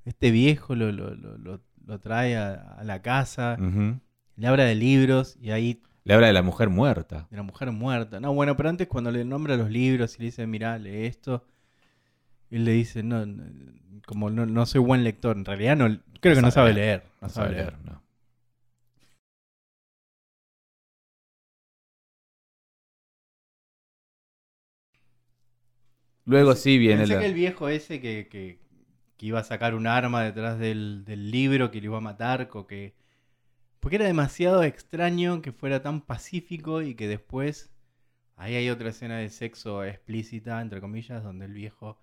este 0.05 0.31
viejo 0.31 0.75
lo, 0.75 0.93
lo, 0.93 1.15
lo, 1.15 1.61
lo 1.87 2.01
trae 2.01 2.37
a, 2.37 2.81
la 2.85 3.03
casa, 3.03 3.57
le 4.37 4.47
habla 4.47 4.65
de 4.65 4.75
libros 4.75 5.37
y 5.41 5.51
ahí... 5.51 5.83
Le 6.05 6.15
habla 6.15 6.27
de 6.27 6.33
la 6.33 6.43
mujer 6.43 6.69
muerta. 6.69 7.29
De 7.31 7.37
la 7.37 7.43
mujer 7.45 7.71
muerta. 7.71 8.19
No, 8.19 8.35
bueno, 8.35 8.57
pero 8.57 8.69
antes 8.69 8.89
cuando 8.89 9.13
le 9.13 9.25
nombra 9.25 9.57
los 9.57 9.71
libros 9.71 10.17
y 10.17 10.19
le 10.21 10.25
dice, 10.27 10.47
mira, 10.47 10.79
lee 10.79 11.07
esto, 11.07 11.45
él 12.51 12.65
le 12.65 12.73
dice, 12.73 13.03
no, 13.03 13.25
como 14.07 14.31
no, 14.31 14.47
no 14.47 14.67
soy 14.67 14.81
buen 14.81 15.05
lector, 15.05 15.37
en 15.37 15.45
realidad 15.45 15.77
no, 15.77 16.01
creo 16.21 16.35
que 16.35 16.43
no 16.43 16.51
sabe 16.51 16.73
leer. 16.73 17.05
No, 17.21 17.29
sabe 17.29 17.53
leer, 17.53 17.77
no. 17.85 18.03
Luego 26.25 26.55
sí 26.55 26.79
viene 26.79 26.99
Pensé 26.99 27.19
que 27.19 27.27
el 27.27 27.35
viejo 27.35 27.69
ese 27.69 28.01
que, 28.01 28.29
que, 28.29 28.59
iba 29.25 29.39
a 29.39 29.45
sacar 29.45 29.75
un 29.75 29.87
arma 29.87 30.25
detrás 30.25 30.59
del, 30.59 31.05
libro 31.31 31.71
que 31.71 31.81
le 31.81 31.87
iba 31.87 31.99
a 31.99 32.01
matar, 32.01 32.49
que... 32.69 32.95
porque 33.81 33.97
era 33.97 34.07
demasiado 34.07 34.65
extraño 34.65 35.43
que 35.43 35.53
fuera 35.53 35.83
tan 35.83 36.01
pacífico 36.01 36.83
y 36.83 36.95
que 36.95 37.09
después... 37.09 37.71
Ahí 38.35 38.55
hay 38.57 38.71
otra 38.71 38.89
escena 38.89 39.19
de 39.19 39.29
sexo 39.29 39.85
explícita, 39.85 40.61
entre 40.61 40.81
comillas, 40.81 41.23
donde 41.23 41.47
el 41.47 41.53
viejo... 41.53 41.99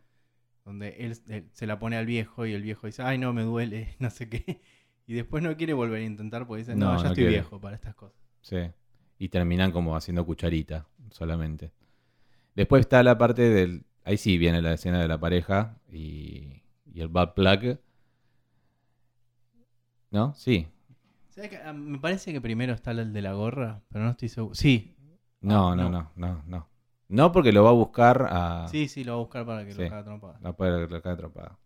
Donde 0.64 0.90
él, 1.00 1.16
se 1.52 1.66
la 1.66 1.80
pone 1.80 1.98
al 1.98 2.06
viejo 2.06 2.46
y 2.46 2.54
el 2.54 2.62
viejo 2.62 2.86
dice, 2.86 3.02
ay 3.02 3.18
no, 3.18 3.34
me 3.34 3.42
duele, 3.42 3.96
no 4.00 4.10
sé 4.10 4.30
qué. 4.30 4.62
Y 5.08 5.14
después 5.14 5.42
no 5.42 5.58
quiere 5.58 5.74
volver 5.74 6.02
a 6.02 6.06
intentar 6.06 6.46
porque 6.46 6.60
dice, 6.60 6.76
no, 6.76 7.02
ya 7.02 7.10
estoy 7.10 7.26
viejo 7.26 7.60
para 7.60 7.76
estas 7.76 7.96
cosas. 7.96 8.22
Sí. 8.42 8.58
Y 9.18 9.30
terminan 9.30 9.72
como 9.72 9.96
haciendo 9.96 10.26
cucharita 10.26 10.88
solamente. 11.10 11.72
Después 12.56 12.82
está 12.82 13.02
la 13.02 13.18
parte 13.18 13.50
del, 13.50 13.86
Ahí 14.10 14.18
sí 14.18 14.40
viene 14.40 14.60
la 14.60 14.74
escena 14.74 15.00
de 15.00 15.08
la 15.08 15.20
pareja 15.20 15.78
y, 15.88 16.64
el 16.96 17.10
bad 17.10 17.36
plug. 17.36 17.78
¿No? 20.10 20.34
Sí. 20.34 20.68
Ah, 21.64 21.74
me 21.74 22.00
parece 22.00 22.34
que 22.34 22.42
primero 22.42 22.74
está 22.74 22.90
el 22.90 23.14
de 23.14 23.22
la 23.22 23.34
gorra, 23.34 23.84
pero 23.88 24.06
no 24.06 24.10
estoy 24.10 24.30
seguro. 24.30 24.56
Sí. 24.56 24.96
No, 25.42 25.74
ah, 25.74 25.76
no, 25.76 25.92
no, 25.92 26.12
no, 26.16 26.42
no. 26.48 26.68
No, 27.08 27.32
porque 27.32 27.52
lo 27.52 27.64
va 27.64 27.70
a 27.70 27.74
buscar 27.74 28.28
a. 28.32 28.68
Sí, 28.68 28.88
sí, 28.88 29.04
lo 29.04 29.12
va 29.12 29.18
a 29.18 29.22
buscar 29.22 29.46
para 29.46 29.64
que 29.64 29.76
lo 29.76 29.88
caga 29.88 30.04
trompada. 30.04 30.40
No 30.42 30.56
puede 30.56 30.88
lo 30.88 31.02
caga 31.04 31.16
trompada. 31.16 31.60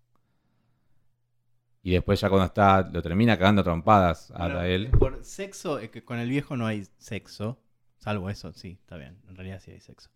Y 1.81 1.91
después 1.91 2.19
ya 2.19 2.27
cuando 2.27 2.47
está, 2.47 2.81
lo 2.81 3.01
termina 3.01 3.37
cagando 3.37 3.63
trompadas 3.63 4.31
a 4.35 4.67
él. 4.67 4.89
Por 4.89 5.23
sexo, 5.23 5.79
es 5.79 5.91
que 5.91 6.03
con 6.03 6.19
el 6.19 6.27
viejo 6.27 6.57
no 6.57 6.67
hay 6.67 6.85
sexo. 6.97 7.57
Salvo 7.99 8.29
eso, 8.29 8.51
sí, 8.51 8.79
está 8.81 8.97
bien. 8.97 9.17
En 9.29 9.37
realidad 9.37 9.61
sí 9.63 9.71
hay 9.71 9.79
sexo. 9.79 10.09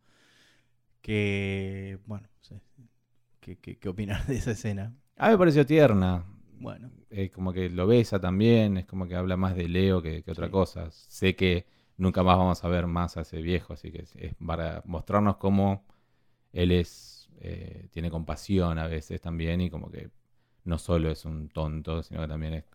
Que, 1.02 2.00
bueno, 2.06 2.28
¿qué, 3.40 3.58
qué, 3.58 3.90
opinas 3.90 4.28
de 4.28 4.36
esa 4.36 4.52
escena? 4.52 4.96
A 5.16 5.28
mí 5.28 5.32
me 5.34 5.38
pareció 5.38 5.66
tierna. 5.66 6.26
Bueno. 6.60 6.92
Es 7.10 7.32
como 7.32 7.54
que 7.54 7.70
lo 7.70 7.88
besa 7.88 8.20
también, 8.20 8.78
es 8.78 8.86
como 8.86 9.08
que 9.08 9.16
habla 9.16 9.38
más 9.38 9.56
de 9.56 9.68
Leo 9.68 10.02
que, 10.02 10.24
otra 10.28 10.50
cosa. 10.50 10.90
Sé 10.92 11.36
que 11.36 11.66
nunca 11.98 12.24
más 12.24 12.38
vamos 12.38 12.64
a 12.64 12.68
ver 12.68 12.88
más 12.88 13.18
a 13.18 13.22
ese 13.22 13.42
viejo, 13.42 13.74
así 13.74 13.92
que 13.92 14.02
es, 14.02 14.36
para 14.46 14.82
mostrarnos 14.86 15.38
cómo 15.38 15.86
él 16.52 16.72
es, 16.72 17.30
eh, 17.40 17.88
tiene 17.92 18.10
compasión 18.10 18.80
a 18.80 18.88
veces 18.88 19.22
también 19.22 19.62
y 19.62 19.70
como 19.70 19.90
que 19.92 20.10
no 20.64 20.78
solo 20.78 21.10
es 21.12 21.26
un 21.26 21.50
tonto, 21.50 22.04
sino 22.04 22.22
que 22.22 22.28
también 22.28 22.54
es, 22.56 22.66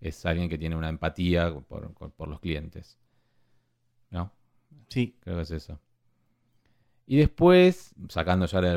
es 0.00 0.26
alguien 0.26 0.48
que 0.48 0.58
tiene 0.58 0.76
una 0.76 0.88
empatía 0.88 1.52
por, 1.52 1.92
por 1.94 2.28
los 2.28 2.40
clientes. 2.40 2.98
¿No? 4.10 4.32
Sí. 4.88 5.16
Creo 5.20 5.36
que 5.36 5.42
es 5.42 5.50
eso. 5.50 5.80
Y 7.06 7.16
después, 7.16 7.94
sacando 8.08 8.46
ya 8.46 8.60
la 8.60 8.70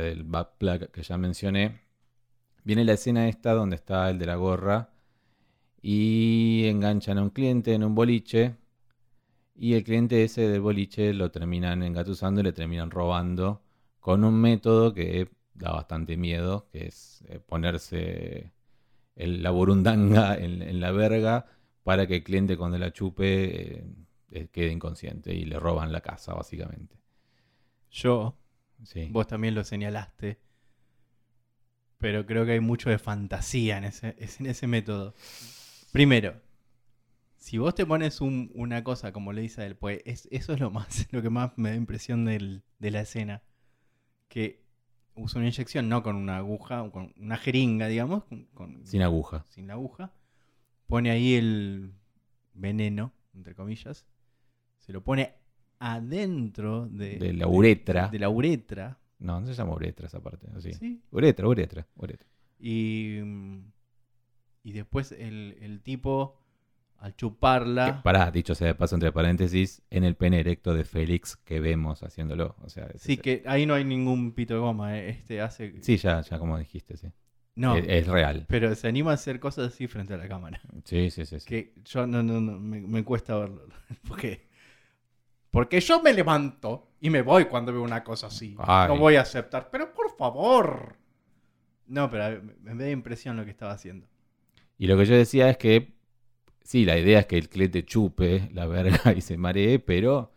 del 0.00 0.30
del 0.30 0.88
que 0.92 1.02
ya 1.02 1.18
mencioné, 1.18 1.80
viene 2.64 2.84
la 2.84 2.92
escena 2.94 3.28
esta 3.28 3.52
donde 3.52 3.76
está 3.76 4.10
el 4.10 4.18
de 4.18 4.26
la 4.26 4.36
gorra 4.36 4.90
y 5.82 6.64
enganchan 6.66 7.18
a 7.18 7.22
un 7.22 7.30
cliente 7.30 7.74
en 7.74 7.84
un 7.84 7.94
boliche 7.94 8.56
y 9.54 9.74
el 9.74 9.84
cliente 9.84 10.22
ese 10.24 10.48
del 10.48 10.60
boliche 10.60 11.12
lo 11.14 11.30
terminan 11.30 11.82
engatusando 11.82 12.40
y 12.40 12.44
le 12.44 12.52
terminan 12.52 12.90
robando 12.90 13.62
con 14.00 14.24
un 14.24 14.34
método 14.40 14.92
que 14.94 15.28
da 15.54 15.72
bastante 15.72 16.16
miedo, 16.16 16.68
que 16.70 16.86
es 16.86 17.24
eh, 17.28 17.40
ponerse 17.40 18.52
la 19.16 19.50
burundanga 19.50 20.36
en, 20.36 20.80
la 20.80 20.92
verga 20.92 21.46
para 21.82 22.06
que 22.06 22.16
el 22.16 22.24
cliente 22.24 22.56
cuando 22.56 22.78
la 22.78 22.92
chupe 22.92 23.78
eh, 23.78 23.84
eh, 24.30 24.48
quede 24.52 24.72
inconsciente 24.72 25.34
y 25.34 25.44
le 25.46 25.58
roban 25.58 25.92
la 25.92 26.02
casa, 26.02 26.34
básicamente. 26.34 26.96
Yo, 27.96 28.36
vos 29.08 29.26
también 29.26 29.54
lo 29.54 29.64
señalaste, 29.64 30.38
pero 31.96 32.26
creo 32.26 32.44
que 32.44 32.52
hay 32.52 32.60
mucho 32.60 32.90
de 32.90 32.98
fantasía 32.98 33.78
en 33.78 33.84
ese, 33.84 34.14
en 34.18 34.46
ese 34.46 34.66
método. 34.66 35.14
Primero, 35.92 36.38
si 37.38 37.56
vos 37.56 37.74
te 37.74 37.86
pones 37.86 38.20
una 38.20 38.84
cosa 38.84 39.12
como 39.12 39.32
le 39.32 39.40
dice 39.40 39.64
él, 39.64 39.76
pues 39.76 40.02
eso 40.04 40.52
es 40.52 40.60
lo 40.60 40.70
más, 40.70 41.08
lo 41.10 41.22
que 41.22 41.30
más 41.30 41.56
me 41.56 41.70
da 41.70 41.76
impresión 41.76 42.26
de 42.26 42.90
la 42.90 43.00
escena. 43.00 43.42
Que 44.28 44.62
usa 45.14 45.38
una 45.38 45.48
inyección, 45.48 45.88
no 45.88 46.02
con 46.02 46.16
una 46.16 46.36
aguja, 46.36 46.90
con 46.90 47.14
una 47.16 47.38
jeringa, 47.38 47.86
digamos. 47.86 48.24
sin 48.84 49.00
aguja. 49.00 49.46
Sin 49.48 49.68
la 49.68 49.72
aguja. 49.72 50.12
Pone 50.86 51.10
ahí 51.10 51.34
el 51.34 51.94
veneno, 52.52 53.14
entre 53.32 53.54
comillas. 53.54 54.04
Se 54.80 54.92
lo 54.92 55.02
pone 55.02 55.45
adentro 55.78 56.86
de, 56.88 57.18
de 57.18 57.32
la 57.32 57.48
uretra. 57.48 58.08
De, 58.08 58.18
la 58.18 58.28
uretra. 58.28 58.98
No, 59.18 59.40
no 59.40 59.46
se 59.46 59.54
llama 59.54 59.74
uretra 59.74 60.06
esa 60.06 60.20
parte. 60.20 60.46
Así. 60.56 60.72
¿Sí? 60.72 61.00
Uretra, 61.10 61.46
uretra, 61.46 61.86
uretra. 61.96 62.26
Y, 62.58 63.18
y 64.62 64.72
después 64.72 65.12
el, 65.12 65.56
el 65.60 65.82
tipo 65.82 66.40
al 66.98 67.14
chuparla. 67.14 68.02
pará, 68.02 68.30
dicho 68.30 68.54
sea 68.54 68.68
de 68.68 68.74
paso 68.74 68.96
entre 68.96 69.12
paréntesis, 69.12 69.82
en 69.90 70.04
el 70.04 70.16
pene 70.16 70.40
erecto 70.40 70.74
de 70.74 70.84
Félix 70.84 71.36
que 71.36 71.60
vemos 71.60 72.02
haciéndolo. 72.02 72.56
O 72.62 72.68
sea, 72.68 72.88
sí, 72.96 73.16
que 73.16 73.42
ahí 73.46 73.66
no 73.66 73.74
hay 73.74 73.84
ningún 73.84 74.32
pito 74.32 74.54
de 74.54 74.60
goma. 74.60 74.98
Eh, 74.98 75.10
este 75.10 75.40
hace. 75.40 75.74
Sí, 75.82 75.96
ya, 75.96 76.20
ya 76.22 76.38
como 76.38 76.58
dijiste, 76.58 76.96
sí. 76.96 77.08
No. 77.54 77.74
Es, 77.76 78.06
real. 78.06 78.44
Pero 78.48 78.74
se 78.74 78.86
anima 78.86 79.12
a 79.12 79.14
hacer 79.14 79.40
cosas 79.40 79.72
así 79.72 79.86
frente 79.86 80.12
a 80.12 80.18
la 80.18 80.28
cámara. 80.28 80.60
Sí, 80.84 81.10
sí, 81.10 81.24
sí. 81.24 81.38
Que 81.46 81.72
yo 81.86 82.06
no, 82.06 82.22
no, 82.22 82.38
no, 82.40 82.58
me, 82.58 83.02
cuesta 83.02 83.36
verlo. 83.38 83.66
Porque. 84.08 84.45
Porque 85.56 85.80
yo 85.80 86.02
me 86.02 86.12
levanto 86.12 86.90
y 87.00 87.08
me 87.08 87.22
voy 87.22 87.46
cuando 87.46 87.72
veo 87.72 87.82
una 87.82 88.04
cosa 88.04 88.26
así. 88.26 88.54
No 88.58 88.98
voy 88.98 89.16
a 89.16 89.22
aceptar. 89.22 89.70
Pero 89.70 89.90
por 89.94 90.14
favor. 90.14 90.98
No, 91.86 92.10
pero 92.10 92.42
me 92.60 92.84
da 92.84 92.90
impresión 92.90 93.38
lo 93.38 93.44
que 93.46 93.52
estaba 93.52 93.72
haciendo. 93.72 94.06
Y 94.76 94.86
lo 94.86 94.98
que 94.98 95.06
yo 95.06 95.14
decía 95.14 95.48
es 95.48 95.56
que 95.56 95.94
sí, 96.62 96.84
la 96.84 96.98
idea 96.98 97.20
es 97.20 97.26
que 97.26 97.38
el 97.38 97.48
cliente 97.48 97.86
chupe 97.86 98.50
la 98.52 98.66
verga 98.66 99.00
y 99.16 99.22
se 99.22 99.38
maree, 99.38 99.78
pero. 99.78 100.30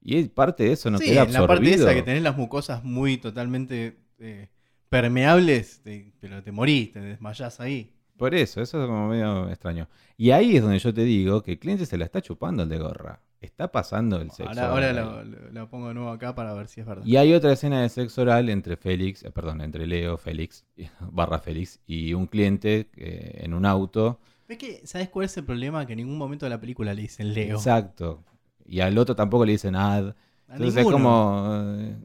Y 0.00 0.28
parte 0.28 0.62
de 0.62 0.72
eso 0.74 0.92
no 0.92 1.00
queda 1.00 1.22
absorbido. 1.22 1.40
la 1.40 1.48
parte 1.48 1.74
esa 1.74 1.94
que 1.94 2.02
tenés 2.04 2.22
las 2.22 2.36
mucosas 2.36 2.84
muy 2.84 3.16
totalmente 3.16 3.98
eh, 4.20 4.48
permeables, 4.88 5.82
pero 6.20 6.40
te 6.40 6.52
morís, 6.52 6.92
te 6.92 7.00
desmayás 7.00 7.58
ahí. 7.58 7.96
Por 8.16 8.32
eso, 8.32 8.60
eso 8.60 8.80
es 8.80 8.86
como 8.86 9.08
medio 9.08 9.48
extraño. 9.48 9.88
Y 10.16 10.30
ahí 10.30 10.54
es 10.54 10.62
donde 10.62 10.78
yo 10.78 10.94
te 10.94 11.02
digo 11.02 11.42
que 11.42 11.50
el 11.50 11.58
cliente 11.58 11.84
se 11.84 11.98
la 11.98 12.04
está 12.04 12.22
chupando 12.22 12.62
el 12.62 12.68
de 12.68 12.78
gorra. 12.78 13.20
Está 13.42 13.70
pasando 13.70 14.20
el 14.20 14.30
sexo. 14.30 14.60
Ahora, 14.60 14.92
ahora 14.92 15.24
lo, 15.24 15.68
pongo 15.68 15.88
de 15.88 15.94
nuevo 15.94 16.10
acá 16.10 16.34
para 16.34 16.54
ver 16.54 16.68
si 16.68 16.80
es 16.80 16.86
verdad. 16.86 17.04
Y 17.04 17.16
hay 17.16 17.34
otra 17.34 17.52
escena 17.52 17.82
de 17.82 17.88
sexo 17.88 18.22
oral 18.22 18.48
entre 18.48 18.76
Félix, 18.76 19.24
eh, 19.24 19.30
perdón, 19.30 19.60
entre 19.60 19.86
Leo, 19.86 20.16
Félix, 20.16 20.64
barra 21.10 21.38
Félix, 21.38 21.80
y 21.86 22.14
un 22.14 22.26
cliente 22.26 22.88
eh, 22.96 23.40
en 23.42 23.52
un 23.52 23.66
auto 23.66 24.18
que, 24.56 24.86
¿sabes 24.86 25.08
cuál 25.08 25.26
es 25.26 25.36
el 25.36 25.44
problema? 25.44 25.86
Que 25.86 25.92
en 25.92 25.98
ningún 25.98 26.18
momento 26.18 26.46
de 26.46 26.50
la 26.50 26.60
película 26.60 26.94
le 26.94 27.02
dicen 27.02 27.32
Leo. 27.34 27.56
Exacto. 27.56 28.24
Y 28.64 28.80
al 28.80 28.96
otro 28.98 29.14
tampoco 29.14 29.44
le 29.44 29.52
dicen 29.52 29.74
Ad. 29.74 30.14
Entonces 30.48 30.84
es 30.84 30.90
como. 30.90 31.74
Eh, 31.78 31.96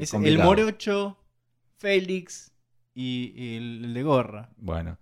es 0.00 0.14
el 0.14 0.38
Morocho, 0.38 1.16
Félix 1.78 2.52
y, 2.94 3.56
el, 3.56 3.94
de 3.94 4.02
Gorra. 4.02 4.50
Bueno. 4.56 4.98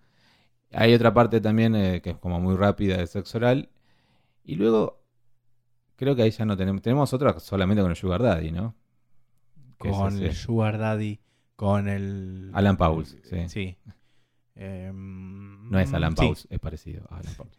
Hay 0.72 0.92
otra 0.92 1.14
parte 1.14 1.40
también 1.40 1.76
eh, 1.76 2.00
que 2.02 2.10
es 2.10 2.16
como 2.16 2.40
muy 2.40 2.56
rápida 2.56 2.96
de 2.96 3.06
sexo 3.06 3.38
oral. 3.38 3.68
Y 4.44 4.56
luego. 4.56 5.03
Creo 5.96 6.16
que 6.16 6.22
ahí 6.22 6.30
ya 6.30 6.44
no 6.44 6.56
tenemos. 6.56 6.82
Tenemos 6.82 7.12
otra 7.12 7.38
solamente 7.40 7.82
con 7.82 7.90
el 7.90 7.96
Sugar 7.96 8.22
Daddy, 8.22 8.50
¿no? 8.50 8.74
Con 9.78 10.22
el 10.22 10.34
Sugar 10.34 10.78
Daddy. 10.78 11.20
Con 11.56 11.88
el. 11.88 12.50
Alan 12.52 12.76
Pauls, 12.76 13.16
sí. 13.22 13.48
Sí. 13.48 13.76
Em, 14.56 15.70
no 15.70 15.78
es 15.78 15.92
Alan 15.92 16.14
Pauls, 16.14 16.46
es 16.50 16.58
parecido 16.58 17.06
a 17.10 17.18
Alan 17.18 17.34
Pauls. 17.34 17.56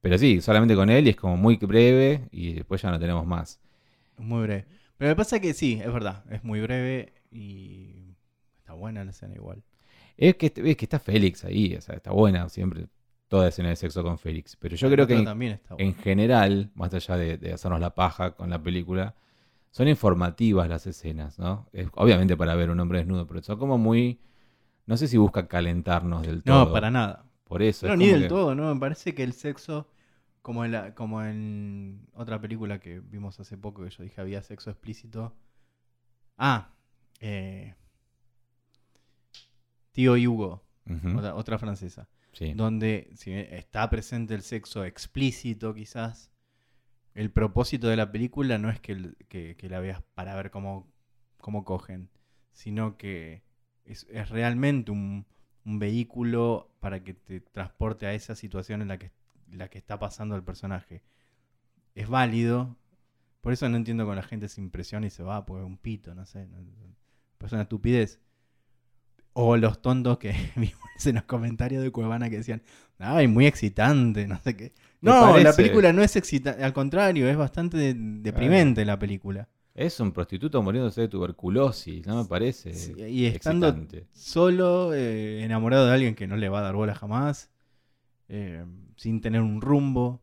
Pero 0.00 0.18
sí, 0.18 0.40
solamente 0.40 0.74
con 0.74 0.90
él 0.90 1.06
y 1.06 1.10
es 1.10 1.16
como 1.16 1.36
muy 1.36 1.56
breve 1.56 2.28
y 2.30 2.52
después 2.52 2.82
ya 2.82 2.90
no 2.90 2.98
tenemos 2.98 3.26
más. 3.26 3.60
Muy 4.18 4.42
breve. 4.42 4.66
Pero 4.98 5.10
me 5.10 5.16
pasa 5.16 5.40
que 5.40 5.54
sí, 5.54 5.80
es 5.82 5.92
verdad, 5.92 6.24
es 6.30 6.44
muy 6.44 6.60
breve 6.60 7.14
y 7.30 8.14
está 8.58 8.74
buena 8.74 9.02
la 9.04 9.10
escena 9.10 9.34
igual. 9.34 9.62
Es 10.16 10.36
que, 10.36 10.52
es 10.54 10.76
que 10.76 10.84
está 10.84 10.98
Félix 10.98 11.44
ahí, 11.44 11.74
o 11.74 11.80
sea, 11.80 11.96
está 11.96 12.12
buena 12.12 12.48
siempre 12.48 12.86
toda 13.34 13.48
escena 13.48 13.70
de 13.70 13.76
sexo 13.76 14.04
con 14.04 14.16
Félix. 14.16 14.54
Pero 14.54 14.76
yo 14.76 14.88
creo 14.88 15.08
que 15.08 15.16
en, 15.16 15.60
en, 15.78 15.94
general, 15.96 16.70
más 16.76 16.94
allá 16.94 17.16
de, 17.16 17.52
hacernos 17.52 17.80
la 17.80 17.92
paja 17.92 18.36
con 18.36 18.48
la 18.48 18.62
película, 18.62 19.16
son 19.72 19.88
informativas 19.88 20.68
las 20.68 20.86
escenas, 20.86 21.40
¿no? 21.40 21.66
Es, 21.72 21.88
obviamente 21.94 22.36
para 22.36 22.54
ver 22.54 22.70
un 22.70 22.78
hombre 22.78 23.00
desnudo, 23.00 23.26
pero 23.26 23.42
son 23.42 23.58
como 23.58 23.76
muy 23.76 24.20
no 24.86 24.96
sé 24.96 25.08
si 25.08 25.16
busca 25.16 25.48
calentarnos 25.48 26.22
del 26.22 26.44
todo. 26.44 26.66
No, 26.66 26.72
para 26.72 26.92
nada. 26.92 27.24
Por 27.42 27.60
eso. 27.62 27.88
No, 27.88 27.96
ni 27.96 28.06
del 28.06 28.28
todo, 28.28 28.54
¿no? 28.54 28.72
Me 28.72 28.78
parece 28.78 29.16
que 29.16 29.24
el 29.24 29.32
sexo, 29.32 29.88
como 30.40 30.64
en, 30.64 30.70
la, 30.70 30.94
como 30.94 31.20
en 31.24 32.06
otra 32.14 32.40
película 32.40 32.78
que 32.78 33.00
vimos 33.00 33.40
hace 33.40 33.58
poco, 33.58 33.82
que 33.82 33.90
yo 33.90 34.04
dije 34.04 34.20
había 34.20 34.44
sexo 34.44 34.70
explícito. 34.70 35.34
Ah, 36.38 36.70
eh, 37.18 37.74
Tío 39.90 40.12
Hugo, 40.12 40.62
otra, 41.34 41.58
francesa. 41.58 42.08
Donde 42.54 43.10
si 43.14 43.32
está 43.32 43.88
presente 43.90 44.34
el 44.34 44.42
sexo 44.42 44.84
explícito, 44.84 45.74
quizás. 45.74 46.30
El 47.14 47.30
propósito 47.30 47.88
de 47.88 47.96
la 47.96 48.10
película 48.10 48.58
no 48.58 48.70
es 48.70 48.80
que, 48.80 49.14
que 49.28 49.68
la 49.68 49.78
veas 49.78 50.02
para 50.14 50.34
ver 50.34 50.50
cómo, 50.50 50.92
cómo 51.44 51.64
cogen, 51.64 52.08
sino 52.52 52.96
que 52.96 53.42
es, 53.84 54.06
realmente 54.30 54.90
un, 54.90 55.26
vehículo 55.66 56.74
para 56.80 57.02
que 57.02 57.14
te 57.14 57.40
transporte 57.40 58.06
a 58.06 58.12
esa 58.12 58.34
situación 58.34 58.82
en 58.82 58.88
la 58.88 58.98
que, 58.98 59.12
la 59.50 59.68
que 59.68 59.78
está 59.78 59.98
pasando 59.98 60.36
el 60.36 60.42
personaje. 60.42 61.02
Es 61.94 62.08
válido. 62.08 62.76
Por 63.40 63.52
eso 63.52 63.68
no 63.68 63.76
entiendo 63.76 64.04
con 64.04 64.16
la 64.16 64.22
gente 64.22 64.48
se 64.48 64.60
impresiona 64.60 65.06
y 65.06 65.10
se 65.10 65.22
va, 65.22 65.46
porque 65.46 65.62
es 65.62 65.66
un 65.66 65.78
pito, 65.78 66.14
no 66.14 66.26
sé. 66.26 66.48
es 67.40 67.52
una 67.52 67.62
estupidez. 67.62 68.20
O 69.34 69.56
los 69.56 69.82
tontos 69.82 70.18
que 70.18 70.32
vimos 70.56 71.06
en 71.06 71.16
los 71.16 71.24
comentarios 71.24 71.82
de 71.82 71.90
Cuevana 71.90 72.30
que 72.30 72.38
decían, 72.38 72.62
ay, 72.98 73.28
muy 73.28 73.46
excitante, 73.46 74.26
no 74.26 74.40
sé 74.40 74.56
qué. 74.56 74.72
No, 75.00 75.36
la 75.38 75.52
película 75.52 75.92
no 75.92 76.02
es 76.02 76.16
excitante, 76.16 76.64
al 76.64 76.72
contrario, 76.72 77.28
es 77.28 77.36
bastante 77.36 77.94
deprimente 77.94 78.84
la 78.84 78.98
película. 78.98 79.48
Es 79.74 79.98
un 79.98 80.12
prostituto 80.12 80.62
muriéndose 80.62 81.02
de 81.02 81.08
tuberculosis, 81.08 82.06
no 82.06 82.22
me 82.22 82.24
parece. 82.24 82.72
y 83.08 83.26
estando 83.26 83.76
solo, 84.12 84.94
eh, 84.94 85.42
enamorado 85.42 85.86
de 85.86 85.92
alguien 85.92 86.14
que 86.14 86.28
no 86.28 86.36
le 86.36 86.48
va 86.48 86.60
a 86.60 86.62
dar 86.62 86.76
bola 86.76 86.94
jamás, 86.94 87.50
eh, 88.28 88.64
sin 88.96 89.20
tener 89.20 89.40
un 89.40 89.60
rumbo. 89.60 90.22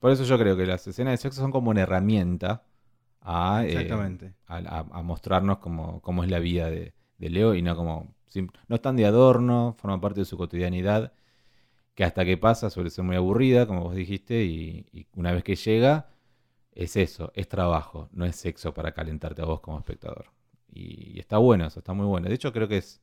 Por 0.00 0.10
eso 0.10 0.24
yo 0.24 0.36
creo 0.36 0.56
que 0.56 0.66
las 0.66 0.86
escenas 0.86 1.12
de 1.12 1.16
sexo 1.18 1.40
son 1.40 1.52
como 1.52 1.70
una 1.70 1.82
herramienta 1.82 2.64
a, 3.22 3.62
eh, 3.64 3.88
a, 4.46 5.02
mostrarnos 5.02 5.58
cómo, 5.58 6.24
es 6.24 6.30
la 6.30 6.40
vida 6.40 6.68
de, 6.68 6.92
Leo 7.18 7.54
y 7.54 7.62
no 7.62 7.76
como. 7.76 8.14
No 8.68 8.76
están 8.76 8.96
de 8.96 9.06
adorno, 9.06 9.76
forma 9.78 10.00
parte 10.00 10.20
de 10.20 10.26
su 10.26 10.36
cotidianidad, 10.36 11.12
que 11.94 12.04
hasta 12.04 12.24
que 12.24 12.36
pasa 12.36 12.70
suele 12.70 12.90
ser 12.90 13.04
muy 13.04 13.16
aburrida, 13.16 13.66
como 13.66 13.82
vos 13.82 13.94
dijiste, 13.94 14.44
y 14.44 15.06
una 15.14 15.32
vez 15.32 15.44
que 15.44 15.54
llega 15.56 16.08
es 16.74 16.96
eso, 16.96 17.32
es 17.34 17.48
trabajo, 17.48 18.08
no 18.12 18.24
es 18.26 18.36
sexo 18.36 18.74
para 18.74 18.92
calentarte 18.92 19.42
a 19.42 19.44
vos 19.46 19.60
como 19.60 19.78
espectador. 19.78 20.26
Y, 20.68 21.18
está 21.20 21.38
bueno 21.38 21.66
eso, 21.66 21.80
está 21.80 21.92
muy 21.94 22.06
bueno. 22.06 22.28
De 22.28 22.34
hecho, 22.34 22.52
creo 22.52 22.68
que 22.68 22.78
es 22.78 23.00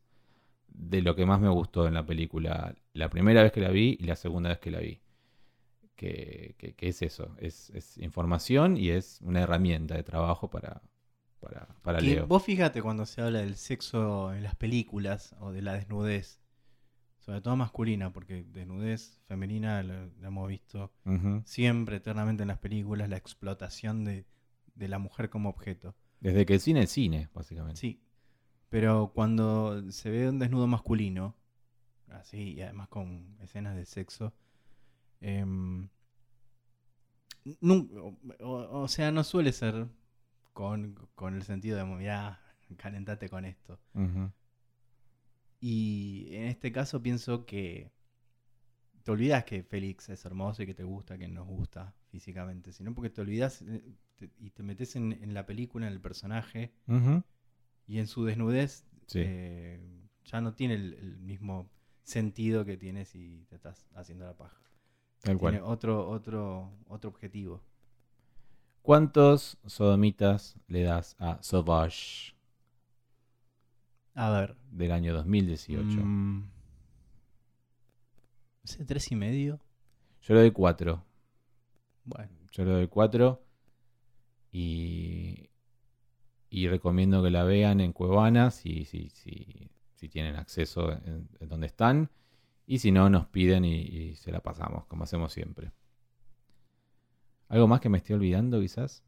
de 0.68 1.02
lo 1.02 1.16
que 1.16 1.26
más 1.26 1.40
me 1.42 1.50
gustó 1.50 1.88
en 1.88 1.94
la 1.94 2.06
película, 2.06 2.76
la 2.94 3.10
primera 3.10 3.44
vez 3.44 3.52
que 3.52 3.62
la 3.62 3.70
vi 3.70 3.98
y 4.00 4.06
la 4.06 4.16
segunda 4.16 4.50
vez 4.50 4.60
que 4.60 4.72
la 4.72 4.80
vi. 4.80 5.02
Que, 5.96 6.56
es 6.80 7.02
eso, 7.04 7.36
es, 7.38 7.98
información 8.00 8.76
y 8.76 8.90
es 8.90 9.20
una 9.22 9.42
herramienta 9.42 9.96
de 9.96 10.04
trabajo 10.04 10.50
para, 10.50 10.82
para, 11.42 11.68
para 11.82 12.00
Leo. 12.00 12.28
Vos 12.28 12.44
fíjate 12.44 12.82
cuando 12.82 13.06
se 13.06 13.22
habla 13.22 13.40
del 13.40 13.58
sexo 13.58 14.34
en 14.34 14.44
las 14.44 14.56
películas 14.56 15.36
o 15.40 15.52
de 15.52 15.62
la 15.62 15.74
desnudez, 15.74 16.40
sobre 17.20 17.42
todo 17.42 17.56
masculina, 17.56 18.14
porque 18.14 18.44
desnudez 18.44 19.20
femenina 19.28 19.84
la, 19.84 20.08
hemos 20.24 20.48
visto 20.48 20.94
siempre, 21.46 21.98
eternamente 21.98 22.44
en 22.44 22.48
las 22.48 22.60
películas, 22.60 23.10
la 23.10 23.18
explotación 23.18 24.06
de, 24.06 24.26
la 24.76 25.00
mujer 25.00 25.30
como 25.30 25.50
objeto. 25.50 25.96
Desde 26.22 26.46
que 26.46 26.54
el 26.54 26.60
cine 26.60 26.84
es 26.84 26.92
cine, 26.92 27.30
básicamente. 27.34 27.80
Sí, 27.80 28.02
pero 28.70 29.12
cuando 29.14 29.92
se 29.92 30.10
ve 30.10 30.30
un 30.30 30.40
desnudo 30.40 30.68
masculino, 30.68 31.36
así, 32.10 32.54
y 32.54 32.62
además 32.62 32.88
con 32.88 33.38
escenas 33.42 33.76
de 33.76 33.86
sexo. 33.86 34.34
Em, 35.20 35.90
o, 38.40 38.88
sea, 38.88 39.12
no 39.12 39.24
suele 39.24 39.52
ser 39.52 39.88
con, 40.54 40.96
el 41.34 41.44
sentido 41.44 41.78
de, 41.78 41.86
mira, 41.86 42.40
calentate 42.78 43.30
con 43.30 43.46
esto. 43.46 43.80
Y 45.60 46.28
en 46.32 46.46
este 46.46 46.72
caso 46.72 47.02
pienso 47.02 47.46
que 47.46 47.92
te 49.04 49.12
olvidas 49.12 49.44
que 49.46 49.64
Félix 49.64 50.10
es 50.10 50.26
hermoso 50.26 50.64
y 50.64 50.66
que 50.66 50.74
te 50.74 50.84
gusta, 50.84 51.18
que 51.18 51.28
nos 51.28 51.48
gusta 51.48 51.94
físicamente, 52.10 52.74
sino 52.74 52.94
porque 52.94 53.10
te 53.10 53.22
olvidas 53.22 53.62
eh, 53.62 53.84
y 54.40 54.52
te 54.52 54.64
metes 54.64 54.96
en, 54.96 55.34
la 55.34 55.46
película, 55.46 55.88
en 55.88 55.94
el 55.94 56.02
personaje, 56.02 56.74
y 57.88 58.00
en 58.00 58.08
su 58.08 58.26
desnudez 58.26 58.86
eh, 59.16 59.80
ya 60.26 60.42
no 60.42 60.54
tiene 60.54 60.76
el, 60.76 61.18
mismo 61.20 61.70
sentido 62.04 62.66
que 62.66 62.78
tiene 62.78 63.06
si 63.06 63.46
te 63.50 63.56
estás 63.56 63.88
haciendo 63.96 64.26
la 64.26 64.36
paja. 64.36 64.62
tiene 65.24 65.62
otro, 65.62 66.08
otro, 66.08 66.72
otro 66.88 67.10
objetivo. 67.10 67.64
¿Cuántos 68.82 69.58
sodomitas 69.66 70.58
le 70.68 70.84
das 70.84 71.16
a 71.20 71.42
Sauvage? 71.42 72.36
A 74.16 74.30
ver. 74.32 74.56
Del 74.72 74.92
año 74.92 75.14
2018. 75.14 75.86
Mm, 76.04 76.50
¿Ese 78.64 78.86
tres 78.86 79.12
y 79.12 79.16
medio? 79.16 79.60
Yo 80.22 80.34
le 80.34 80.42
doy 80.42 80.52
cuatro. 80.52 81.04
Bueno. 82.06 82.32
Yo 82.52 82.66
le 82.66 82.72
doy 82.72 82.88
cuatro. 82.88 83.44
Y, 84.52 85.50
y 86.50 86.68
recomiendo 86.68 87.24
que 87.24 87.30
la 87.30 87.44
vean 87.44 87.80
en 87.80 87.94
Cuevana 87.94 88.52
si, 88.52 88.86
si, 88.86 89.10
si, 89.10 89.72
si 89.94 90.10
tienen 90.10 90.36
acceso 90.36 90.92
en, 90.92 91.30
donde 91.40 91.68
están. 91.68 92.10
Y 92.66 92.80
si 92.80 92.92
no, 92.92 93.10
nos 93.10 93.28
piden 93.28 93.66
y, 93.66 94.16
se 94.16 94.32
la 94.32 94.42
pasamos, 94.42 94.86
como 94.86 95.04
hacemos 95.04 95.32
siempre. 95.32 95.72
¿Algo 97.52 97.68
más 97.68 97.82
que 97.82 97.90
me 97.90 97.98
estoy 97.98 98.16
olvidando, 98.16 98.62
quizás? 98.62 99.04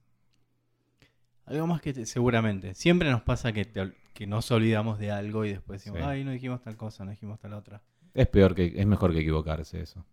Algo 1.45 1.65
más 1.65 1.81
que 1.81 2.05
seguramente. 2.05 2.73
Siempre 2.73 3.09
nos 3.09 3.21
pasa 3.21 3.53
que, 3.53 3.93
que 4.13 4.27
nos 4.27 4.51
olvidamos 4.51 4.99
de 4.99 5.11
algo 5.11 5.45
y 5.45 5.51
después 5.53 5.81
decimos, 5.81 6.05
ay, 6.05 6.25
no 6.25 6.31
dijimos 6.31 6.61
tal 6.61 6.75
cosa, 6.75 7.05
no 7.05 7.11
dijimos 7.11 7.39
tal 7.39 7.53
otra. 7.53 7.81
Es 8.13 8.27
peor 8.27 8.53
que, 8.53 8.73
es 8.75 8.85
mejor 8.85 9.13
que 9.13 9.19
equivocarse 9.19 9.79
eso. 9.79 10.05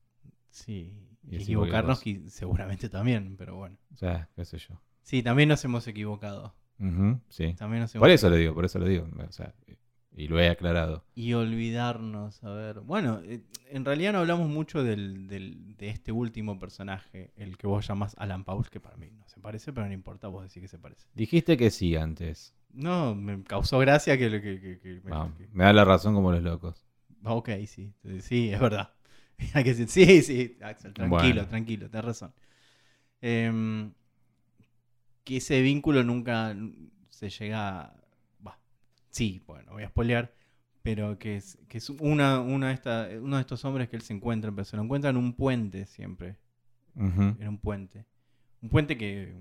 Sí, 0.49 0.93
y 1.28 1.43
equivocarnos 1.43 2.05
seguramente 2.28 2.89
también, 2.89 3.35
pero 3.37 3.57
bueno. 3.57 3.76
O 3.93 3.97
sea, 3.97 4.28
qué 4.37 4.45
sé 4.45 4.59
yo. 4.59 4.81
Sí, 5.03 5.24
también 5.24 5.49
nos 5.49 5.64
hemos 5.64 5.89
equivocado. 5.89 6.55
sí. 7.31 7.57
por 7.99 8.11
eso 8.11 8.31
lo 8.31 8.37
digo, 8.37 8.55
por 8.55 8.64
eso 8.64 8.78
lo 8.78 8.87
digo. 8.87 9.09
O 9.28 9.33
sea, 9.33 9.53
y 10.13 10.29
lo 10.29 10.41
he 10.41 10.49
aclarado. 10.49 11.05
Y 11.15 11.35
olvidarnos, 11.35 12.43
a 12.45 12.51
ver. 12.51 12.81
Bueno, 12.81 13.21
eh, 13.25 13.43
en 13.69 13.85
realidad 13.85 14.13
no 14.13 14.19
hablamos 14.19 14.49
mucho 14.49 14.83
del, 14.83 15.29
del, 15.29 15.77
de 15.77 15.89
este 15.89 16.13
último 16.13 16.59
personaje, 16.59 17.33
el 17.37 17.57
que 17.57 17.67
vos 17.67 17.87
llamás 17.87 18.15
Alan 18.19 18.45
Pauls, 18.45 18.71
que 18.71 18.81
para 18.81 18.97
mí 18.97 19.09
no 19.11 19.27
se 19.29 19.41
parece, 19.41 19.73
pero 19.73 19.87
no 19.87 19.93
importa, 19.93 20.29
vos 20.29 20.43
decís 20.43 20.63
que 20.63 20.69
se 20.69 20.79
parece. 20.79 21.07
Dijiste 21.15 21.57
que 21.57 21.71
sí 21.71 21.97
antes. 21.97 22.55
No, 22.73 23.15
me 23.15 23.43
causó 23.43 23.79
gracia 23.79 24.17
que... 24.17 25.01
me 25.53 25.65
da 25.65 25.73
la 25.73 25.85
razón 25.85 26.15
como 26.15 26.33
los 26.33 26.43
locos. 26.43 26.87
Ok, 27.25 27.51
sí, 27.67 27.93
sí, 28.21 28.51
es 28.53 28.61
verdad. 28.61 28.93
Hay 29.55 29.65
que 29.65 29.75
decir, 29.75 29.89
sí, 29.89 30.23
sí, 30.23 30.59
Axel, 30.63 30.93
tranquilo, 30.93 31.47
tranquilo, 31.47 31.91
tenés 31.91 32.05
razón. 32.05 32.33
Em, 33.21 33.93
que 35.25 35.39
ese 35.39 35.61
vínculo 35.61 36.03
nunca 36.03 36.57
se 37.09 37.31
llega. 37.31 37.95
Sí, 39.11 39.43
bueno, 39.47 39.73
voy 39.73 39.83
a 39.83 39.89
spoilear. 39.89 40.33
Pero 40.83 41.19
que 41.19 41.37
es, 41.37 41.59
que 41.69 41.77
es 41.77 41.91
una, 41.91 42.41
una 42.41 42.73
esta, 42.73 43.09
uno 43.21 43.37
de 43.37 43.43
estos 43.43 43.65
hombres 43.67 43.89
que 43.89 43.97
él 43.97 44.03
se 44.03 44.15
encuentra, 44.15 44.51
pero 44.51 44.65
se 44.65 44.77
lo 44.77 44.83
encuentra 44.83 45.11
en 45.11 45.19
un 45.19 45.35
puente 45.35 45.85
siempre. 45.85 46.39
En 46.97 47.49
un 47.49 47.59
puente. 47.59 48.07
Un 48.63 48.71
puente 48.71 48.97
que. 48.97 49.35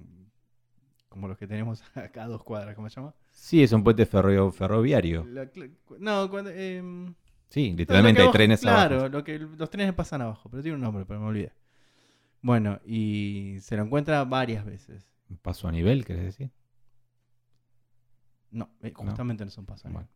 Como 1.08 1.28
los 1.28 1.38
que 1.38 1.48
tenemos 1.48 1.82
acá 1.96 2.24
a 2.24 2.28
dos 2.28 2.44
cuadras, 2.44 2.76
¿cómo 2.76 2.90
se 2.90 2.98
llama? 2.98 3.16
Sí, 3.32 3.64
es 3.64 3.72
un 3.72 3.84
puente 3.84 4.06
ferroviario. 4.06 5.26
no, 6.00 6.30
cuando. 6.30 6.50
Em, 6.52 7.14
Sí, 7.50 7.74
literalmente 7.76 8.22
hay 8.22 8.32
trenes 8.32 8.64
abajo. 8.64 8.88
Claro, 8.90 9.10
lo 9.10 9.24
que, 9.24 9.40
los 9.40 9.70
trenes 9.72 9.94
pasan 9.94 10.22
abajo, 10.22 10.50
pero 10.50 10.62
tiene 10.62 10.76
un 10.76 10.82
nombre, 10.82 11.06
pero 11.06 11.20
me 11.20 11.26
olvidé. 11.26 11.52
Bueno, 12.42 12.80
y 12.86 13.58
se 13.62 13.76
lo 13.76 13.84
encuentra 13.84 14.24
varias 14.24 14.66
veces. 14.66 15.08
¿Paso 15.42 15.68
a 15.68 15.72
nivel, 15.72 16.06
querés 16.06 16.26
decir? 16.26 16.52
No, 18.52 18.70
eh, 18.82 18.92
justamente 18.94 19.46
no, 19.46 19.52
son 19.52 19.66
pasos 19.66 19.86
a 19.86 19.90
nivel. 19.90 20.08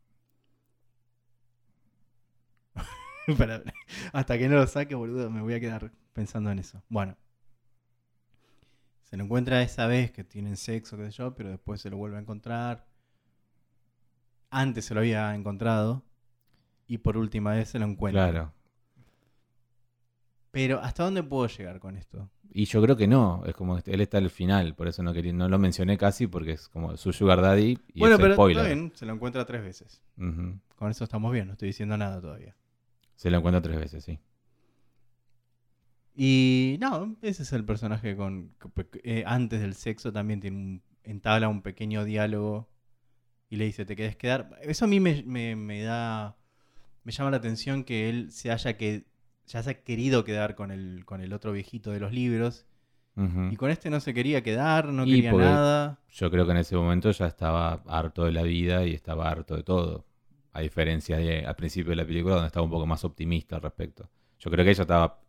hasta 4.13 4.37
que 4.37 4.49
no 4.49 4.55
lo 4.55 4.67
saque, 4.67 4.95
boludo, 4.95 5.29
me 5.29 5.41
voy 5.41 5.53
a 5.53 5.59
quedar 5.59 5.91
pensando 6.13 6.51
en 6.51 6.59
eso. 6.59 6.83
Bueno. 6.89 7.17
Se 9.03 9.17
lo 9.17 9.25
encuentra 9.25 9.61
esa 9.61 9.85
vez 9.85 10.11
que 10.11 10.23
tienen 10.23 10.57
sexo, 10.57 10.97
qué 10.97 11.05
sé 11.05 11.11
yo, 11.11 11.35
pero 11.35 11.49
después 11.49 11.79
se 11.81 11.89
lo 11.91 11.97
vuelve 11.97 12.17
a 12.17 12.21
encontrar. 12.21 12.87
Antes 14.49 14.85
se 14.85 14.95
lo 14.95 15.01
había 15.01 15.35
encontrado 15.35 16.03
y 16.87 16.97
por 16.97 17.17
última 17.17 17.51
vez 17.51 17.69
se 17.69 17.79
lo 17.79 17.85
encuentra. 17.85 18.31
Claro. 18.31 18.53
Pero 20.53 20.79
¿hasta 20.81 21.03
dónde 21.03 21.23
puedo 21.23 21.47
llegar 21.47 21.79
con 21.79 21.97
esto? 21.97 22.29
Y 22.51 22.65
yo 22.65 22.79
creo 22.83 22.95
que 22.95 23.07
no, 23.07 23.41
es 23.47 23.55
como 23.55 23.79
él 23.83 24.01
está 24.01 24.19
al 24.19 24.29
final, 24.29 24.75
por 24.75 24.87
eso 24.87 25.01
no 25.01 25.11
quería, 25.11 25.33
no 25.33 25.49
lo 25.49 25.57
mencioné 25.57 25.97
casi 25.97 26.27
porque 26.27 26.51
es 26.51 26.69
como 26.69 26.95
su 26.95 27.11
sugar 27.11 27.41
daddy 27.41 27.79
y 27.91 27.99
bueno, 27.99 28.19
pero 28.19 28.35
spoiler. 28.35 28.91
se 28.93 29.07
lo 29.07 29.13
encuentra 29.13 29.45
tres 29.45 29.63
veces. 29.63 30.03
Con 30.15 30.91
eso 30.91 31.03
estamos 31.03 31.33
bien, 31.33 31.47
no 31.47 31.53
estoy 31.53 31.69
diciendo 31.69 31.97
nada 31.97 32.21
todavía. 32.21 32.55
Se 33.15 33.31
lo 33.31 33.39
encuentra 33.39 33.63
tres 33.63 33.79
veces, 33.79 34.03
sí. 34.03 34.19
Y 36.15 36.77
no, 36.79 37.15
ese 37.23 37.41
es 37.41 37.51
el 37.51 37.65
personaje 37.65 38.15
con 38.15 38.53
eh, 39.01 39.23
antes 39.25 39.59
del 39.59 39.73
sexo 39.73 40.13
también 40.13 40.39
tiene 40.39 40.57
un, 40.57 40.83
entabla 41.03 41.47
un 41.47 41.63
pequeño 41.63 42.05
diálogo 42.05 42.69
y 43.49 43.55
le 43.55 43.65
dice, 43.65 43.85
te 43.85 43.95
querés 43.95 44.15
quedar. 44.17 44.51
Eso 44.61 44.85
a 44.85 44.87
mí 44.87 44.99
me 44.99 45.81
da 45.81 46.37
me 47.03 47.11
llama 47.11 47.31
la 47.31 47.37
atención 47.37 47.83
que 47.83 48.09
él 48.09 48.31
se 48.31 48.51
haya 48.51 48.77
que 48.77 49.05
ya 49.47 49.63
se 49.63 49.69
ha 49.71 49.73
querido 49.83 50.23
quedar 50.23 50.55
con 50.55 50.71
el, 50.71 51.03
con 51.05 51.21
el 51.21 51.33
otro 51.33 51.51
viejito 51.51 51.91
de 51.91 51.99
los 51.99 52.11
libros. 52.11 52.65
Y 53.51 53.57
con 53.57 53.69
este 53.69 53.91
no 53.91 53.99
se 53.99 54.11
quería 54.11 54.41
quedar, 54.41 54.87
no 54.87 55.05
quería 55.05 55.31
nada. 55.31 55.99
Yo 56.09 56.31
creo 56.31 56.45
que 56.45 56.51
en 56.51 56.57
ese 56.57 56.75
momento 56.75 57.11
ya 57.11 57.27
estaba 57.27 57.83
harto 57.85 58.25
de 58.25 58.31
la 58.31 58.41
vida 58.41 58.87
y 58.87 58.93
estaba 58.95 59.29
harto 59.29 59.55
de 59.55 59.61
todo. 59.61 60.05
A 60.51 60.61
diferencia 60.61 61.17
de 61.17 61.45
al 61.45 61.55
principio 61.55 61.91
de 61.91 61.97
la 61.97 62.05
película, 62.05 62.35
donde 62.35 62.47
estaba 62.47 62.63
un 62.63 62.71
poco 62.71 62.87
más 62.87 63.03
optimista 63.05 63.57
al 63.57 63.61
respecto. 63.61 64.09
Yo 64.39 64.49
creo 64.49 64.65
que 64.65 64.71
ella 64.71 64.81
estaba. 64.81 65.19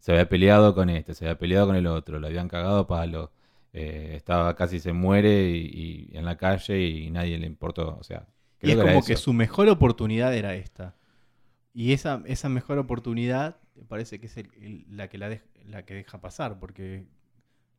Se 0.00 0.10
había 0.10 0.28
peleado 0.28 0.74
con 0.74 0.90
este, 0.90 1.14
se 1.14 1.24
había 1.24 1.38
peleado 1.38 1.68
con 1.68 1.76
el 1.76 1.86
otro, 1.86 2.18
le 2.18 2.26
habían 2.26 2.48
cagado 2.48 2.80
a 2.80 2.86
palo. 2.88 3.30
Eh, 3.72 4.14
estaba 4.16 4.56
casi 4.56 4.80
se 4.80 4.92
muere 4.92 5.50
y, 5.50 6.10
en 6.12 6.24
la 6.24 6.36
calle 6.36 6.80
y 6.80 7.10
nadie 7.10 7.38
le 7.38 7.46
importó. 7.46 7.96
O 8.00 8.02
sea, 8.02 8.26
y 8.60 8.72
es 8.72 8.76
como 8.76 9.04
que 9.04 9.16
su 9.16 9.32
mejor 9.32 9.68
oportunidad 9.68 10.34
era 10.34 10.54
esta. 10.54 10.96
Y 11.72 11.92
esa, 11.92 12.22
esa 12.26 12.48
mejor 12.48 12.78
oportunidad 12.78 13.60
parece 13.88 14.20
que 14.20 14.26
es 14.26 14.36
la, 14.88 15.08
que 15.08 15.18
la, 15.18 15.40
la 15.64 15.84
que 15.84 15.94
deja 15.94 16.20
pasar, 16.20 16.58
porque 16.58 17.06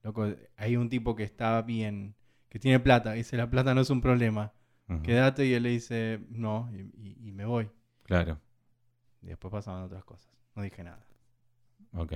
loco, 0.04 0.34
hay 0.58 0.76
un 0.76 0.89
tipo 0.89 1.16
que 1.16 1.24
está 1.24 1.62
bien, 1.62 2.16
que 2.50 2.60
tiene 2.60 2.80
plata, 2.80 3.14
dice 3.14 3.38
la 3.38 3.50
plata 3.50 3.74
no 3.74 3.82
es 3.82 3.89
un 3.89 4.02
problema, 4.02 4.54
quédate 5.04 5.46
y 5.46 5.54
él 5.54 5.64
le 5.64 5.70
dice 5.70 6.20
no 6.30 6.70
y, 6.74 7.32
me 7.32 7.46
voy. 7.46 7.70
Claro. 8.04 8.39
Y 9.22 9.28
después 9.28 9.52
pasaban 9.52 9.84
otras 9.84 10.04
cosas, 10.04 10.34
no 10.56 10.64
dije 10.64 10.84
nada. 10.84 11.06
Ok. 11.94 12.14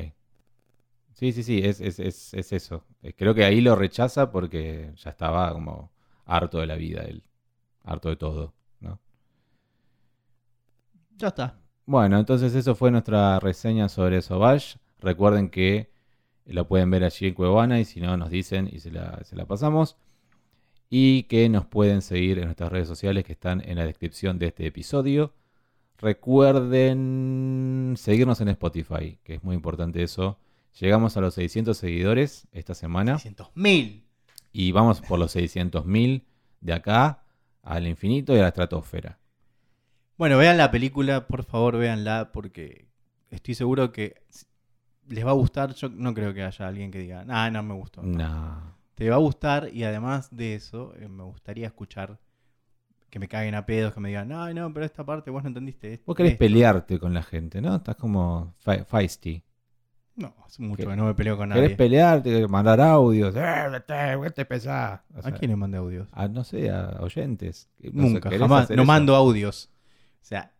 Sí, 1.13 1.31
sí, 1.31 1.43
sí, 1.43 1.59
es, 1.63 1.79
es, 1.79 1.99
es, 1.99 2.33
es 2.33 2.51
eso. 2.51 2.83
Eh, 3.01 3.13
creo 3.13 3.33
que 3.33 3.45
ahí 3.45 3.61
lo 3.61 3.75
rechaza 3.75 4.31
porque 4.31 4.91
ya 4.97 5.11
estaba 5.11 5.51
como 5.53 5.93
harto 6.25 6.59
de 6.59 6.67
la 6.67 6.75
vida 6.75 7.03
él, 7.03 7.23
harto 7.83 8.09
de 8.09 8.17
todo, 8.17 8.53
¿no? 8.81 8.99
Ya 11.15 11.29
está. 11.29 11.64
Bueno, 11.87 12.17
entonces 12.17 12.55
eso 12.55 12.73
fue 12.73 12.89
nuestra 12.89 13.39
reseña 13.39 13.89
sobre 13.89 14.21
Sauvage. 14.21 14.77
Recuerden 14.99 15.49
que 15.49 15.91
la 16.45 16.63
pueden 16.63 16.89
ver 16.89 17.03
allí 17.03 17.27
en 17.27 17.33
Cuevana 17.35 17.79
y 17.79 17.85
si 17.85 17.99
no 17.99 18.17
nos 18.17 18.31
dicen 18.31 18.67
y 18.71 18.79
se 18.79 18.91
la, 18.91 19.45
pasamos. 19.47 19.95
Y 20.89 21.23
que 21.23 21.47
nos 21.49 21.65
pueden 21.65 22.01
seguir 22.01 22.39
en 22.39 22.45
nuestras 22.45 22.71
redes 22.71 22.87
sociales 22.87 23.23
que 23.23 23.33
están 23.33 23.61
en 23.63 23.77
la 23.77 23.85
descripción 23.85 24.39
de 24.39 24.47
este 24.47 24.65
episodio. 24.65 25.33
Recuerden 25.99 27.93
seguirnos 27.97 28.41
en 28.41 28.49
Spotify, 28.49 29.19
que 29.23 29.35
es 29.35 29.43
muy 29.43 29.55
importante 29.55 30.01
eso. 30.01 30.39
Llegamos 30.79 31.17
a 31.17 31.21
los 31.21 31.35
600 31.35 31.77
seguidores 31.77 32.47
esta 32.51 32.73
semana. 32.73 33.17
600.000. 33.17 34.03
Y 34.51 34.71
vamos 34.71 35.01
por 35.01 35.19
los 35.19 35.35
600.000 35.35 36.23
de 36.61 36.73
acá 36.73 37.23
al 37.61 37.87
infinito 37.87 38.33
y 38.33 38.39
a 38.39 38.41
la 38.41 38.47
estratosfera. 38.49 39.19
Bueno, 40.17 40.37
vean 40.37 40.57
la 40.57 40.71
película, 40.71 41.27
por 41.27 41.43
favor, 41.43 41.77
véanla, 41.77 42.31
porque 42.31 42.87
estoy 43.31 43.53
seguro 43.53 43.91
que 43.91 44.21
les 45.07 45.25
va 45.25 45.31
a 45.31 45.35
gustar. 45.35 45.73
Yo 45.73 45.89
no 45.89 46.13
creo 46.13 46.33
que 46.33 46.43
haya 46.43 46.67
alguien 46.67 46.91
que 46.91 46.99
diga, 46.99 47.25
ah, 47.27 47.49
no 47.51 47.63
me 47.63 47.73
gustó. 47.73 48.01
No. 48.01 48.75
Te 48.95 49.09
va 49.09 49.17
a 49.17 49.19
gustar 49.19 49.69
y 49.73 49.83
además 49.83 50.29
de 50.31 50.55
eso, 50.55 50.93
eh, 50.97 51.09
me 51.09 51.23
gustaría 51.23 51.67
escuchar 51.67 52.17
que 53.09 53.19
me 53.19 53.27
caguen 53.27 53.55
a 53.55 53.65
pedos, 53.65 53.93
que 53.93 53.99
me 53.99 54.09
digan, 54.09 54.29
no, 54.29 54.53
no, 54.53 54.73
pero 54.73 54.85
esta 54.85 55.05
parte 55.05 55.31
vos 55.31 55.43
no 55.43 55.49
entendiste 55.49 55.93
esto. 55.93 56.05
Vos 56.07 56.15
querés 56.15 56.37
pelearte 56.37 56.97
con 56.97 57.13
la 57.13 57.23
gente, 57.23 57.61
¿no? 57.61 57.75
Estás 57.75 57.95
como 57.97 58.53
feisty. 58.87 59.43
No, 60.15 60.33
hace 60.45 60.61
mucho 60.61 60.87
que 60.87 60.95
no 60.95 61.05
me 61.05 61.13
peleo 61.13 61.35
con 61.35 61.49
nadie. 61.49 61.61
Querés 61.61 61.77
pelearte, 61.77 62.47
mandar 62.47 62.79
audios. 62.79 63.35
¡Eh, 63.37 63.83
te, 63.85 64.31
te 64.31 64.45
pesás! 64.45 65.01
¿A 65.23 65.31
quién 65.31 65.51
le 65.51 65.57
mandé 65.57 65.77
audios? 65.77 66.07
A, 66.13 66.29
no 66.29 66.45
sé, 66.45 66.69
a 66.69 66.99
oyentes. 67.01 67.67
Nunca, 67.91 68.29
jamás. 68.31 68.69
No 68.69 68.85
mando 68.85 69.13
audios. 69.13 69.69
O 70.25 70.27
sea, 70.27 70.51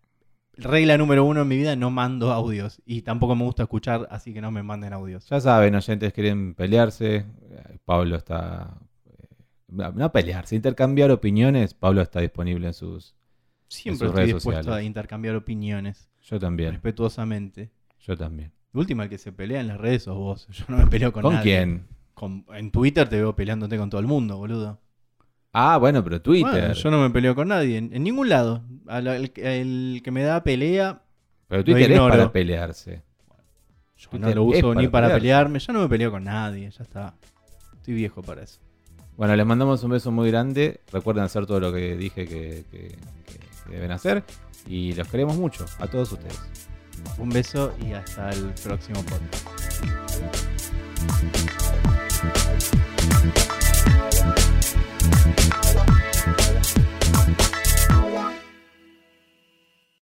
regla 0.53 0.95
número 0.95 1.25
uno 1.25 1.41
en 1.41 1.47
mi 1.47 1.57
vida, 1.57 1.75
no 1.75 1.89
mando 1.89 2.31
audios. 2.31 2.83
Y 2.85 3.01
tampoco 3.01 3.35
me 3.35 3.43
gusta 3.45 3.63
escuchar, 3.63 4.07
así 4.11 4.31
que 4.31 4.39
no 4.39 4.51
me 4.51 4.61
manden 4.61 4.93
audios. 4.93 5.27
Ya 5.27 5.41
saben, 5.41 5.73
oyentes 5.73 6.13
quieren 6.13 6.53
pelearse. 6.53 7.25
Pablo 7.83 8.15
está... 8.15 8.77
Eh, 9.07 9.27
no 9.67 10.11
pelearse, 10.11 10.55
intercambiar 10.55 11.09
opiniones. 11.09 11.73
Pablo 11.73 12.03
está 12.03 12.19
disponible 12.19 12.67
en 12.67 12.75
sus, 12.75 13.15
Siempre 13.67 14.07
estoy 14.07 14.33
dispuesto 14.33 14.71
a 14.71 14.83
intercambiar 14.83 15.35
opiniones. 15.35 16.11
Yo 16.21 16.39
también. 16.39 16.73
Respetuosamente. 16.73 17.71
Yo 18.01 18.15
también. 18.15 18.51
La 18.71 18.81
última, 18.81 19.05
el 19.05 19.09
que 19.09 19.17
se 19.17 19.31
pelea 19.31 19.61
en 19.61 19.67
las 19.67 19.79
redes 19.79 20.03
sos 20.03 20.15
vos. 20.15 20.47
Yo 20.51 20.65
no 20.67 20.77
me 20.77 20.85
peleo 20.85 21.11
con, 21.11 21.23
nadie. 21.23 21.83
¿Con 22.13 22.43
quién? 22.43 22.55
en 22.55 22.69
Twitter 22.69 23.09
te 23.09 23.15
veo 23.15 23.35
peleándote 23.35 23.79
con 23.79 23.89
todo 23.89 23.99
el 23.99 24.05
mundo, 24.05 24.37
boludo. 24.37 24.79
Ah, 25.57 25.77
bueno, 25.77 26.03
pero 26.03 26.21
Twitter. 26.21 26.73
yo 26.73 26.91
no 26.91 27.01
me 27.01 27.09
peleo 27.09 27.33
con 27.33 27.47
nadie, 27.47 27.77
en, 27.77 28.03
ningún 28.03 28.27
lado. 28.27 28.61
el, 28.89 30.01
que 30.03 30.11
me 30.11 30.21
da 30.21 30.43
pelea. 30.43 31.01
Pero 31.47 31.63
Twitter 31.63 31.93
es 31.93 31.99
para 31.99 32.29
pelearse. 32.29 33.03
Yo 33.95 34.09
no 34.19 34.35
lo 34.35 34.43
uso 34.43 34.75
ni 34.75 34.89
para 34.89 35.07
pelearme. 35.07 35.59
Ya 35.59 35.71
no 35.71 35.79
me 35.79 35.87
peleo 35.87 36.11
con 36.11 36.25
nadie, 36.25 36.69
ya 36.69 36.83
está. 36.83 37.13
Estoy 37.73 37.93
viejo 37.93 38.21
para 38.21 38.43
eso. 38.43 38.59
Bueno, 39.15 39.33
les 39.33 39.45
mandamos 39.45 39.81
un 39.83 39.91
beso 39.91 40.11
muy 40.11 40.29
grande. 40.29 40.81
Recuerden 40.91 41.23
hacer 41.23 41.45
todo 41.45 41.61
lo 41.61 41.71
que 41.71 41.95
dije 41.95 42.27
que 42.27 42.97
deben 43.69 43.91
hacer. 43.91 44.25
Y 44.67 44.91
los 44.91 45.07
queremos 45.07 45.37
mucho, 45.37 45.65
a 45.79 45.87
todos 45.87 46.11
ustedes. 46.11 46.41
Un 47.17 47.29
beso 47.29 47.73
y 47.81 47.93
hasta 47.93 48.29
el 48.31 48.53
próximo 48.61 49.01
podcast. 49.03 49.45
you 55.25 55.64